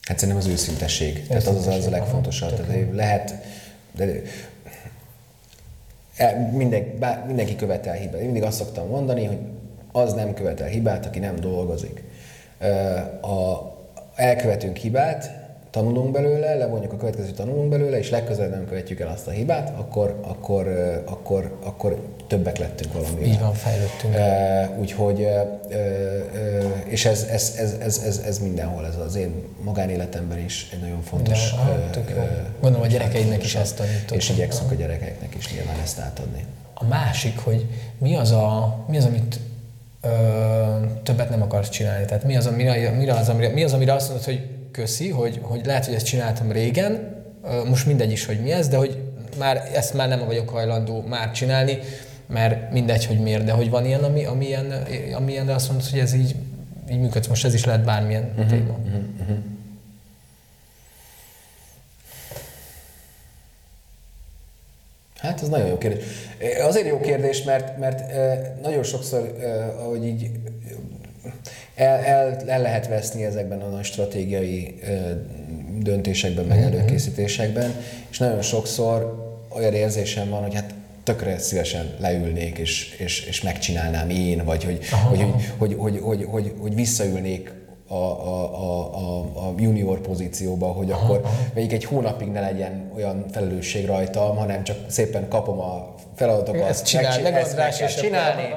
Hát 0.03 0.19
szerintem 0.19 0.37
az 0.37 0.47
őszintesség. 0.47 1.27
Tehát 1.27 1.47
az, 1.47 1.57
az, 1.57 1.67
az 1.67 1.87
a 1.87 1.91
legfontosabb. 1.91 2.67
Tehát 2.67 2.95
lehet, 2.95 3.35
de 3.93 4.23
e, 6.17 6.51
minden, 6.53 6.99
bár, 6.99 7.27
mindenki 7.27 7.57
követel 7.57 7.95
hibát. 7.95 8.21
Én 8.21 8.25
mindig 8.25 8.43
azt 8.43 8.59
szoktam 8.59 8.89
mondani, 8.89 9.25
hogy 9.25 9.39
az 9.93 10.13
nem 10.13 10.35
követel 10.35 10.69
hibát, 10.69 11.07
aki 11.07 11.19
nem 11.19 11.37
dolgozik. 11.37 12.03
A, 13.21 13.71
elkövetünk 14.15 14.77
hibát, 14.77 15.42
tanulunk 15.73 16.11
belőle, 16.11 16.55
levonjuk 16.55 16.93
a 16.93 16.97
következő 16.97 17.31
tanulunk 17.31 17.69
belőle, 17.69 17.99
és 17.99 18.11
legközelebb 18.11 18.51
nem 18.51 18.67
követjük 18.67 19.01
el 19.01 19.09
azt 19.09 19.27
a 19.27 19.31
hibát, 19.31 19.73
akkor, 19.79 20.19
akkor, 20.23 20.67
akkor, 21.05 21.57
akkor 21.65 22.03
többek 22.27 22.59
lettünk 22.59 22.93
valami. 22.93 23.25
Így 23.25 23.41
van, 23.41 23.53
fejlődtünk. 23.53 24.17
Úgyhogy, 24.79 25.29
és 26.85 27.05
ez, 27.05 27.27
ez, 27.31 27.55
ez, 27.59 27.77
ez, 27.81 28.03
ez, 28.07 28.23
ez 28.27 28.39
mindenhol, 28.39 28.87
ez 28.87 28.97
az 29.07 29.15
én 29.15 29.45
magánéletemben 29.63 30.39
is 30.39 30.69
egy 30.73 30.81
nagyon 30.81 31.03
fontos. 31.03 31.51
De, 31.51 31.61
ah, 31.61 31.91
tök 31.91 32.11
jó. 32.11 32.23
Gondolom 32.61 32.87
a 32.87 32.91
gyerekeidnek 32.91 33.45
is 33.45 33.55
ezt 33.55 33.77
tanított. 33.77 34.17
És 34.17 34.31
igyekszünk 34.31 34.71
a 34.71 34.75
gyerekeiknek 34.75 35.35
is 35.35 35.53
nyilván 35.53 35.81
ezt 35.83 35.99
átadni. 35.99 36.45
A 36.75 36.85
másik, 36.85 37.39
hogy 37.39 37.67
mi 37.99 38.17
az, 38.17 38.31
a, 38.31 38.77
mi 38.89 38.97
az 38.97 39.05
amit 39.05 39.41
ö, 40.01 40.11
többet 41.03 41.31
nem 41.31 41.43
akarsz 41.43 41.69
csinálni? 41.69 42.05
Tehát 42.05 42.25
mi 42.25 42.37
az, 42.37 42.47
amire, 42.47 42.91
mire 42.91 43.15
az, 43.15 43.29
amire, 43.29 43.49
mi 43.49 43.63
az, 43.63 43.73
amire 43.73 43.93
azt 43.93 44.09
mondod, 44.09 44.25
hogy 44.25 44.49
köszi, 44.73 45.09
hogy, 45.09 45.39
hogy 45.43 45.67
lehet, 45.67 45.85
hogy 45.85 45.95
ezt 45.95 46.07
csináltam 46.07 46.53
régen, 46.53 47.23
most 47.69 47.87
mindegy 47.87 48.11
is, 48.11 48.27
hogy 48.27 48.41
mi 48.41 48.53
ez, 48.53 48.69
de 48.69 48.77
hogy 48.77 48.99
már 49.39 49.71
ezt 49.75 49.95
már 49.95 50.09
nem 50.09 50.27
vagyok 50.27 50.49
hajlandó 50.49 51.01
már 51.01 51.31
csinálni, 51.31 51.79
mert 52.27 52.73
mindegy, 52.73 53.07
hogy 53.07 53.21
miért, 53.21 53.45
de 53.45 53.53
hogy 53.53 53.71
van 53.71 53.85
ilyen, 53.87 54.05
ami, 54.05 54.25
ami, 54.25 54.47
ilyen, 54.47 54.87
ami 55.15 55.33
ilyen, 55.33 55.47
de 55.47 55.53
azt 55.53 55.69
mondod, 55.69 55.89
hogy 55.89 55.99
ez 55.99 56.15
így, 56.15 56.35
így 56.91 57.01
működsz. 57.01 57.27
Most 57.27 57.45
ez 57.45 57.55
is 57.55 57.65
lehet 57.65 57.85
bármilyen 57.85 58.31
uh-huh, 58.31 58.47
téma. 58.47 58.79
Uh-huh, 58.85 59.03
uh-huh. 59.21 59.37
Hát 65.17 65.43
ez 65.43 65.49
nagyon 65.49 65.67
jó 65.67 65.79
kérdés. 65.79 66.05
Azért 66.63 66.87
jó 66.87 67.01
kérdés, 67.01 67.43
mert, 67.43 67.79
mert 67.79 68.03
nagyon 68.63 68.83
sokszor, 68.83 69.37
ahogy 69.79 70.07
így 70.07 70.31
el, 71.75 71.99
el, 72.05 72.37
el 72.47 72.61
lehet 72.61 72.89
veszni 72.89 73.25
ezekben 73.25 73.61
a 73.61 73.67
nagy 73.67 73.85
stratégiai 73.85 74.79
döntésekben, 75.79 76.45
meg 76.45 76.59
mhm. 76.59 76.67
előkészítésekben, 76.67 77.75
és 78.11 78.19
nagyon 78.19 78.43
sokszor 78.43 79.21
olyan 79.49 79.75
érzésem 79.75 80.29
van, 80.29 80.43
hogy 80.43 80.55
hát 80.55 80.75
tökre 81.03 81.39
szívesen 81.39 81.95
leülnék, 81.99 82.59
és, 82.59 82.97
és, 82.99 83.25
és 83.25 83.43
megcsinálnám 83.43 84.11
én, 84.11 84.45
vagy 84.45 84.65
hogy, 84.65 84.79
hogy, 85.09 85.25
hogy, 85.59 85.75
hogy, 85.75 85.77
hogy, 85.79 86.01
hogy, 86.03 86.25
hogy, 86.31 86.53
hogy 86.61 86.75
visszaülnék 86.75 87.53
a, 87.87 87.95
a, 87.95 88.97
a, 88.97 89.21
a 89.21 89.55
junior 89.57 90.01
pozícióba, 90.01 90.67
hogy 90.67 90.91
aha, 90.91 91.05
akkor 91.05 91.21
aha. 91.25 91.35
még 91.55 91.73
egy 91.73 91.85
hónapig 91.85 92.29
ne 92.29 92.41
legyen 92.41 92.91
olyan 92.95 93.25
felelősség 93.33 93.87
rajtam, 93.87 94.37
hanem 94.37 94.65
csak 94.65 94.77
szépen 94.87 95.29
kapom 95.29 95.61
a 95.61 95.95
feladatokat, 96.15 96.69
ezt, 96.69 96.87
csinál, 96.87 97.21
meg, 97.21 97.35
ezt 97.35 97.57
meg 97.57 97.75
kell 97.75 97.89
csinálni, 97.89 98.55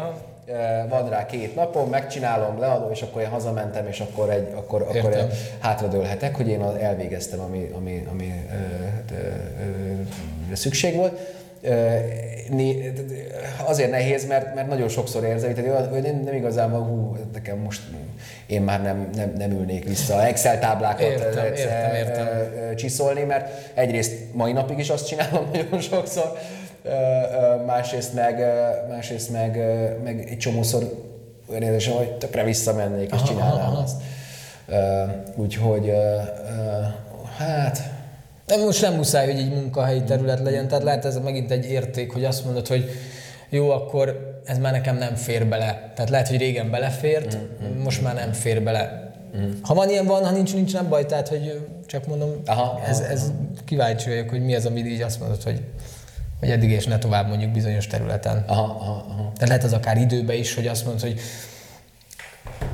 van 0.89 1.09
rá 1.09 1.25
két 1.25 1.55
napom, 1.55 1.89
megcsinálom, 1.89 2.59
leadom, 2.59 2.91
és 2.91 3.01
akkor 3.01 3.21
én 3.21 3.27
hazamentem, 3.27 3.87
és 3.87 3.99
akkor, 3.99 4.29
egy, 4.29 4.47
akkor, 4.55 4.81
akkor 4.81 5.15
én 5.15 5.29
hátradőlhetek, 5.59 6.35
hogy 6.35 6.47
én 6.47 6.61
elvégeztem, 6.61 7.39
ami, 7.39 7.71
ami, 7.75 8.07
ami 8.11 8.33
ö, 8.49 9.15
ö, 9.15 9.19
ö, 10.51 10.55
szükség 10.55 10.95
volt 10.95 11.19
azért 13.65 13.89
nehéz, 13.89 14.27
mert, 14.27 14.55
mert 14.55 14.67
nagyon 14.67 14.89
sokszor 14.89 15.23
érzem, 15.23 15.53
hogy 15.89 16.01
nem, 16.01 16.21
nem 16.23 16.33
igazán 16.33 16.71
van, 16.71 16.81
hú, 16.81 17.17
nekem 17.33 17.57
most 17.57 17.81
én 18.45 18.61
már 18.61 18.81
nem, 18.81 19.09
nem, 19.15 19.33
nem 19.37 19.51
ülnék 19.51 19.87
vissza 19.87 20.25
Excel 20.25 20.59
táblákat 20.59 21.01
értem, 21.01 21.45
értem, 21.45 21.95
értem. 21.95 22.75
csiszolni, 22.75 23.23
mert 23.23 23.71
egyrészt 23.73 24.13
mai 24.33 24.51
napig 24.51 24.77
is 24.77 24.89
azt 24.89 25.07
csinálom 25.07 25.49
nagyon 25.53 25.79
sokszor, 25.79 26.37
másrészt 27.65 28.13
meg, 28.13 28.43
másrészt 28.89 29.31
meg, 29.31 29.57
meg 30.03 30.27
egy 30.29 30.37
csomószor 30.37 30.83
olyan 31.49 31.61
érzésem, 31.61 31.93
hogy 31.93 32.11
tökre 32.11 32.43
visszamennék 32.43 33.13
és 33.13 33.21
csinálnám 33.21 33.71
aha, 33.71 33.81
azt. 33.81 34.01
Úgyhogy 35.35 35.91
hát 37.37 37.93
de 38.45 38.57
most 38.57 38.81
nem 38.81 38.93
muszáj, 38.93 39.25
hogy 39.25 39.39
egy 39.39 39.53
munkahelyi 39.53 40.03
terület 40.03 40.39
legyen, 40.39 40.67
tehát 40.67 40.83
lehet 40.83 41.05
ez 41.05 41.17
megint 41.17 41.51
egy 41.51 41.65
érték, 41.65 42.11
hogy 42.13 42.23
azt 42.23 42.45
mondod, 42.45 42.67
hogy 42.67 42.89
jó, 43.49 43.69
akkor 43.69 44.33
ez 44.45 44.57
már 44.57 44.71
nekem 44.71 44.97
nem 44.97 45.15
fér 45.15 45.45
bele. 45.45 45.91
Tehát 45.95 46.09
lehet, 46.09 46.27
hogy 46.27 46.37
régen 46.37 46.71
belefért, 46.71 47.37
mm-hmm. 47.37 47.81
most 47.81 48.01
már 48.01 48.13
nem 48.13 48.31
fér 48.31 48.63
bele. 48.63 49.13
Mm. 49.37 49.51
Ha 49.61 49.73
van 49.73 49.89
ilyen, 49.89 50.05
van, 50.05 50.25
ha 50.25 50.31
nincs, 50.31 50.53
nincs, 50.53 50.73
nem 50.73 50.89
baj. 50.89 51.05
Tehát, 51.05 51.27
hogy 51.27 51.67
csak 51.85 52.07
mondom, 52.07 52.29
aha, 52.45 52.81
ez, 52.87 52.99
aha, 52.99 53.09
ez 53.09 53.31
kíváncsi 53.65 54.09
vagyok, 54.09 54.29
hogy 54.29 54.45
mi 54.45 54.55
az, 54.55 54.65
ami 54.65 54.79
így 54.79 55.01
azt 55.01 55.19
mondod, 55.19 55.43
hogy, 55.43 55.63
hogy 56.39 56.49
eddig 56.49 56.69
és 56.69 56.85
ne 56.85 56.97
tovább 56.97 57.27
mondjuk 57.27 57.51
bizonyos 57.51 57.87
területen. 57.87 58.43
Aha, 58.47 58.63
aha, 58.63 59.05
aha. 59.09 59.31
De 59.39 59.47
lehet 59.47 59.63
az 59.63 59.73
akár 59.73 59.97
időbe 59.97 60.35
is, 60.35 60.53
hogy 60.55 60.67
azt 60.67 60.85
mondod, 60.85 61.01
hogy 61.01 61.19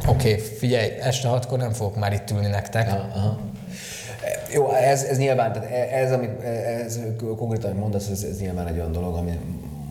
oké, 0.08 0.32
okay, 0.34 0.44
figyelj, 0.44 0.90
este 1.00 1.28
hatkor 1.28 1.58
nem 1.58 1.72
fogok 1.72 1.96
már 1.96 2.14
itt 2.14 2.32
ülni 2.32 2.48
nektek. 2.48 2.88
Aha, 2.88 3.08
aha. 3.16 3.40
Jó, 4.54 4.74
ez, 4.74 5.04
ez 5.04 5.18
nyilván, 5.18 5.54
tehát 5.54 5.72
ez, 5.92 6.12
amit 6.12 6.44
ez, 6.86 7.00
konkrétan, 7.38 7.76
mondasz, 7.76 8.08
ez, 8.10 8.24
ez 8.24 8.40
nyilván 8.40 8.68
egy 8.68 8.78
olyan 8.78 8.92
dolog, 8.92 9.16
ami 9.16 9.40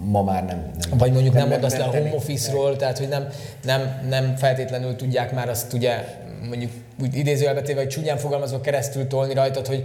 ma 0.05 0.23
már 0.23 0.45
nem... 0.45 0.71
nem 0.79 0.99
Vagy 0.99 1.13
mondjuk 1.13 1.35
nem, 1.35 1.43
nem 1.43 1.53
mondasz 1.53 1.77
le 1.77 1.85
a 1.85 1.91
home 1.91 2.15
office-ról, 2.15 2.77
tehát 2.77 2.99
hogy 2.99 3.09
nem, 3.09 3.29
nem, 3.65 4.07
nem 4.09 4.37
feltétlenül 4.37 4.97
tudják 4.97 5.33
már 5.33 5.49
azt 5.49 5.73
ugye 5.73 6.05
mondjuk 6.49 6.71
úgy 7.03 7.17
idézőjelbe 7.17 7.63
téve, 7.63 7.81
hogy 7.81 7.89
csúnyán 7.89 8.17
fogalmazva 8.17 8.61
keresztül 8.61 9.07
tolni 9.07 9.35
rajtad, 9.35 9.67
hogy, 9.67 9.83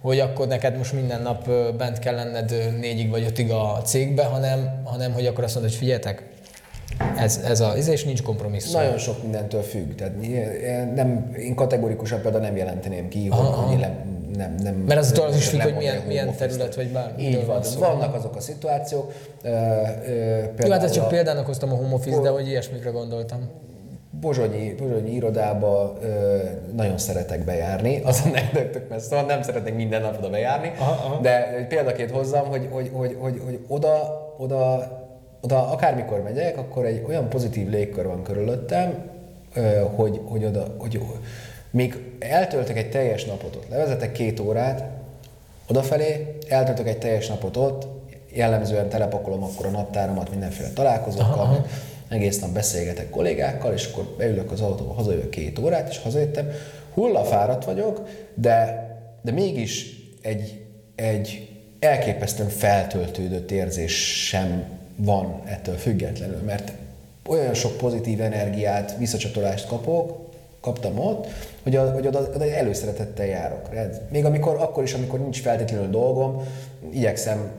hogy 0.00 0.18
akkor 0.18 0.46
neked 0.46 0.76
most 0.76 0.92
minden 0.92 1.22
nap 1.22 1.50
bent 1.76 1.98
kell 1.98 2.14
lenned 2.14 2.78
négyig 2.80 3.10
vagy 3.10 3.24
ötig 3.24 3.50
a 3.50 3.80
cégbe, 3.84 4.24
hanem, 4.24 4.82
hanem 4.84 5.12
hogy 5.12 5.26
akkor 5.26 5.44
azt 5.44 5.54
mondod, 5.54 5.72
hogy 5.72 5.80
figyeljetek, 5.80 6.22
ez, 7.16 7.40
ez 7.44 7.60
a, 7.60 7.76
ez 7.76 7.88
és 7.88 8.04
nincs 8.04 8.22
kompromisszum. 8.22 8.80
Nagyon 8.80 8.98
sok 8.98 9.22
mindentől 9.22 9.62
függ. 9.62 9.94
Tehát 9.94 10.14
nem, 10.94 11.30
én 11.38 11.54
kategorikusan 11.54 12.20
például 12.20 12.42
nem 12.42 12.56
jelenteném 12.56 13.08
ki, 13.08 13.28
aha, 13.30 13.42
hogy, 13.42 13.78
nem, 13.78 14.16
nem, 14.36 14.54
nem... 14.62 14.74
Mert 14.74 15.00
az 15.00 15.18
az 15.18 15.36
is 15.36 15.48
függ, 15.48 15.60
hogy 15.60 15.74
milyen, 15.74 16.02
milyen 16.06 16.34
terület 16.36 16.74
vagy 16.74 16.88
bármi. 16.88 17.22
Így 17.22 17.46
van, 17.46 17.62
szó. 17.62 17.78
vannak 17.78 18.14
azok 18.14 18.36
a 18.36 18.40
szituációk. 18.40 19.12
Uh, 19.44 19.50
uh, 19.50 20.64
Jó, 20.64 20.70
hát 20.70 20.82
ezt 20.82 20.94
csak 20.94 21.08
példának 21.08 21.46
hoztam 21.46 21.72
a 21.72 21.74
home 21.74 21.94
office, 21.94 22.20
de 22.20 22.28
hogy 22.28 22.48
ilyesmikre 22.48 22.90
gondoltam. 22.90 23.50
Bozsonyi, 24.20 24.74
Bozsonyi 24.74 25.10
irodába 25.10 25.96
ö, 26.02 26.38
nagyon 26.76 26.98
szeretek 26.98 27.44
bejárni, 27.44 28.00
az 28.04 28.22
a 28.24 28.28
nektek 28.28 28.88
messze 28.88 29.06
szóval 29.08 29.24
nem 29.24 29.42
szeretek 29.42 29.74
minden 29.74 30.02
nap 30.02 30.18
oda 30.18 30.30
bejárni, 30.30 30.72
aha, 30.78 30.90
aha. 30.90 31.20
de 31.20 31.66
példaként 31.68 32.10
hozzam, 32.10 32.46
hogy, 32.48 32.68
hogy, 32.70 32.90
hogy, 32.92 33.16
hogy, 33.20 33.40
hogy 33.44 33.58
oda, 33.68 34.34
oda 34.38 34.90
oda 35.46 35.70
akármikor 35.70 36.22
megyek, 36.22 36.58
akkor 36.58 36.84
egy 36.84 37.04
olyan 37.08 37.28
pozitív 37.28 37.68
légkör 37.68 38.06
van 38.06 38.22
körülöttem, 38.22 38.94
hogy, 39.94 40.20
hogy 40.24 40.44
oda, 40.44 40.66
hogy 40.78 41.00
még 41.70 42.16
eltöltök 42.18 42.76
egy 42.76 42.90
teljes 42.90 43.24
napot 43.24 43.56
ott, 43.56 43.68
levezetek 43.68 44.12
két 44.12 44.40
órát, 44.40 44.84
odafelé, 45.68 46.36
eltöltök 46.48 46.88
egy 46.88 46.98
teljes 46.98 47.28
napot 47.28 47.56
ott, 47.56 47.86
jellemzően 48.32 48.88
telepakolom 48.88 49.42
akkor 49.42 49.66
a 49.66 49.70
naptáramat 49.70 50.30
mindenféle 50.30 50.68
találkozókkal, 50.68 51.32
aha, 51.32 51.42
aha. 51.42 51.66
Egész 52.08 52.40
nap 52.40 52.50
beszélgetek 52.50 53.10
kollégákkal, 53.10 53.72
és 53.72 53.86
akkor 53.86 54.14
beülök 54.18 54.50
az 54.52 54.60
autóba, 54.60 54.92
hazajövök 54.92 55.30
két 55.30 55.58
órát, 55.58 55.88
és 55.88 55.98
hazajöttem. 55.98 56.50
Hullafáradt 56.94 57.64
vagyok, 57.64 58.08
de, 58.34 58.86
de 59.22 59.32
mégis 59.32 59.86
egy, 60.22 60.60
egy 60.94 61.48
elképesztően 61.78 62.48
feltöltődött 62.48 63.50
érzés 63.50 64.26
sem 64.26 64.64
van 64.96 65.42
ettől 65.44 65.76
függetlenül, 65.76 66.42
mert 66.44 66.72
olyan 67.26 67.54
sok 67.54 67.76
pozitív 67.76 68.20
energiát, 68.20 68.96
visszacsatolást 68.98 69.66
kapok, 69.66 70.26
kaptam 70.60 70.98
ott, 70.98 71.26
hogy, 71.62 71.76
a, 71.76 71.92
hogy 71.92 72.06
oda, 72.06 72.30
oda 72.34 72.50
előszeretettel 72.50 73.26
járok. 73.26 73.68
Még 74.10 74.24
amikor, 74.24 74.56
akkor 74.56 74.82
is, 74.82 74.94
amikor 74.94 75.20
nincs 75.20 75.40
feltétlenül 75.40 75.90
dolgom, 75.90 76.42
igyekszem 76.92 77.50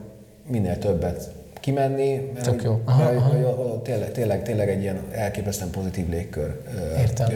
minél 0.46 0.78
többet 0.78 1.30
kimenni, 1.60 2.30
mert, 2.34 2.46
hogy, 2.46 2.62
jó. 2.62 2.80
Aha, 2.84 3.04
mert, 3.04 3.16
aha. 3.16 3.28
Hogy, 3.28 3.80
tényleg, 3.82 4.12
tényleg, 4.12 4.42
tényleg 4.42 4.68
egy 4.68 4.80
ilyen 4.80 4.98
elképesztően 5.10 5.70
pozitív 5.70 6.08
légkör 6.08 6.60
Értem. 6.98 7.28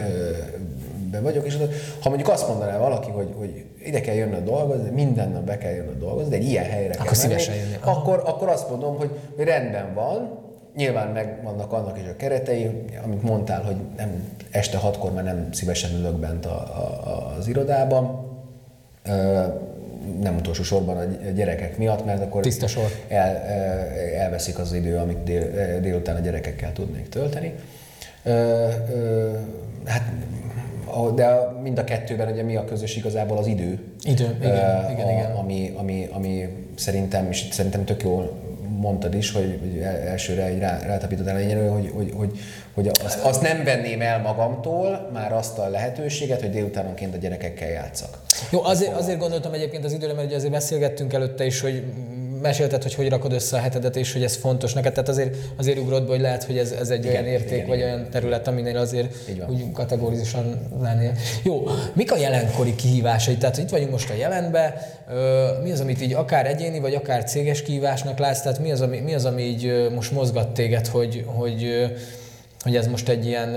vagyok, 1.21 1.45
és 1.45 1.57
ha 2.01 2.09
mondjuk 2.09 2.29
azt 2.29 2.47
mondaná 2.47 2.77
valaki, 2.77 3.09
hogy, 3.11 3.33
hogy 3.37 3.65
ide 3.83 4.01
kell 4.01 4.15
jönnöd 4.15 4.43
dolgozni, 4.43 4.89
minden 4.89 5.29
nap 5.29 5.43
be 5.43 5.57
kell 5.57 5.71
jönnöd 5.71 5.99
dolgozni, 5.99 6.29
de 6.29 6.35
egy 6.35 6.47
ilyen 6.49 6.65
helyre 6.65 6.93
akkor 6.93 7.17
kell 7.17 7.27
menni, 7.27 7.43
jönni. 7.43 7.77
Akkor, 7.79 8.23
akkor 8.25 8.47
azt 8.47 8.69
mondom, 8.69 8.97
hogy, 8.97 9.09
hogy 9.35 9.45
rendben 9.45 9.93
van, 9.93 10.39
nyilván 10.75 11.07
meg 11.07 11.39
vannak 11.43 11.71
annak 11.71 11.97
is 11.97 12.07
a 12.07 12.15
keretei, 12.15 12.85
amit 13.03 13.23
mondtál, 13.23 13.61
hogy 13.63 13.75
nem, 13.97 14.09
este 14.51 14.77
hatkor 14.77 15.13
már 15.13 15.23
nem 15.23 15.47
szívesen 15.51 15.99
ülök 15.99 16.15
bent 16.15 16.45
a, 16.45 16.49
a, 16.49 17.33
az 17.37 17.47
irodában, 17.47 18.31
nem 20.21 20.35
utolsó 20.35 20.63
sorban 20.63 20.97
a 20.97 21.31
gyerekek 21.31 21.77
miatt, 21.77 22.05
mert 22.05 22.21
akkor 22.21 22.41
Tiszta 22.41 22.67
sor. 22.67 22.87
El, 23.07 23.35
elveszik 24.17 24.59
az 24.59 24.73
idő, 24.73 24.97
amit 24.97 25.23
dél, 25.23 25.79
délután 25.81 26.15
a 26.15 26.19
gyerekekkel 26.19 26.73
tudnék 26.73 27.09
tölteni. 27.09 27.53
Hát 29.85 30.11
de 31.15 31.51
mind 31.61 31.77
a 31.77 31.83
kettőben 31.83 32.31
ugye 32.31 32.43
mi 32.43 32.55
a 32.55 32.65
közös 32.65 32.95
igazából 32.95 33.37
az 33.37 33.47
idő. 33.47 33.79
Idő, 34.03 34.37
igen, 34.41 34.85
uh, 34.85 34.91
igen, 34.91 35.07
a, 35.07 35.11
igen. 35.11 35.31
Ami, 35.31 35.73
ami, 35.77 36.07
ami 36.11 36.47
szerintem, 36.75 37.27
és 37.29 37.47
szerintem 37.51 37.85
tök 37.85 38.03
jól 38.03 38.31
mondtad 38.79 39.13
is, 39.13 39.31
hogy, 39.31 39.59
hogy 39.61 39.81
elsőre 39.81 40.43
egy 40.43 40.59
rá, 40.59 40.79
rátapított 40.79 41.27
elejéről, 41.27 41.71
hogy, 41.71 41.91
hogy, 41.93 42.11
hogy, 42.15 42.39
hogy 42.73 42.89
azt, 43.03 43.19
azt 43.19 43.41
nem 43.41 43.63
venném 43.63 44.01
el 44.01 44.21
magamtól, 44.21 45.09
már 45.13 45.33
azt 45.33 45.57
a 45.57 45.69
lehetőséget, 45.69 46.41
hogy 46.41 46.49
délutánonként 46.49 47.13
a 47.13 47.17
gyerekekkel 47.17 47.69
játszak. 47.69 48.21
Jó, 48.51 48.63
azért, 48.63 48.93
azért 48.93 49.19
gondoltam 49.19 49.53
egyébként 49.53 49.83
az 49.83 49.93
időre, 49.93 50.13
mert 50.13 50.27
ugye 50.27 50.35
azért 50.35 50.51
beszélgettünk 50.51 51.13
előtte 51.13 51.45
is, 51.45 51.61
hogy 51.61 51.83
mesélted, 52.43 52.83
hogy 52.83 52.93
hogy 52.93 53.09
rakod 53.09 53.33
össze 53.33 53.57
a 53.57 53.59
hetedet, 53.59 53.95
és 53.95 54.13
hogy 54.13 54.23
ez 54.23 54.35
fontos 54.35 54.73
neked. 54.73 54.93
Tehát 54.93 55.09
azért, 55.09 55.35
azért 55.57 55.77
ugrott 55.77 56.03
be, 56.03 56.11
hogy 56.11 56.21
lehet, 56.21 56.43
hogy 56.43 56.57
ez, 56.57 56.71
ez 56.71 56.89
egy 56.89 57.05
igen, 57.05 57.23
olyan 57.23 57.33
érték, 57.33 57.51
igen, 57.51 57.67
vagy 57.67 57.77
igen. 57.77 57.93
olyan 57.93 58.09
terület, 58.09 58.47
aminél 58.47 58.77
azért 58.77 59.15
úgy 59.49 59.71
kategórizusan 59.71 60.67
lennél. 60.81 61.11
Jó, 61.43 61.63
mik 61.93 62.11
a 62.11 62.17
jelenkori 62.17 62.75
kihívásai? 62.75 63.35
Tehát 63.35 63.57
itt 63.57 63.69
vagyunk 63.69 63.91
most 63.91 64.09
a 64.09 64.13
jelenbe, 64.13 64.91
mi 65.63 65.71
az, 65.71 65.79
amit 65.79 66.01
így 66.01 66.13
akár 66.13 66.47
egyéni, 66.47 66.79
vagy 66.79 66.93
akár 66.93 67.23
céges 67.23 67.61
kihívásnak 67.61 68.17
látsz? 68.17 68.41
Tehát 68.41 68.59
mi 68.59 68.71
az, 68.71 68.81
ami, 68.81 68.99
mi 68.99 69.13
az, 69.13 69.25
ami 69.25 69.41
így 69.41 69.89
most 69.95 70.11
mozgat 70.11 70.53
téged, 70.53 70.87
hogy, 70.87 71.23
hogy, 71.25 71.91
hogy 72.63 72.75
ez 72.75 72.87
most 72.87 73.09
egy 73.09 73.25
ilyen 73.25 73.55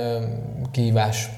kihívás? 0.72 1.30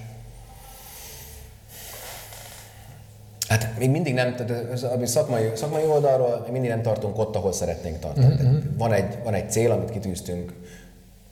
Hát 3.49 3.79
még 3.79 3.91
mindig 3.91 4.15
nem, 4.15 4.37
tehát 4.37 4.73
az, 4.73 4.83
ami 4.83 5.07
szakmai, 5.07 5.51
szakmai 5.55 5.85
oldalról 5.85 6.41
még 6.43 6.53
mindig 6.53 6.71
nem 6.71 6.83
tartunk 6.83 7.19
ott, 7.19 7.37
ahol 7.37 7.53
szeretnénk 7.53 7.99
tartani. 7.99 8.35
Mm-hmm. 8.35 8.59
Van, 8.77 8.93
egy, 8.93 9.19
van 9.25 9.35
egy 9.35 9.51
cél, 9.51 9.71
amit 9.71 9.91
kitűztünk, 9.91 10.53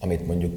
amit 0.01 0.27
mondjuk 0.27 0.53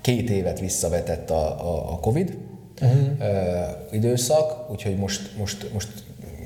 két 0.00 0.30
évet 0.30 0.60
visszavetett 0.60 1.30
a, 1.30 1.46
a, 1.46 1.92
a 1.92 1.98
Covid 2.00 2.36
uh-huh. 2.82 3.08
ö, 3.20 3.60
időszak, 3.90 4.70
úgyhogy 4.70 4.96
most, 4.96 5.36
most, 5.38 5.72
most 5.72 5.88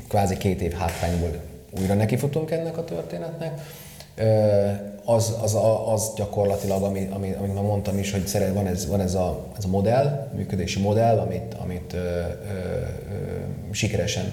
kvázi 0.08 0.36
két 0.36 0.60
év 0.60 0.72
hátrányból 0.72 1.30
újra 1.80 1.94
nekifutunk 1.94 2.50
ennek 2.50 2.78
a 2.78 2.84
történetnek. 2.84 3.60
Ö, 4.16 4.70
az, 5.04 5.36
az, 5.42 5.56
az 5.86 6.12
gyakorlatilag, 6.16 6.82
amit, 6.82 7.12
amit, 7.12 7.36
amit 7.36 7.54
már 7.54 7.62
mondtam 7.62 7.98
is, 7.98 8.12
hogy 8.12 8.26
szeret, 8.26 8.54
van, 8.54 8.66
ez, 8.66 8.86
van 8.86 9.00
ez, 9.00 9.14
a, 9.14 9.46
ez 9.58 9.64
a 9.64 9.68
modell, 9.68 10.30
működési 10.34 10.80
modell, 10.80 11.18
amit, 11.18 11.54
amit 11.54 11.92
ö, 11.92 11.98
ö, 11.98 12.10
ö, 13.10 13.72
sikeresen 13.72 14.32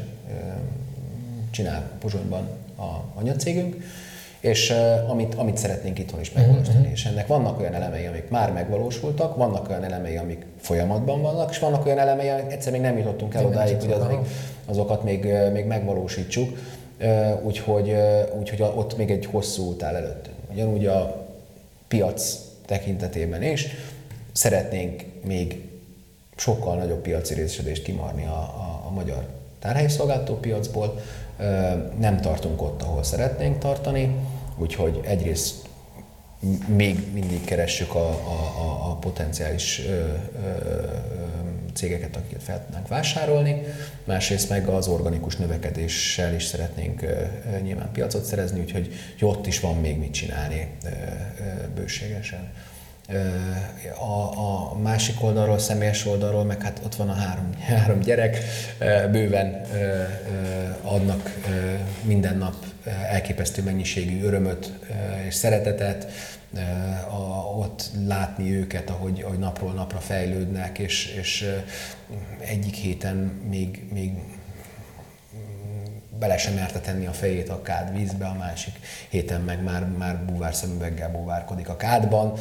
csinál 1.52 1.90
Pozsonyban 2.00 2.48
a 2.78 3.20
anyacégünk, 3.20 3.76
és 4.40 4.74
amit, 5.08 5.36
amit 5.36 5.58
szeretnénk 5.58 6.00
itthon 6.00 6.20
is 6.20 6.32
megvalósítani. 6.32 6.78
Uh-huh. 6.78 6.92
És 6.92 7.06
ennek 7.06 7.28
vannak 7.28 7.60
olyan 7.60 7.74
elemei, 7.74 8.06
amik 8.06 8.30
már 8.30 8.52
megvalósultak, 8.52 9.36
vannak 9.36 9.70
olyan 9.70 9.84
elemei, 9.84 10.18
amik 10.18 10.46
folyamatban 10.62 11.22
vannak, 11.22 11.50
és 11.52 11.60
vannak 11.60 11.86
olyan 11.86 11.98
elemei, 11.98 12.28
amik 12.28 12.52
egyszer 12.52 12.72
még 12.72 12.82
nem 12.82 12.98
jutottunk 12.98 13.34
el 13.34 13.46
odáig, 13.46 13.80
hogy 13.80 13.92
az 13.92 14.08
még, 14.08 14.18
azokat 14.66 15.04
még, 15.04 15.28
még 15.54 15.66
megvalósítsuk. 15.66 16.58
Úgyhogy, 17.44 17.96
úgyhogy 18.40 18.62
ott 18.62 18.98
még 18.98 19.12
egy 19.12 19.26
hosszú 19.26 19.64
út 19.64 19.84
áll 19.84 19.96
előttünk. 19.96 20.36
Ugyanúgy 20.52 20.86
a 20.86 21.26
piac 21.88 22.38
tekintetében 22.66 23.44
is 23.44 23.68
szeretnénk 24.32 25.06
még 25.24 25.70
sokkal 26.36 26.76
nagyobb 26.76 27.02
piaci 27.02 27.34
részesedést 27.34 27.84
kimarni 27.84 28.26
a, 28.26 28.40
a, 28.40 28.84
a 28.88 28.92
magyar 28.92 29.37
tárhelyi 29.68 29.90
szolgáltató 29.90 30.36
piacból, 30.36 31.02
nem 32.00 32.22
tartunk 32.22 32.62
ott, 32.62 32.82
ahol 32.82 33.04
szeretnénk 33.04 33.58
tartani, 33.58 34.16
úgyhogy 34.58 35.00
egyrészt 35.04 35.66
még 36.68 37.14
mindig 37.14 37.44
keressük 37.44 37.96
a, 37.96 38.10
a, 38.10 38.90
a 38.90 38.96
potenciális 38.96 39.82
ö, 39.88 39.92
ö, 39.92 40.14
cégeket, 41.74 42.16
akiket 42.16 42.44
fel 42.44 42.64
tudnánk 42.66 42.88
vásárolni, 42.88 43.64
másrészt 44.04 44.50
meg 44.50 44.68
az 44.68 44.88
organikus 44.88 45.36
növekedéssel 45.36 46.34
is 46.34 46.44
szeretnénk 46.44 47.02
ö, 47.02 47.24
nyilván 47.62 47.92
piacot 47.92 48.24
szerezni, 48.24 48.60
úgyhogy 48.60 48.94
ott 49.22 49.48
is 49.48 49.60
van 49.60 49.76
még 49.76 49.98
mit 49.98 50.12
csinálni 50.12 50.68
ö, 50.84 50.88
ö, 50.88 51.68
bőségesen. 51.76 52.52
A, 54.00 54.40
a 54.40 54.78
másik 54.82 55.24
oldalról, 55.24 55.60
személyes 55.60 56.06
oldalról, 56.06 56.44
meg 56.44 56.62
hát 56.62 56.82
ott 56.86 56.96
van 56.96 57.10
a 57.10 57.14
három, 57.14 57.50
három 57.68 58.00
gyerek, 58.00 58.38
bőven 59.12 59.62
adnak 60.82 61.36
minden 62.04 62.38
nap 62.38 62.56
elképesztő 63.10 63.64
mennyiségű 63.64 64.24
örömöt 64.24 64.74
és 65.28 65.34
szeretetet, 65.34 66.08
ott 67.58 67.90
látni 68.06 68.56
őket, 68.56 68.90
ahogy, 68.90 69.22
ahogy 69.22 69.40
napról 69.40 69.74
napra 69.74 70.00
fejlődnek, 70.00 70.80
és, 70.80 71.16
és 71.20 71.46
egyik 72.40 72.74
héten 72.74 73.16
még, 73.50 73.84
még 73.94 74.12
bele 76.20 76.38
sem 76.38 76.54
merte 76.54 76.80
tenni 76.80 77.06
a 77.06 77.12
fejét 77.12 77.50
a 77.50 77.62
kád 77.62 77.98
vízbe, 77.98 78.26
a 78.26 78.36
másik 78.38 78.74
héten 79.10 79.42
meg 79.42 79.64
már, 79.64 79.88
már 79.98 80.26
búvár 80.26 80.54
szemüveggel 80.54 81.10
búvárkodik 81.12 81.70
a 81.70 81.76
kádban, 81.76 82.34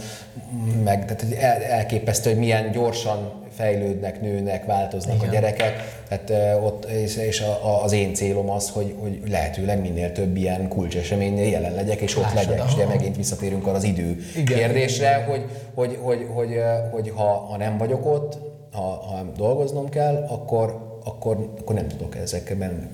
meg 0.85 1.05
tehát 1.05 1.35
el, 1.39 1.63
elképesztő, 1.63 2.31
hogy 2.31 2.39
milyen 2.39 2.71
gyorsan 2.71 3.45
fejlődnek, 3.57 4.21
nőnek, 4.21 4.65
változnak 4.65 5.17
Igen. 5.17 5.29
a 5.29 5.33
gyerekek. 5.33 6.03
Tehát 6.09 6.59
ott, 6.63 6.85
és, 6.85 7.17
és 7.17 7.41
a, 7.41 7.83
az 7.85 7.93
én 7.93 8.15
célom 8.15 8.51
az, 8.51 8.71
hogy, 8.71 8.95
hogy 8.99 9.21
lehetőleg 9.29 9.81
minél 9.81 10.13
több 10.13 10.37
ilyen 10.37 10.69
kulcseseménynél 10.69 11.49
jelen 11.49 11.75
legyek, 11.75 12.01
és 12.01 12.17
ott 12.17 12.23
Lássad, 12.23 12.49
legyek. 12.49 12.67
És 12.67 12.75
ugye 12.75 12.87
megint 12.87 13.17
visszatérünk 13.17 13.67
arra 13.67 13.77
az 13.77 13.85
idő 13.85 14.17
Igen. 14.37 14.59
kérdésre, 14.59 15.25
hogy, 15.29 15.45
hogy, 15.75 15.99
hogy, 16.03 16.27
hogy, 16.35 16.49
hogy, 16.51 16.59
hogy 16.91 17.13
ha, 17.17 17.47
ha 17.51 17.57
nem 17.57 17.79
vagyok 17.79 18.07
ott, 18.07 18.39
ha, 18.73 18.83
ha 18.83 19.23
dolgoznom 19.37 19.89
kell, 19.89 20.27
akkor, 20.29 20.86
akkor, 21.07 21.55
akkor 21.61 21.75
nem 21.75 21.89
tudok 21.89 22.17
ezekben, 22.17 22.91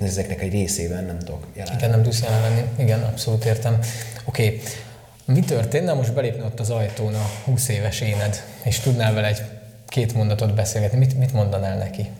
ezeknek 0.00 0.42
egy 0.42 0.52
részében 0.52 1.04
nem 1.04 1.18
tudok 1.18 1.46
jelen. 1.54 1.76
Igen, 1.76 1.90
nem 1.90 2.02
tudsz 2.02 2.22
jelen 2.22 2.40
lenni. 2.40 2.62
Igen, 2.78 3.02
abszolút 3.02 3.44
értem. 3.44 3.78
Oké, 4.24 4.46
okay. 4.46 4.60
mi 5.24 5.40
történne, 5.40 5.92
most 5.92 6.14
belépne 6.14 6.44
ott 6.44 6.60
az 6.60 6.70
ajtón 6.70 7.14
a 7.14 7.26
20 7.44 7.68
éves 7.68 8.00
éned, 8.00 8.42
és 8.62 8.80
tudnál 8.80 9.14
vele 9.14 9.26
egy 9.26 9.42
két 9.86 10.14
mondatot 10.14 10.54
beszélgetni, 10.54 10.98
mit, 10.98 11.18
mit 11.18 11.32
mondanál 11.32 11.76
neki? 11.76 12.10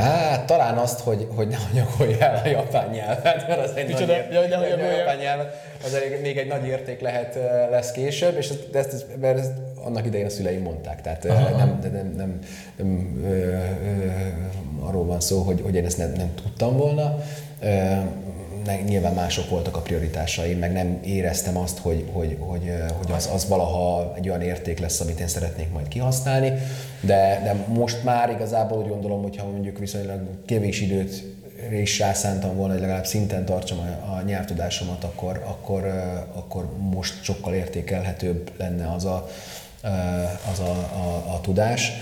Hát 0.00 0.46
talán 0.46 0.76
azt, 0.78 1.00
hogy, 1.00 1.28
hogy 1.34 1.48
ne 1.48 1.56
anyagolj 1.72 2.20
el 2.20 2.40
a 2.44 2.48
japán 2.48 2.90
nyelvet, 2.90 3.48
mert 3.48 3.64
az 3.64 3.76
egy 3.76 3.86
Micsoda? 3.86 4.06
nagy 4.06 4.16
ért, 4.16 4.32
ja, 4.32 4.48
ne 4.48 4.56
a 4.56 4.98
japán 4.98 5.16
nyelvet, 5.16 5.54
az 5.84 5.96
még 6.22 6.38
egy 6.38 6.46
nagy 6.46 6.66
érték 6.66 7.00
lehet 7.00 7.38
lesz 7.70 7.92
később, 7.92 8.36
és 8.36 8.48
ezt, 8.48 8.74
ezt, 8.92 9.06
mert 9.20 9.38
ezt 9.38 9.52
annak 9.84 10.06
idején 10.06 10.26
a 10.26 10.30
szüleim 10.30 10.62
mondták, 10.62 11.00
tehát 11.00 11.24
Aha. 11.24 11.56
nem, 11.56 11.78
nem, 11.82 11.92
nem, 11.92 12.12
nem, 12.16 12.38
nem 12.76 13.20
ö, 13.24 13.34
ö, 13.34 13.56
arról 14.80 15.04
van 15.04 15.20
szó, 15.20 15.42
hogy, 15.42 15.60
hogy 15.62 15.74
én 15.74 15.84
ezt 15.84 15.98
nem, 15.98 16.12
nem 16.16 16.34
tudtam 16.42 16.76
volna. 16.76 17.18
Ö, 18.66 18.70
nyilván 18.84 19.14
mások 19.14 19.48
voltak 19.48 19.76
a 19.76 19.80
prioritásaim, 19.80 20.58
meg 20.58 20.72
nem 20.72 20.98
éreztem 21.04 21.56
azt, 21.56 21.78
hogy, 21.78 22.04
hogy, 22.12 22.36
hogy, 22.40 22.72
hogy 22.98 23.12
az, 23.12 23.30
az 23.34 23.48
valaha 23.48 24.12
egy 24.16 24.28
olyan 24.28 24.42
érték 24.42 24.78
lesz, 24.78 25.00
amit 25.00 25.20
én 25.20 25.28
szeretnék 25.28 25.72
majd 25.72 25.88
kihasználni, 25.88 26.52
de, 27.00 27.40
de 27.44 27.64
most 27.68 28.04
már 28.04 28.30
igazából 28.30 28.78
úgy 28.78 28.88
gondolom, 28.88 29.22
hogyha 29.22 29.46
mondjuk 29.46 29.78
viszonylag 29.78 30.20
kevés 30.46 30.80
időt 30.80 31.24
is 31.70 31.98
rászántam 31.98 32.56
volna, 32.56 32.72
hogy 32.72 32.82
legalább 32.82 33.06
szinten 33.06 33.44
tartsam 33.44 33.78
a, 33.78 34.12
a 34.12 34.22
nyelvtudásomat, 34.22 35.04
akkor, 35.04 35.42
akkor, 35.46 35.86
akkor 36.32 36.78
most 36.78 37.24
sokkal 37.24 37.54
értékelhetőbb 37.54 38.50
lenne 38.58 38.92
az 38.92 39.04
a, 39.04 39.28
az 40.52 40.60
a, 40.60 40.70
a, 40.94 41.34
a 41.34 41.40
tudás. 41.40 41.92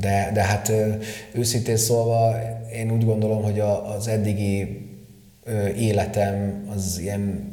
De, 0.00 0.30
de 0.34 0.42
hát 0.42 0.72
őszintén 1.32 1.76
szólva 1.76 2.36
én 2.72 2.92
úgy 2.92 3.04
gondolom, 3.04 3.42
hogy 3.42 3.60
a, 3.60 3.94
az 3.94 4.08
eddigi 4.08 4.88
életem 5.76 6.64
az 6.74 6.98
ilyen 6.98 7.48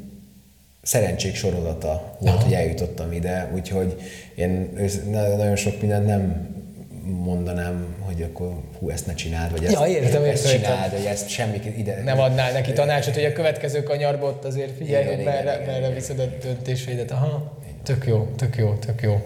szerencsék 0.81 1.35
sorozata 1.35 2.17
volt, 2.19 2.33
Aha. 2.33 2.43
hogy 2.43 2.53
eljutottam 2.53 3.11
ide, 3.11 3.51
úgyhogy 3.53 3.95
én 4.35 4.69
nagyon 5.11 5.55
sok 5.55 5.81
mindent 5.81 6.05
nem 6.05 6.55
mondanám, 7.03 7.95
hogy 7.99 8.21
akkor 8.21 8.53
hú, 8.79 8.89
ezt 8.89 9.05
ne 9.05 9.13
csináld, 9.13 9.51
vagy 9.51 9.63
ezt, 9.63 9.73
ja, 9.73 9.85
értem, 9.85 10.23
ezt 10.23 10.45
értem, 10.45 10.61
csináld, 10.61 10.91
vagy 10.91 11.05
ezt 11.05 11.29
semmi 11.29 11.61
ide. 11.77 12.01
Nem 12.03 12.19
adnál 12.19 12.51
neki 12.51 12.73
tanácsot, 12.73 13.13
hogy 13.13 13.25
a 13.25 13.31
következő 13.31 13.83
kanyarba 13.83 14.27
ott 14.27 14.45
azért 14.45 14.77
figyelj, 14.77 15.03
igen, 15.03 15.15
hogy 15.15 15.21
igen, 15.21 15.33
merre, 15.33 15.61
igen, 15.61 15.81
merre 15.81 15.93
viszed 15.93 16.19
a 16.19 16.25
döntésvédet. 16.41 17.11
Aha, 17.11 17.57
tök 17.83 18.05
jó, 18.05 18.27
tök 18.35 18.57
jó, 18.57 18.73
tök 18.73 19.01
jó. 19.01 19.21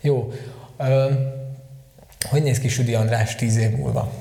Jó. 0.00 0.32
Hogy 2.30 2.42
néz 2.42 2.58
ki 2.58 2.68
Südi 2.68 2.94
András 2.94 3.34
tíz 3.34 3.56
év 3.56 3.70
múlva? 3.70 4.12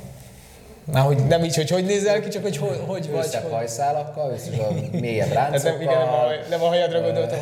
Már 0.91 1.03
hogy 1.03 1.17
nem 1.27 1.43
így, 1.43 1.55
hogy 1.55 1.69
hogy 1.69 1.85
nézel 1.85 2.19
ki, 2.19 2.29
csak 2.29 2.41
hogy 2.41 2.57
hogy, 2.57 2.79
hogy 2.87 3.09
vagy. 3.11 3.25
Összebb 3.25 3.51
hajszálakkal, 3.51 4.33
a 4.59 4.97
mélyebb 4.97 5.31
ráncokkal. 5.31 5.71
nem, 5.71 5.81
igen, 5.81 5.97
nem, 5.97 6.07
a, 6.07 6.27
nem 6.49 6.63
a 6.63 6.65
hajadra 6.65 7.01
gondoltam, 7.01 7.39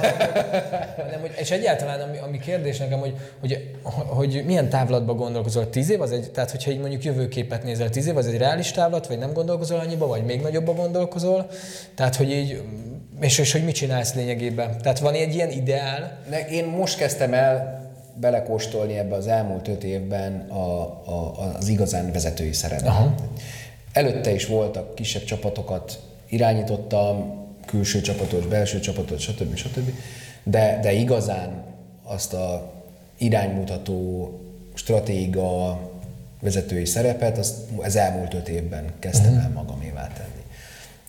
hanem, 0.98 1.20
hogy, 1.20 1.32
és 1.38 1.52
egyáltalán 1.52 2.00
ami, 2.00 2.18
ami 2.18 2.40
kérdés 2.40 2.78
nekem, 2.78 3.00
hogy, 3.00 3.14
hogy, 3.40 3.72
hogy 4.08 4.44
milyen 4.46 4.70
távlatban 4.70 5.16
gondolkozol? 5.16 5.70
Tíz 5.70 5.90
év 5.90 6.02
az 6.02 6.12
egy, 6.12 6.32
tehát 6.32 6.52
hogyha 6.52 6.72
így 6.72 6.80
mondjuk 6.80 7.04
jövőképet 7.04 7.64
nézel, 7.64 7.90
tíz 7.90 8.08
év 8.08 8.18
az 8.18 8.28
egy 8.28 8.38
reális 8.38 8.72
távlat, 8.72 9.08
vagy 9.08 9.18
nem 9.18 9.34
gondolkozol 9.34 9.80
annyiba, 9.80 10.08
vagy 10.08 10.24
még 10.24 10.42
nagyobba 10.42 10.74
gondolkozol? 10.74 11.48
Tehát, 11.96 12.16
hogy 12.16 12.32
így, 12.32 12.62
és, 13.22 13.38
és 13.38 13.52
hogy 13.52 13.64
mit 13.64 13.76
csinálsz 13.76 14.14
lényegében? 14.14 14.78
Tehát 14.82 15.00
van 15.00 15.14
egy 15.14 15.36
ilyen 15.36 15.50
ideál? 15.50 16.20
Én 16.50 16.66
most 16.66 16.98
kezdtem 16.98 17.34
el 17.34 17.79
belekóstolni 18.20 18.98
ebbe 18.98 19.16
az 19.16 19.28
elmúlt 19.28 19.68
öt 19.68 19.84
évben 19.84 20.40
a, 20.50 20.82
a, 21.06 21.54
az 21.58 21.68
igazán 21.68 22.12
vezetői 22.12 22.54
szerepbe. 22.54 23.14
Előtte 23.94 24.34
is 24.34 24.46
voltak 24.46 24.96
kisebb 24.96 25.24
csapatokat, 25.24 26.00
irányítottam, 26.30 27.38
külső 27.66 28.02
csapatot, 28.02 28.48
belső 28.48 28.80
csapatot, 28.80 29.20
stb. 29.20 29.56
stb. 29.56 29.92
De, 30.44 30.80
de 30.82 30.92
igazán 30.92 31.64
azt 32.04 32.34
a 32.34 32.72
iránymutató, 33.18 34.32
stratéga, 34.74 35.80
vezetői 36.42 36.86
szerepet, 36.86 37.38
azt 37.38 37.58
az 37.78 37.96
elmúlt 37.96 38.34
öt 38.34 38.50
évben 38.50 38.86
kezdtem 39.00 39.32
uh-huh. 39.32 39.46
el 39.46 39.52
magamévá 39.52 40.08
tenni. 40.08 40.44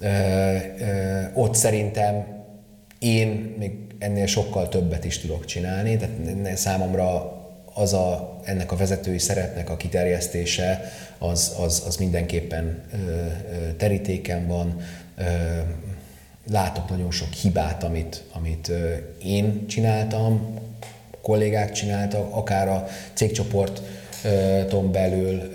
Ö, 0.00 0.84
ö, 0.84 1.22
ott 1.34 1.54
szerintem 1.54 2.26
én 2.98 3.54
még 3.58 3.89
ennél 4.00 4.26
sokkal 4.26 4.68
többet 4.68 5.04
is 5.04 5.18
tudok 5.18 5.44
csinálni, 5.44 5.96
tehát 5.96 6.56
számomra 6.56 7.38
az 7.74 7.92
a, 7.92 8.38
ennek 8.44 8.72
a 8.72 8.76
vezetői 8.76 9.18
szerepnek 9.18 9.70
a 9.70 9.76
kiterjesztése 9.76 10.92
az, 11.18 11.54
az, 11.60 11.82
az 11.86 11.96
mindenképpen 11.96 12.82
ö, 12.92 12.96
ö, 12.96 13.72
terítéken 13.76 14.46
van. 14.46 14.80
Ö, 15.16 15.22
látok 16.50 16.88
nagyon 16.88 17.10
sok 17.10 17.32
hibát, 17.32 17.82
amit, 17.82 18.22
amit 18.32 18.72
én 19.24 19.66
csináltam, 19.66 20.58
kollégák 21.22 21.72
csináltak, 21.72 22.34
akár 22.34 22.68
a 22.68 22.86
cégcsoport 23.14 23.82
ton 24.68 24.92
belül 24.92 25.52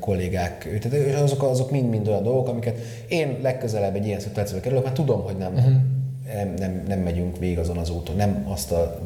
kollégák, 0.00 0.78
tehát 0.80 1.22
azok, 1.22 1.42
azok 1.42 1.70
mind-mind 1.70 2.08
olyan 2.08 2.22
dolgok, 2.22 2.48
amiket 2.48 2.78
én 3.08 3.38
legközelebb 3.42 3.94
egy 3.94 4.06
ilyen 4.06 4.20
szituációba 4.20 4.62
kerülök, 4.62 4.84
mert 4.84 4.94
tudom, 4.94 5.22
hogy 5.22 5.36
nem, 5.36 5.54
uh-huh. 5.54 5.72
Nem, 6.34 6.54
nem, 6.58 6.82
nem 6.88 6.98
megyünk 6.98 7.38
végig 7.38 7.58
azon 7.58 7.76
az 7.76 7.90
úton, 7.90 8.16
nem 8.16 8.46
azt, 8.48 8.72
a, 8.72 9.00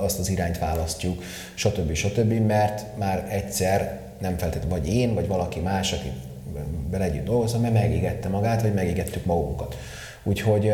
azt 0.00 0.18
az 0.18 0.28
irányt 0.28 0.58
választjuk, 0.58 1.22
stb. 1.54 1.94
stb., 1.94 2.46
mert 2.46 2.96
már 2.98 3.26
egyszer 3.30 4.00
nem 4.18 4.36
feltétlenül 4.36 4.78
vagy 4.78 4.94
én, 4.94 5.14
vagy 5.14 5.26
valaki 5.26 5.60
más, 5.60 5.92
aki 5.92 6.12
együtt 7.02 7.24
dolgozom, 7.24 7.60
mert 7.60 7.74
megégette 7.74 8.28
magát, 8.28 8.62
vagy 8.62 8.74
megégettük 8.74 9.24
magunkat. 9.24 9.76
Úgyhogy, 10.26 10.72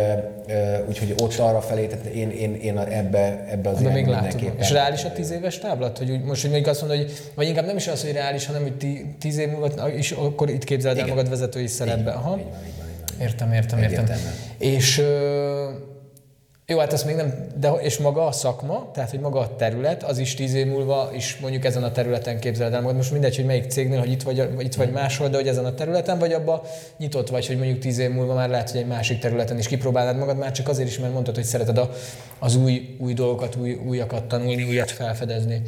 úgyhogy 0.88 1.14
ott 1.22 1.34
arra 1.34 1.60
felé, 1.60 1.86
tehát 1.86 2.04
én, 2.04 2.30
én, 2.30 2.54
én 2.54 2.78
ebbe, 2.78 3.46
ebbe 3.50 3.68
az 3.68 3.80
még 3.80 4.06
látom. 4.06 4.40
És 4.58 4.70
reális 4.70 5.04
a 5.04 5.12
tíz 5.12 5.30
éves 5.30 5.58
táblat? 5.58 5.98
Hogy 5.98 6.10
úgy, 6.10 6.22
most 6.22 6.40
hogy 6.40 6.50
mondjuk 6.50 6.70
azt 6.70 6.80
mondod, 6.80 6.98
hogy, 6.98 7.12
vagy 7.34 7.48
inkább 7.48 7.66
nem 7.66 7.76
is 7.76 7.88
az, 7.88 8.02
hogy 8.02 8.12
reális, 8.12 8.46
hanem 8.46 8.62
hogy 8.62 9.04
tíz 9.18 9.38
év 9.38 9.48
múlva 9.48 9.88
is 9.88 10.10
akkor 10.12 10.50
itt 10.50 10.64
képzeled 10.64 10.98
el 10.98 11.06
magad 11.06 11.28
vezetői 11.28 11.66
szerepbe. 11.66 12.10
Aha. 12.10 12.38
Így 12.38 12.44
van, 12.44 12.66
így 12.66 12.72
van, 12.78 12.79
Értem, 13.20 13.52
értem, 13.52 13.78
értem. 13.78 14.06
És 14.58 15.02
jó, 16.70 16.78
hát 16.78 16.92
ez 16.92 17.04
még 17.04 17.14
nem, 17.14 17.46
de 17.60 17.68
és 17.70 17.98
maga 17.98 18.26
a 18.26 18.32
szakma, 18.32 18.90
tehát 18.92 19.10
hogy 19.10 19.20
maga 19.20 19.40
a 19.40 19.56
terület, 19.56 20.02
az 20.02 20.18
is 20.18 20.34
tíz 20.34 20.54
év 20.54 20.66
múlva 20.66 21.10
is 21.14 21.38
mondjuk 21.40 21.64
ezen 21.64 21.82
a 21.82 21.92
területen 21.92 22.38
képzeled 22.38 22.72
el 22.72 22.80
magad. 22.80 22.96
Most 22.96 23.12
mindegy, 23.12 23.36
hogy 23.36 23.44
melyik 23.44 23.70
cégnél, 23.70 23.98
hogy 23.98 24.10
itt 24.10 24.22
vagy, 24.22 24.48
itt 24.58 24.74
vagy 24.74 24.90
máshol, 24.92 25.28
de 25.28 25.36
hogy 25.36 25.48
ezen 25.48 25.64
a 25.64 25.74
területen 25.74 26.18
vagy 26.18 26.32
abba 26.32 26.62
nyitott 26.98 27.28
vagy, 27.28 27.46
hogy 27.46 27.56
mondjuk 27.56 27.78
tíz 27.78 27.98
év 27.98 28.10
múlva 28.10 28.34
már 28.34 28.48
lehet, 28.48 28.70
hogy 28.70 28.80
egy 28.80 28.86
másik 28.86 29.18
területen 29.18 29.58
is 29.58 29.66
kipróbálnád 29.66 30.16
magad, 30.16 30.38
már 30.38 30.52
csak 30.52 30.68
azért 30.68 30.88
is, 30.88 30.98
mert 30.98 31.12
mondtad, 31.12 31.34
hogy 31.34 31.44
szereted 31.44 31.78
a, 31.78 31.90
az 32.38 32.56
új, 32.56 32.96
új 32.98 33.12
dolgokat, 33.12 33.56
új, 33.56 33.80
újakat 33.86 34.24
tanulni, 34.24 34.62
újat 34.62 34.90
felfedezni. 34.90 35.62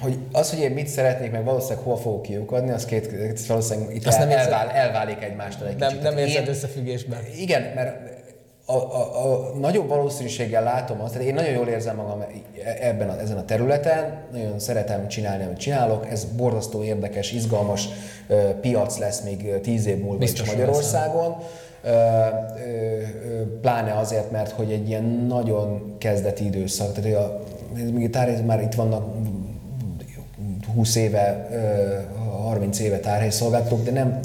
Hogy 0.00 0.18
az, 0.32 0.50
hogy 0.50 0.58
én 0.58 0.70
mit 0.70 0.86
szeretnék, 0.86 1.30
meg 1.30 1.44
valószínűleg 1.44 1.84
hol 1.84 1.96
fogok 1.96 2.22
kiukadni, 2.22 2.70
az 2.70 2.84
két, 2.84 3.10
valószínűleg 3.46 3.94
itt 3.94 4.06
Azt 4.06 4.18
el, 4.18 4.26
nem 4.26 4.38
elvál, 4.38 4.68
elválik 4.68 5.22
egymástól 5.22 5.68
egy 5.68 5.76
nem, 5.76 5.88
kicsit. 5.88 6.02
Nem 6.02 6.18
érzed 6.18 6.42
én, 6.42 6.48
összefüggésben. 6.48 7.18
Igen, 7.36 7.72
mert 7.74 8.15
a, 8.68 8.74
a, 8.74 9.32
a 9.32 9.52
nagyobb 9.58 9.88
valószínűséggel 9.88 10.62
látom 10.62 11.00
azt, 11.00 11.12
tehát 11.12 11.26
én 11.26 11.34
nagyon 11.34 11.52
jól 11.52 11.68
érzem 11.68 11.96
magam 11.96 12.24
ebben 12.80 13.08
a, 13.08 13.20
ezen 13.20 13.36
a 13.36 13.44
területen, 13.44 14.18
nagyon 14.32 14.58
szeretem 14.58 15.08
csinálni, 15.08 15.44
amit 15.44 15.58
csinálok, 15.58 16.06
ez 16.10 16.24
borzasztó 16.24 16.82
érdekes, 16.82 17.32
izgalmas 17.32 17.88
uh, 18.28 18.38
piac 18.50 18.98
lesz 18.98 19.20
még 19.20 19.60
tíz 19.60 19.86
év 19.86 19.98
múlva 19.98 20.18
Biztos 20.18 20.46
is 20.46 20.52
Magyarországon. 20.52 21.36
Uh, 21.84 21.90
pláne 23.60 23.92
azért, 23.92 24.30
mert 24.30 24.50
hogy 24.50 24.72
egy 24.72 24.88
ilyen 24.88 25.04
nagyon 25.04 25.94
kezdeti 25.98 26.44
időszak, 26.44 26.92
tehát 26.92 27.14
a, 27.14 27.42
még 27.92 28.10
tárhely, 28.10 28.42
már 28.42 28.62
itt 28.62 28.74
vannak 28.74 29.14
20 30.74 30.96
éve, 30.96 31.48
30 32.42 32.78
éve 32.78 32.98
tárhelyszolgáltatók, 32.98 33.84
de 33.84 33.90
nem, 33.90 34.20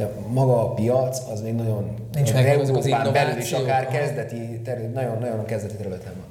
de 0.00 0.10
maga 0.28 0.62
a 0.62 0.74
piac 0.74 1.22
az 1.32 1.40
még 1.40 1.54
nagyon 1.54 1.94
Nincs 2.12 2.32
meg 2.32 2.48
Európán 2.48 3.06
az 3.06 3.12
belül 3.12 3.38
is 3.38 3.52
akár 3.52 3.88
kezdeti, 3.88 4.60
terület, 4.64 4.94
nagyon, 4.94 5.18
nagyon 5.18 5.44
kezdeti 5.44 5.74
területen 5.74 6.12
van. 6.16 6.26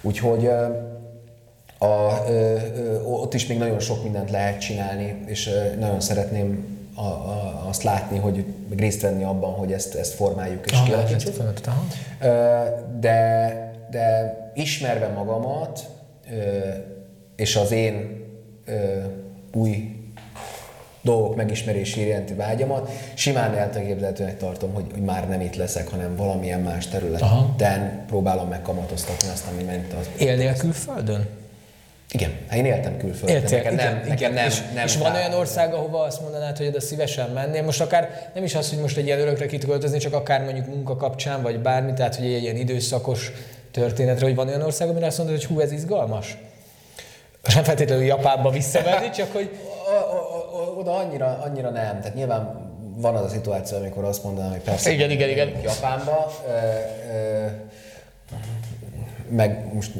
Úgyhogy 0.00 0.46
a, 0.46 1.86
a, 1.86 2.24
ott 3.04 3.34
is 3.34 3.46
még 3.46 3.58
nagyon 3.58 3.80
sok 3.80 4.02
mindent 4.02 4.30
lehet 4.30 4.60
csinálni, 4.60 5.22
és 5.26 5.50
nagyon 5.78 6.00
szeretném 6.00 6.76
a, 6.94 7.00
a, 7.00 7.64
azt 7.68 7.82
látni, 7.82 8.18
hogy 8.18 8.44
részt 8.76 9.00
venni 9.00 9.24
abban, 9.24 9.52
hogy 9.52 9.72
ezt, 9.72 9.94
ezt 9.94 10.14
formáljuk 10.14 10.70
és 10.70 10.82
kialakítsuk. 10.84 11.34
De, 13.00 13.54
de 13.90 14.36
ismerve 14.54 15.08
magamat, 15.08 15.88
és 17.36 17.56
az 17.56 17.70
én 17.70 18.24
új 19.54 19.97
dolgok 21.02 21.36
megismerési 21.36 22.06
iránti 22.06 22.34
vágyamat, 22.34 22.90
simán 23.14 23.54
elteképzelhetőnek 23.54 24.36
tartom, 24.36 24.74
hogy, 24.74 24.84
hogy 24.92 25.02
már 25.02 25.28
nem 25.28 25.40
itt 25.40 25.56
leszek, 25.56 25.88
hanem 25.88 26.16
valamilyen 26.16 26.60
más 26.60 26.86
területen 26.86 27.28
Aha. 27.28 28.04
próbálom 28.06 28.48
megkamatoztatni 28.48 29.28
azt, 29.28 29.44
ami 29.52 29.62
ment 29.62 29.92
az. 29.92 30.08
Élnél 30.18 30.56
külföldön? 30.56 31.28
Igen, 32.10 32.30
hát 32.48 32.58
én 32.58 32.64
éltem 32.64 32.96
külföldön. 32.96 33.36
Éltél, 33.36 33.58
nekem 33.58 33.72
igen, 33.72 33.86
nem, 33.86 33.96
igen. 33.96 34.08
Nekem 34.08 34.32
nem, 34.32 34.46
és, 34.46 34.62
nem 34.74 34.86
és 34.86 34.96
van 34.96 35.14
olyan 35.14 35.32
ország, 35.32 35.74
ahova 35.74 36.02
azt 36.02 36.20
mondanád, 36.20 36.56
hogy 36.56 36.66
oda 36.66 36.80
szívesen 36.80 37.30
mennél? 37.30 37.62
Most 37.62 37.80
akár 37.80 38.30
nem 38.34 38.44
is 38.44 38.54
az, 38.54 38.68
hogy 38.70 38.78
most 38.78 38.96
egy 38.96 39.06
ilyen 39.06 39.18
örökre 39.20 39.46
kitöltözni, 39.46 39.98
csak 39.98 40.12
akár 40.12 40.42
mondjuk 40.42 40.66
munka 40.66 40.96
kapcsán, 40.96 41.42
vagy 41.42 41.58
bármi, 41.58 41.92
tehát 41.92 42.16
hogy 42.16 42.24
egy 42.24 42.42
ilyen 42.42 42.56
időszakos 42.56 43.32
történetre, 43.70 44.26
hogy 44.26 44.34
van 44.34 44.48
olyan 44.48 44.62
ország, 44.62 44.88
amire 44.88 45.06
azt 45.06 45.18
mondod, 45.18 45.36
hogy 45.36 45.44
hú, 45.44 45.60
ez 45.60 45.72
izgalmas? 45.72 46.36
Nem 47.54 47.64
feltétlenül 47.64 48.04
Japánba 48.04 48.50
visszamenni, 48.50 49.10
csak 49.10 49.32
hogy 49.32 49.50
oda 50.78 50.96
annyira, 50.96 51.38
annyira 51.44 51.70
nem. 51.70 52.00
Tehát 52.00 52.14
nyilván 52.14 52.66
van 52.96 53.14
az 53.14 53.24
a 53.24 53.28
szituáció, 53.28 53.78
amikor 53.78 54.04
azt 54.04 54.24
mondanám, 54.24 54.50
hogy 54.50 54.60
persze 54.60 54.90
igen, 54.90 55.10
igen, 55.10 55.28
igen. 55.28 55.48
Japánba, 55.62 56.32
ö, 56.46 56.50
ö, 57.12 57.46
meg 59.28 59.74
most 59.74 59.92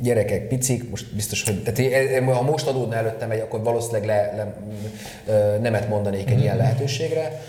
gyerekek 0.00 0.48
picik, 0.48 0.90
most 0.90 1.14
biztos, 1.14 1.44
hogy 1.44 1.62
tehát 1.62 2.24
ha 2.24 2.42
most 2.42 2.66
adódna 2.66 2.94
előttem 2.94 3.30
egy, 3.30 3.40
akkor 3.40 3.62
valószínűleg 3.62 4.06
le, 4.06 4.32
le, 5.26 5.58
nemet 5.58 5.88
mondanék 5.88 6.26
egy 6.26 6.32
mm-hmm. 6.32 6.42
ilyen 6.42 6.56
lehetőségre, 6.56 7.40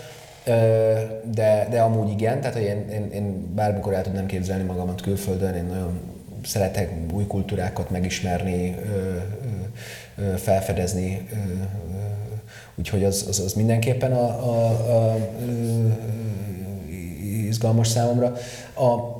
de, 1.34 1.66
de 1.70 1.80
amúgy 1.80 2.10
igen, 2.10 2.40
tehát 2.40 2.54
hogy 2.54 2.64
én, 2.64 2.88
én, 2.92 3.10
én 3.12 3.54
bármikor 3.54 3.94
el 3.94 4.02
tudnám 4.02 4.26
képzelni 4.26 4.62
magamat 4.62 5.00
külföldön, 5.00 5.54
én 5.54 5.64
nagyon 5.64 6.00
szeretek 6.44 6.90
új 7.12 7.26
kultúrákat 7.26 7.90
megismerni, 7.90 8.76
felfedezni, 10.36 11.28
Úgyhogy 12.74 13.04
az, 13.04 13.24
az, 13.28 13.38
az 13.38 13.52
mindenképpen 13.52 14.12
a, 14.12 14.24
a, 14.24 14.66
a, 14.68 15.12
a, 15.12 15.16
izgalmas 17.46 17.88
számomra. 17.88 18.32
A, 18.74 19.18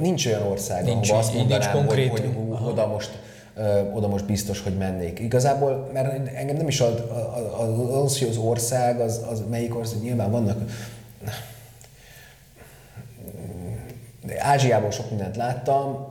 nincs 0.00 0.26
olyan 0.26 0.42
ország, 0.42 0.84
nincs, 0.84 1.08
ahol 1.08 1.20
azt 1.20 1.34
mondanám, 1.34 1.76
nincs 1.76 1.88
hogy, 1.88 2.08
hogy, 2.08 2.20
hogy 2.20 2.68
oda 2.68 2.86
most 2.86 3.18
oda 3.92 4.08
most 4.08 4.24
biztos, 4.24 4.62
hogy 4.62 4.76
mennék. 4.76 5.18
Igazából, 5.18 5.90
mert 5.92 6.28
engem 6.34 6.56
nem 6.56 6.68
is 6.68 6.80
ad, 6.80 7.10
az, 8.04 8.18
hogy 8.18 8.28
az 8.28 8.36
ország, 8.36 9.00
az, 9.00 9.20
az 9.30 9.42
melyik 9.50 9.76
ország, 9.76 10.00
nyilván 10.00 10.30
vannak 10.30 10.58
Ázsiából 14.38 14.90
sok 14.90 15.08
mindent 15.10 15.36
láttam, 15.36 16.06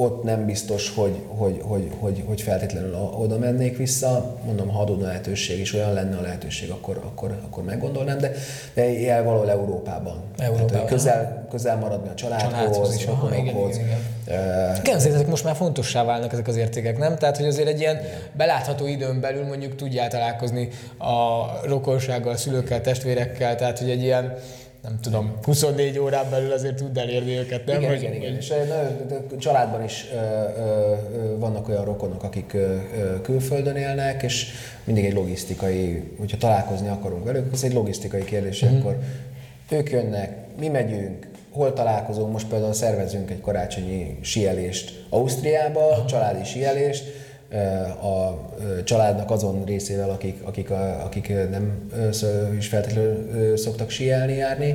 ott 0.00 0.22
nem 0.22 0.46
biztos, 0.46 0.92
hogy, 0.94 1.22
hogy, 1.28 1.60
hogy, 1.62 1.90
hogy, 1.98 2.22
hogy 2.26 2.40
feltétlenül 2.40 2.94
oda 2.94 3.38
mennék 3.38 3.76
vissza. 3.76 4.36
Mondom, 4.44 4.68
ha 4.68 4.80
adódna 4.80 5.06
lehetőség, 5.06 5.58
és 5.58 5.74
olyan 5.74 5.92
lenne 5.92 6.16
a 6.16 6.20
lehetőség, 6.20 6.70
akkor, 6.70 7.00
akkor, 7.04 7.38
akkor 7.44 7.64
meggondolnám, 7.64 8.18
de, 8.18 8.32
de 8.74 9.10
elvaló 9.10 9.42
Európában. 9.42 10.22
Európában. 10.38 10.76
Hát, 10.78 10.88
közel, 10.88 11.46
közel 11.50 11.76
maradni 11.76 12.08
a 12.08 12.14
családhoz, 12.14 12.50
családhoz 12.50 12.94
is, 12.94 13.06
aha, 13.06 13.36
igen, 13.36 13.46
igen, 13.46 13.68
igen. 13.68 14.76
igen, 14.80 14.96
azért 14.96 15.14
ezek 15.14 15.26
most 15.26 15.44
már 15.44 15.54
fontossá 15.54 16.04
válnak 16.04 16.32
ezek 16.32 16.48
az 16.48 16.56
értékek, 16.56 16.98
nem? 16.98 17.16
Tehát, 17.16 17.36
hogy 17.36 17.46
azért 17.46 17.68
egy 17.68 17.80
ilyen 17.80 18.00
belátható 18.32 18.86
időn 18.86 19.20
belül 19.20 19.46
mondjuk 19.46 19.74
tudjál 19.74 20.08
találkozni 20.08 20.68
a 20.98 21.44
rokonsággal, 21.64 22.32
a 22.32 22.36
szülőkkel, 22.36 22.80
testvérekkel, 22.80 23.56
tehát, 23.56 23.78
hogy 23.78 23.90
egy 23.90 24.02
ilyen 24.02 24.36
nem 24.82 24.98
tudom, 25.00 25.32
24 25.42 25.98
órán 25.98 26.30
belül 26.30 26.52
azért 26.52 26.76
tud 26.76 26.96
elérni 26.96 27.36
őket, 27.36 27.66
nem? 27.66 27.80
Igen, 27.80 27.94
igen, 27.94 28.14
igen. 28.14 28.36
És 28.36 28.50
a 28.50 29.36
családban 29.38 29.84
is 29.84 30.06
ö, 30.12 30.16
ö, 30.16 31.38
vannak 31.38 31.68
olyan 31.68 31.84
rokonok, 31.84 32.22
akik 32.22 32.52
ö, 32.52 32.76
külföldön 33.22 33.76
élnek, 33.76 34.22
és 34.22 34.46
mindig 34.84 35.04
egy 35.04 35.12
logisztikai, 35.12 36.02
hogyha 36.18 36.36
találkozni 36.36 36.88
akarunk 36.88 37.24
velük, 37.24 37.52
az 37.52 37.64
egy 37.64 37.72
logisztikai 37.72 38.24
kérdés, 38.24 38.62
uh-huh. 38.62 38.78
akkor 38.78 38.98
ők 39.70 39.90
jönnek, 39.90 40.36
mi 40.58 40.68
megyünk, 40.68 41.28
hol 41.50 41.72
találkozunk, 41.72 42.32
most 42.32 42.48
például 42.48 42.72
szervezünk 42.72 43.30
egy 43.30 43.40
karácsonyi 43.40 44.18
sielést 44.20 45.06
Ausztriába, 45.08 46.04
családi 46.08 46.44
sielést, 46.44 47.04
a 48.02 48.48
családnak 48.84 49.30
azon 49.30 49.64
részével, 49.64 50.10
akik, 50.10 50.42
akik, 50.42 50.70
akik 51.04 51.28
nem 51.50 51.90
is 52.56 52.68
feltétlenül 52.68 53.56
szoktak 53.56 53.90
síelni, 53.90 54.32
járni, 54.32 54.74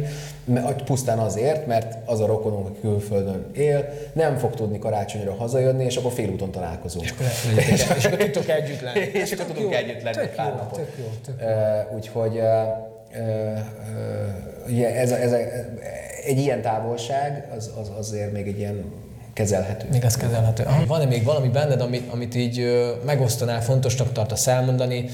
pusztán 0.85 1.19
azért, 1.19 1.67
mert 1.67 1.97
az 2.05 2.19
a 2.19 2.25
rokonunk, 2.25 2.67
aki 2.67 2.79
külföldön 2.79 3.45
él, 3.53 3.89
nem 4.13 4.37
fog 4.37 4.53
tudni 4.53 4.79
karácsonyra 4.79 5.33
hazajönni, 5.33 5.83
és 5.83 5.95
akkor 5.95 6.11
félúton 6.11 6.51
találkozunk. 6.51 7.05
És 7.05 7.11
akkor, 7.11 7.95
és 7.97 8.05
akkor 8.05 8.17
tudtok 8.17 8.49
együtt 8.49 8.81
lenni. 8.81 8.99
És 9.23 9.31
akkor 9.31 9.45
tudunk 9.45 9.71
jó, 9.71 9.77
együtt 9.77 10.01
lenni 10.01 10.27
pár 10.35 10.49
jó, 10.49 10.55
napot. 10.55 10.79
Tök 10.79 10.93
jó, 10.97 11.05
tök 11.25 11.35
jó. 11.39 11.95
Úgyhogy 11.95 12.37
ez, 14.83 15.11
ez, 15.11 15.31
ez, 15.31 15.51
egy 16.25 16.37
ilyen 16.37 16.61
távolság 16.61 17.47
az, 17.55 17.71
az 17.79 17.91
azért 17.97 18.31
még 18.31 18.47
egy 18.47 18.59
ilyen 18.59 18.83
kezelhető. 19.35 19.87
Még 19.91 20.03
ez 20.03 20.17
kezelhető. 20.17 20.67
Van-e 20.87 21.05
még 21.05 21.23
valami 21.23 21.47
benned, 21.47 21.81
amit, 21.81 22.11
amit 22.11 22.35
így 22.35 22.85
megosztanál, 23.05 23.61
fontosnak 23.61 24.11
tartasz 24.11 24.47
elmondani, 24.47 25.09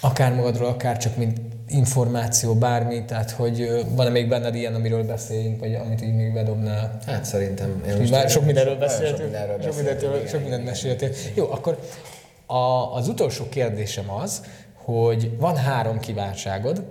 akár 0.00 0.34
magadról, 0.34 0.68
akár 0.68 0.96
csak 0.96 1.16
mint 1.16 1.38
információ, 1.68 2.54
bármi, 2.54 3.04
tehát 3.04 3.30
hogy 3.30 3.84
van-e 3.88 4.10
még 4.10 4.28
benned 4.28 4.54
ilyen, 4.54 4.74
amiről 4.74 5.04
beszéljünk, 5.04 5.60
vagy 5.60 5.74
amit 5.74 6.02
így 6.02 6.14
még 6.14 6.32
bedobnál? 6.32 6.98
Hát 7.06 7.24
szerintem... 7.24 7.82
Én 7.88 7.96
most 7.96 8.10
már 8.10 8.30
sok 8.30 8.44
mindenről 8.44 8.76
beszéltünk. 8.76 9.16
Sok 9.16 9.24
mindenről 9.24 9.60
sok, 9.62 9.74
mindenről, 9.74 10.26
sok 10.26 10.40
mindent 10.40 10.64
meséltél. 10.64 11.10
Jó, 11.34 11.50
akkor 11.50 11.78
a, 12.46 12.94
az 12.94 13.08
utolsó 13.08 13.48
kérdésem 13.48 14.10
az, 14.10 14.42
hogy 14.74 15.36
van 15.38 15.56
három 15.56 15.98
kívánságod, 15.98 16.82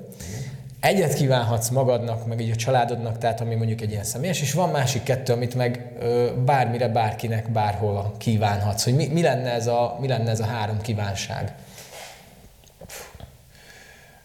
egyet 0.80 1.14
kívánhatsz 1.14 1.70
magadnak, 1.70 2.26
meg 2.26 2.40
így 2.42 2.52
a 2.52 2.56
családodnak, 2.56 3.18
tehát 3.18 3.42
ami 3.42 3.56
mondjuk 3.56 3.82
egy 3.82 3.92
ilyen 3.92 4.04
személyes, 4.04 4.42
és 4.42 4.54
van 4.54 4.70
másik 4.70 5.04
kettő, 5.04 5.34
amit 5.34 5.56
meg 5.56 5.92
ö, 6.00 6.30
bármire, 6.46 6.88
bárkinek, 6.88 7.52
bárhol 7.52 8.14
kívánhatsz. 8.18 8.84
Hogy 8.84 8.96
mi, 8.96 9.08
mi, 9.08 9.22
lenne 9.22 9.52
ez 9.52 9.68
a, 9.68 9.98
mi 10.00 10.08
lenne 10.08 10.30
ez 10.30 10.40
a 10.40 10.46
három 10.46 10.82
kívánság? 10.82 11.56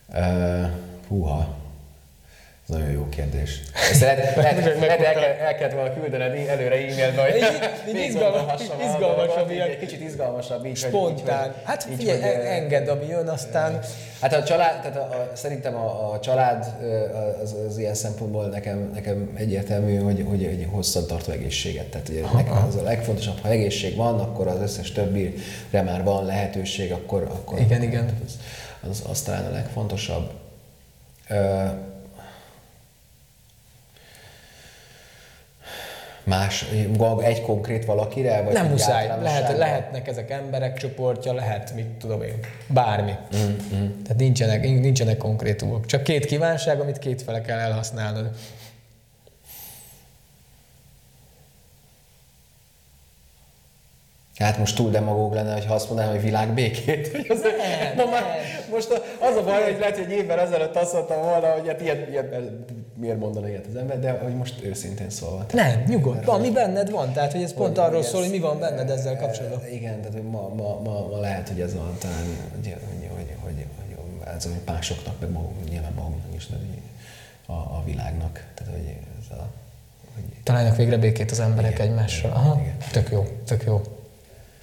Uh, 0.08 0.66
húha. 1.08 1.61
Ez 2.68 2.74
nagyon 2.74 2.90
jó 2.90 3.08
kérdés. 3.08 3.60
Ezt 3.90 4.00
lehet, 4.00 4.18
lehet, 4.36 4.64
lehet, 4.64 5.00
lehet 5.00 5.16
el, 5.16 5.24
el 5.24 5.54
kellett 5.54 5.74
volna 5.74 5.92
küldened 5.92 6.48
előre 6.48 6.74
e-mailbe, 6.74 7.22
hogy 7.22 7.94
így 7.94 8.08
izgalmas, 8.08 8.62
izgalmasabb, 8.88 9.50
ilyen. 9.50 9.68
Egy 9.68 9.78
kicsit 9.78 10.00
izgalmasabb 10.00 10.66
így. 10.66 10.76
Spontán. 10.76 11.48
Így, 11.48 11.54
hát 11.64 11.86
így, 11.90 11.96
figyelj, 11.96 12.20
hogy, 12.20 12.30
engedd, 12.30 12.88
ami 12.88 13.06
jön, 13.06 13.28
aztán... 13.28 13.80
Hát 14.20 14.32
a 14.32 14.42
család, 14.42 14.80
tehát 14.80 14.96
a, 14.96 15.00
a, 15.00 15.30
szerintem 15.34 15.74
a, 15.74 16.12
a 16.12 16.20
család 16.20 16.74
az, 17.42 17.54
az, 17.68 17.78
ilyen 17.78 17.94
szempontból 17.94 18.46
nekem, 18.46 18.90
nekem 18.94 19.32
egyértelmű, 19.34 19.98
hogy, 19.98 20.24
hogy 20.28 20.44
egy 20.44 20.68
hosszantartó 20.70 21.32
egészséget. 21.32 21.86
Tehát 21.86 22.08
ugye 22.08 22.20
nekem 22.34 22.64
az 22.68 22.76
a 22.76 22.82
legfontosabb, 22.82 23.38
ha 23.40 23.48
egészség 23.48 23.96
van, 23.96 24.20
akkor 24.20 24.46
az 24.46 24.60
összes 24.60 24.92
többire 24.92 25.82
már 25.84 26.04
van 26.04 26.24
lehetőség, 26.24 26.92
akkor, 26.92 27.22
akkor 27.22 27.60
igen, 27.60 27.82
igen. 27.82 28.18
Az, 28.24 28.38
az, 28.90 29.02
az 29.10 29.22
talán 29.22 29.44
a 29.44 29.50
legfontosabb. 29.50 30.30
Más, 36.24 36.66
egy 37.20 37.42
konkrét 37.42 37.84
valakire? 37.84 38.42
Vagy 38.42 38.52
nem 38.52 38.66
muszáj. 38.66 39.06
Lehet, 39.22 39.58
lehetnek 39.58 40.08
ezek 40.08 40.30
emberek 40.30 40.76
csoportja, 40.76 41.32
lehet, 41.32 41.74
mit 41.74 41.86
tudom 41.86 42.22
én, 42.22 42.38
bármi. 42.66 43.12
Mm-hmm. 43.36 44.02
Tehát 44.02 44.16
nincsenek, 44.16 44.62
nincsenek 44.62 45.16
konkrétumok. 45.16 45.86
Csak 45.86 46.02
két 46.02 46.26
kívánság, 46.26 46.80
amit 46.80 46.98
két 46.98 47.22
fele 47.22 47.40
kell 47.40 47.58
elhasználnod. 47.58 48.30
Hát 54.42 54.58
most 54.58 54.76
túl 54.76 54.90
demagóg 54.90 55.34
lenne, 55.34 55.66
ha 55.66 55.74
azt 55.74 55.88
mondanám, 55.88 56.12
hogy 56.12 56.22
világbékét. 56.22 57.08
Hogy 57.08 57.26
az, 57.28 57.40
ma 57.96 58.04
már, 58.04 58.24
most 58.70 59.02
az 59.18 59.36
a 59.36 59.42
baj, 59.44 59.62
hogy 59.62 59.78
lehet, 59.78 59.98
hogy 59.98 60.10
évvel 60.10 60.40
ezelőtt 60.40 60.76
azt 60.76 60.92
mondtam 60.92 61.22
volna, 61.22 61.46
hogy 61.46 61.66
hát 61.68 61.80
ilyet, 61.80 62.08
ilyet, 62.08 62.34
miért 62.94 63.18
mondana 63.18 63.48
ilyet 63.48 63.66
az 63.68 63.76
ember, 63.76 64.00
de 64.00 64.10
hogy 64.10 64.34
most 64.34 64.64
őszintén 64.64 65.10
szólva. 65.10 65.46
Nem, 65.52 65.82
nyugodt. 65.86 66.24
Van, 66.24 66.40
mi 66.40 66.50
benned 66.50 66.90
van. 66.90 67.12
Tehát, 67.12 67.32
hogy 67.32 67.42
ez 67.42 67.54
pont 67.54 67.76
hogy, 67.76 67.86
arról 67.86 68.02
szól, 68.02 68.20
hogy 68.20 68.30
mi 68.30 68.38
van 68.38 68.58
benned 68.58 68.90
ezzel 68.90 69.16
kapcsolatban. 69.16 69.60
Igen, 69.72 69.96
tehát 69.96 70.12
hogy 70.12 70.22
ma, 70.30 70.48
ma, 70.48 70.80
ma, 70.84 71.08
ma 71.10 71.20
lehet, 71.20 71.48
hogy 71.48 71.60
ez 71.60 71.74
van 71.74 71.96
talán, 72.00 72.16
hogy, 72.16 72.62
hogy, 72.62 72.76
hogy, 73.16 73.36
hogy, 73.42 73.66
hogy 73.84 73.96
ez 74.36 74.44
hogy 74.44 74.52
másoknak, 74.66 75.20
meg 75.20 75.30
magunk, 75.30 75.70
nyilván 75.70 75.92
magunknak 75.92 76.34
is, 76.36 76.46
de 76.46 76.56
a, 77.46 77.52
a 77.52 77.82
világnak. 77.84 78.44
Tehát, 78.54 78.72
hogy 78.72 78.96
ez 79.20 79.38
a, 79.38 79.46
hogy... 80.14 80.24
Találnak 80.42 80.76
végre 80.76 80.96
békét 80.96 81.30
az 81.30 81.40
emberek 81.40 81.72
igen, 81.72 81.86
egymással. 81.86 82.30
Aha, 82.30 82.60
igen. 82.60 82.76
tök 82.92 83.10
jó, 83.10 83.26
tök 83.46 83.64
jó. 83.64 83.82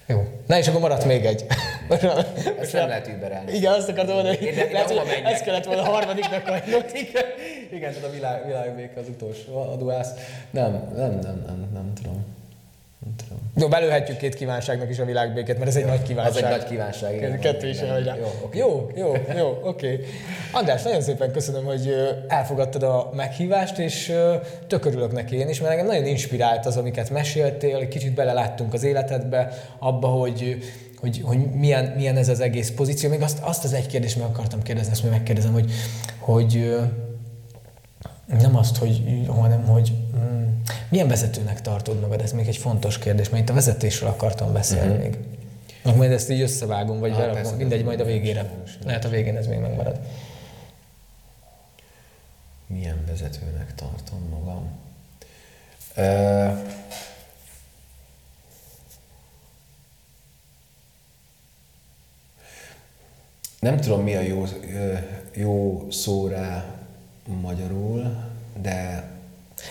Jó. 0.09 0.23
Na 0.47 0.57
és 0.57 0.67
akkor 0.67 0.79
maradt 0.81 1.05
még 1.05 1.25
egy. 1.25 1.45
Most, 1.89 2.03
ezt 2.61 2.73
nem 2.73 2.87
lehet 2.87 3.07
überelni. 3.07 3.51
Igen, 3.53 3.73
azt 3.73 3.89
akartam 3.89 4.15
mondani, 4.15 4.37
hogy 4.37 4.69
lehet, 4.71 4.91
hogy 4.91 5.21
ezt 5.23 5.43
kellett 5.43 5.65
volna 5.65 5.81
a 5.81 5.85
harmadiknak 5.85 6.47
hagynod. 6.47 6.85
igen, 7.03 7.23
igen, 7.71 7.93
tehát 7.93 8.07
a 8.07 8.11
világ, 8.11 8.45
világbéke 8.45 8.99
az 8.99 9.07
utolsó 9.07 9.57
aduász. 9.71 10.11
Nem, 10.51 10.71
nem, 10.71 11.11
nem, 11.11 11.19
nem, 11.19 11.43
nem. 11.47 11.69
Nem 11.73 11.93
tudom. 11.93 12.38
Jó, 13.55 13.67
belőhetjük 13.67 14.17
két 14.17 14.35
kívánságnak 14.35 14.89
is 14.89 14.99
a 14.99 15.05
világbéket, 15.05 15.57
mert 15.57 15.69
ez 15.69 15.75
egy 15.75 15.83
jó, 15.83 15.87
nagy 15.87 16.01
kívánság. 16.01 16.43
Az 16.43 16.43
egy 16.43 16.57
nagy 16.57 16.69
kívánság, 16.69 17.15
igen. 17.15 17.39
Kettő 17.39 17.67
is 17.67 17.77
Jó, 17.81 17.87
okay. 18.41 18.59
jó, 18.59 18.89
jó, 18.95 19.13
jó, 19.37 19.59
oké. 19.63 19.93
Okay. 19.93 20.05
András, 20.51 20.83
nagyon 20.83 21.01
szépen 21.01 21.31
köszönöm, 21.31 21.65
hogy 21.65 21.93
elfogadtad 22.27 22.83
a 22.83 23.09
meghívást, 23.13 23.77
és 23.77 24.13
tök 24.67 24.85
örülök 24.85 25.11
neki 25.11 25.35
én 25.35 25.49
is, 25.49 25.59
mert 25.59 25.71
engem 25.71 25.87
nagyon 25.87 26.05
inspirált 26.05 26.65
az, 26.65 26.77
amiket 26.77 27.09
meséltél, 27.09 27.87
kicsit 27.87 28.13
beleláttunk 28.13 28.73
az 28.73 28.83
életedbe, 28.83 29.53
abba, 29.79 30.07
hogy 30.07 30.57
hogy, 30.99 31.21
hogy 31.23 31.51
milyen, 31.51 31.93
milyen 31.95 32.17
ez 32.17 32.29
az 32.29 32.39
egész 32.39 32.71
pozíció. 32.71 33.09
Még 33.09 33.21
azt, 33.21 33.39
azt 33.41 33.63
az 33.63 33.73
egy 33.73 33.87
kérdést 33.87 34.17
meg 34.17 34.27
akartam 34.27 34.61
kérdezni, 34.61 34.91
ezt 34.91 35.03
még 35.03 35.11
megkérdezem, 35.11 35.53
hogy, 35.53 35.71
hogy 36.19 36.75
nem 38.37 38.55
azt, 38.55 38.77
hogy, 38.77 39.25
hanem 39.27 39.63
hogy 39.63 39.93
mm, 40.17 40.43
milyen 40.89 41.07
vezetőnek 41.07 41.61
tartod 41.61 41.99
magad? 41.99 42.21
Ez 42.21 42.31
még 42.31 42.47
egy 42.47 42.57
fontos 42.57 42.97
kérdés, 42.99 43.29
mert 43.29 43.43
itt 43.43 43.49
a 43.49 43.53
vezetésről 43.53 44.09
akartam 44.09 44.53
beszélni 44.53 44.87
uh-huh. 44.87 45.03
még. 45.03 45.17
Akkor 45.83 45.97
majd 45.97 46.11
ezt 46.11 46.29
így 46.29 46.41
összevágom, 46.41 46.99
vagy 46.99 47.11
ah, 47.11 47.17
berakom, 47.17 47.55
mindegy, 47.55 47.83
majd 47.83 47.99
a 47.99 48.03
végére. 48.03 48.49
Lehet 48.85 49.05
a 49.05 49.09
végén 49.09 49.37
ez 49.37 49.47
még 49.47 49.59
megmarad. 49.59 49.99
Milyen 52.67 53.03
vezetőnek 53.07 53.75
tartom 53.75 54.27
magam? 54.29 54.69
Uh, 55.97 56.57
nem 63.59 63.79
tudom, 63.79 64.03
mi 64.03 64.15
a 64.15 64.21
jó, 64.21 64.45
jó 65.33 65.87
szó 65.91 66.27
rá 66.27 66.78
magyarul, 67.41 68.15
de 68.61 69.03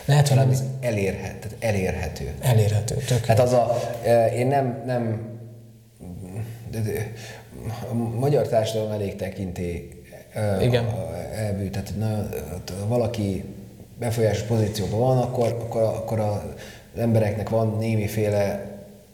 lehet, 0.05 0.29
valami 0.29 0.57
elérhet, 0.81 1.37
tehát 1.37 1.57
elérhető. 1.59 2.35
Elérhető, 2.41 2.95
tök 2.95 3.25
Hát 3.25 3.39
az 3.39 3.53
a, 3.53 3.79
én 4.35 4.47
nem, 4.47 4.83
nem 4.87 5.29
de, 6.71 6.81
de, 6.81 7.13
a 7.91 7.95
magyar 7.95 8.49
társadalom 8.49 8.93
elég 8.93 9.17
tekinté 9.17 10.03
Igen. 10.61 10.87
elvű, 11.35 11.69
tehát 11.71 11.93
na, 11.99 12.29
valaki 12.87 13.45
befolyásos 13.99 14.43
pozícióban 14.43 14.99
van, 14.99 15.19
akkor, 15.19 15.47
akkor, 15.47 15.83
akkor 15.83 16.21
az 16.21 17.01
embereknek 17.01 17.49
van 17.49 17.77
némiféle 17.79 18.67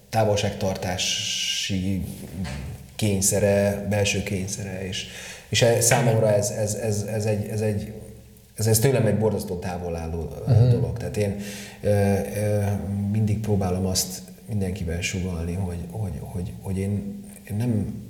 távolságtartási 0.09 2.05
kényszere, 2.97 3.87
belső 3.91 4.23
kényszere, 4.23 4.87
és, 4.87 5.07
és 5.49 5.65
számomra 5.81 6.35
ez, 6.35 6.51
ez, 6.51 6.75
ez, 6.75 7.03
ez, 7.03 7.25
egy, 7.25 7.49
ez 7.49 7.61
egy 7.61 7.93
ez, 8.57 8.67
ez 8.67 8.79
tőlem 8.79 9.07
egy 9.07 9.19
borzasztó 9.19 9.55
távol 9.55 9.97
álló 9.97 10.33
uh-huh. 10.47 10.71
dolog. 10.71 10.97
Tehát 10.97 11.17
én 11.17 11.37
ö, 11.81 11.89
ö, 11.89 12.63
mindig 13.13 13.41
próbálom 13.41 13.87
azt 13.87 14.23
mindenkivel 14.49 15.01
sugalni, 15.01 15.55
hogy, 15.55 15.79
hogy, 15.91 16.19
hogy, 16.21 16.53
hogy 16.61 16.79
én, 16.79 17.25
én 17.51 17.57
nem 17.57 18.03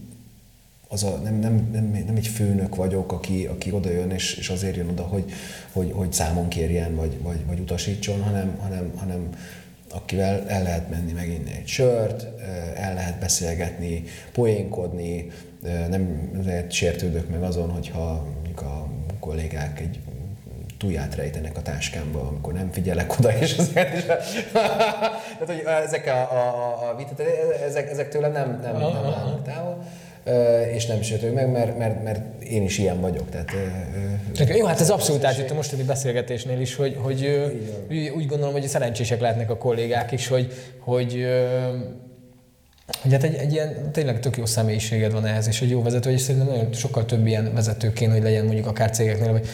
az 0.89 1.05
a, 1.05 1.17
nem, 1.23 1.39
nem, 1.39 1.69
nem, 1.73 2.05
nem 2.07 2.17
egy 2.17 2.27
főnök 2.27 2.77
vagyok, 2.77 3.13
aki, 3.13 3.47
aki 3.47 3.73
oda 3.73 3.91
jön, 3.91 4.11
és, 4.11 4.35
és 4.35 4.49
azért 4.49 4.77
jön 4.77 4.89
oda, 4.89 5.03
hogy, 5.03 5.33
hogy, 5.73 5.93
hogy 5.93 6.13
számon 6.13 6.49
kérjen, 6.49 6.95
vagy, 6.95 7.19
vagy, 7.23 7.47
vagy 7.47 7.59
utasítson, 7.59 8.23
hanem, 8.23 8.57
hanem, 8.61 8.93
hanem 8.97 9.29
akivel 9.91 10.49
el 10.49 10.63
lehet 10.63 10.91
menni 10.91 11.13
meginni 11.13 11.51
egy 11.51 11.67
sört, 11.67 12.27
el 12.77 12.95
lehet 12.95 13.19
beszélgetni, 13.19 14.05
poénkodni, 14.33 15.31
nem 15.89 16.31
lehet 16.45 16.73
sértődök 16.73 17.29
meg 17.31 17.43
azon, 17.43 17.71
hogyha 17.71 18.27
mondjuk 18.35 18.61
a 18.61 18.89
kollégák 19.21 19.81
egy 19.81 20.01
tuját 20.79 21.15
rejtenek 21.15 21.57
a 21.57 21.63
táskámba, 21.63 22.21
amikor 22.21 22.53
nem 22.53 22.71
figyelek 22.73 23.19
oda, 23.19 23.39
és 23.39 23.57
azért 23.59 23.97
is. 23.97 24.03
Tehát, 24.53 25.47
hogy 25.47 25.63
ezek 25.85 26.07
a, 26.07 26.11
a, 26.11 26.47
a, 26.81 26.97
a 26.97 27.65
ezek, 27.65 27.91
ezek 27.91 28.09
tőlem 28.09 28.33
nem, 28.33 28.61
nem, 28.63 28.77
nem 28.77 28.83
állnak 28.83 29.43
távol. 29.45 29.85
és 30.75 30.87
nem 30.87 31.03
sértődik 31.03 31.35
meg, 31.35 31.51
mert, 31.51 31.79
mert, 31.79 32.03
mert 32.03 32.43
én 32.43 32.63
is 32.63 32.79
ilyen 32.79 33.01
vagyok. 33.01 33.31
Tehát, 33.31 33.51
jó, 34.57 34.67
hát 34.67 34.81
ez 34.81 34.91
abszolút 34.91 35.25
átjött 35.25 35.51
a 35.51 35.55
mostani 35.55 35.83
beszélgetésnél 35.83 36.61
is, 36.61 36.77
hogy, 36.77 36.97
hogy 37.03 37.29
úgy 38.15 38.27
gondolom, 38.27 38.53
hogy 38.53 38.69
szerencsések 38.69 39.21
lehetnek 39.21 39.51
a 39.51 39.57
kollégák 39.57 40.13
is, 40.13 40.29
hogy, 40.29 40.53
hogy 40.79 41.27
hogy 43.03 43.13
hát 43.13 43.23
egy, 43.23 43.35
egy 43.35 43.53
ilyen 43.53 43.93
tényleg 43.93 44.21
tök 44.21 44.37
jó 44.37 44.47
személyiséged 44.47 45.13
van 45.13 45.27
ehhez, 45.27 45.49
és 45.49 45.61
egy 45.61 45.71
jó 45.71 45.83
vezető, 45.83 46.11
és 46.11 46.21
szerintem 46.21 46.49
nagyon 46.49 46.73
sokkal 46.73 47.05
több 47.05 47.27
ilyen 47.27 47.55
vezető 47.55 47.93
kéne, 47.93 48.13
hogy 48.13 48.23
legyen 48.23 48.45
mondjuk 48.45 48.67
akár 48.67 48.91
cégeknél, 48.91 49.33
vagy 49.33 49.47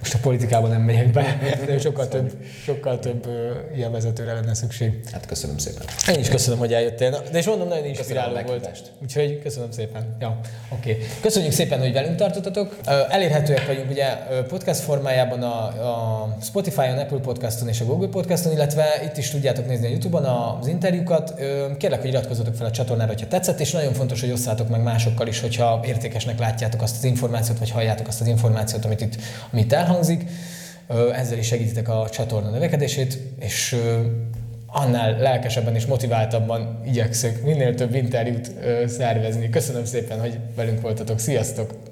most 0.00 0.14
a 0.14 0.18
politikában 0.18 0.70
nem 0.70 0.82
megyek 0.82 1.10
be, 1.10 1.38
de 1.66 1.78
sokkal 1.78 2.08
több, 2.08 2.32
sokkal 2.64 2.98
több 2.98 3.28
ilyen 3.74 3.92
vezetőre 3.92 4.32
lenne 4.32 4.54
szükség. 4.54 5.00
Hát 5.12 5.26
köszönöm 5.26 5.58
szépen. 5.58 5.82
Én 6.08 6.18
is 6.18 6.28
köszönöm, 6.28 6.58
hogy 6.58 6.72
eljöttél. 6.72 7.10
De 7.32 7.38
és 7.38 7.46
mondom, 7.46 7.68
nagyon 7.68 7.84
inspiráló 7.84 8.40
volt. 8.46 8.92
Úgyhogy 9.02 9.40
köszönöm 9.42 9.70
szépen. 9.70 10.16
Ja, 10.20 10.40
oké. 10.68 10.92
Okay. 10.92 11.04
Köszönjük 11.20 11.52
szépen, 11.52 11.78
hogy 11.78 11.92
velünk 11.92 12.16
tartottatok. 12.16 12.76
Elérhetőek 13.08 13.66
vagyunk 13.66 13.90
ugye 13.90 14.06
podcast 14.48 14.80
formájában 14.80 15.42
a, 15.42 15.64
a 15.64 16.36
Spotify-on, 16.42 16.98
Apple 16.98 17.18
Podcaston 17.18 17.68
és 17.68 17.80
a 17.80 17.84
Google 17.84 18.08
Podcaston, 18.08 18.52
illetve 18.52 19.00
itt 19.04 19.16
is 19.16 19.30
tudjátok 19.30 19.66
nézni 19.66 19.86
a 19.86 19.90
YouTube-on 19.90 20.24
az 20.24 20.66
interjúkat. 20.66 21.34
Kérlek, 21.78 22.00
hogy 22.00 22.10
iratkozzatok 22.10 22.54
fel 22.54 22.66
a 22.66 22.70
csatornára, 22.70 23.08
hogyha 23.08 23.28
tetszett, 23.28 23.60
és 23.60 23.70
nagyon 23.70 23.92
fontos, 23.92 24.20
hogy 24.20 24.30
osszátok 24.30 24.68
meg 24.68 24.82
másokkal 24.82 25.26
is, 25.26 25.40
hogyha 25.40 25.80
értékesnek 25.84 26.38
látjátok 26.38 26.82
azt 26.82 26.96
az 26.96 27.04
információt, 27.04 27.58
vagy 27.58 27.70
halljátok 27.70 28.08
azt 28.08 28.20
az 28.20 28.26
információt, 28.26 28.84
amit 28.84 29.00
itt, 29.00 29.14
amit 29.52 29.72
el 29.72 29.89
elhangzik, 29.90 30.24
ezzel 31.12 31.38
is 31.38 31.46
segítitek 31.46 31.88
a 31.88 32.08
csatorna 32.10 32.50
növekedését, 32.50 33.18
és 33.40 33.76
annál 34.66 35.18
lelkesebben 35.18 35.74
és 35.74 35.86
motiváltabban 35.86 36.80
igyekszök 36.86 37.42
minél 37.42 37.74
több 37.74 37.94
interjút 37.94 38.52
szervezni. 38.86 39.50
Köszönöm 39.50 39.84
szépen, 39.84 40.20
hogy 40.20 40.38
velünk 40.56 40.80
voltatok. 40.80 41.18
Sziasztok! 41.18 41.89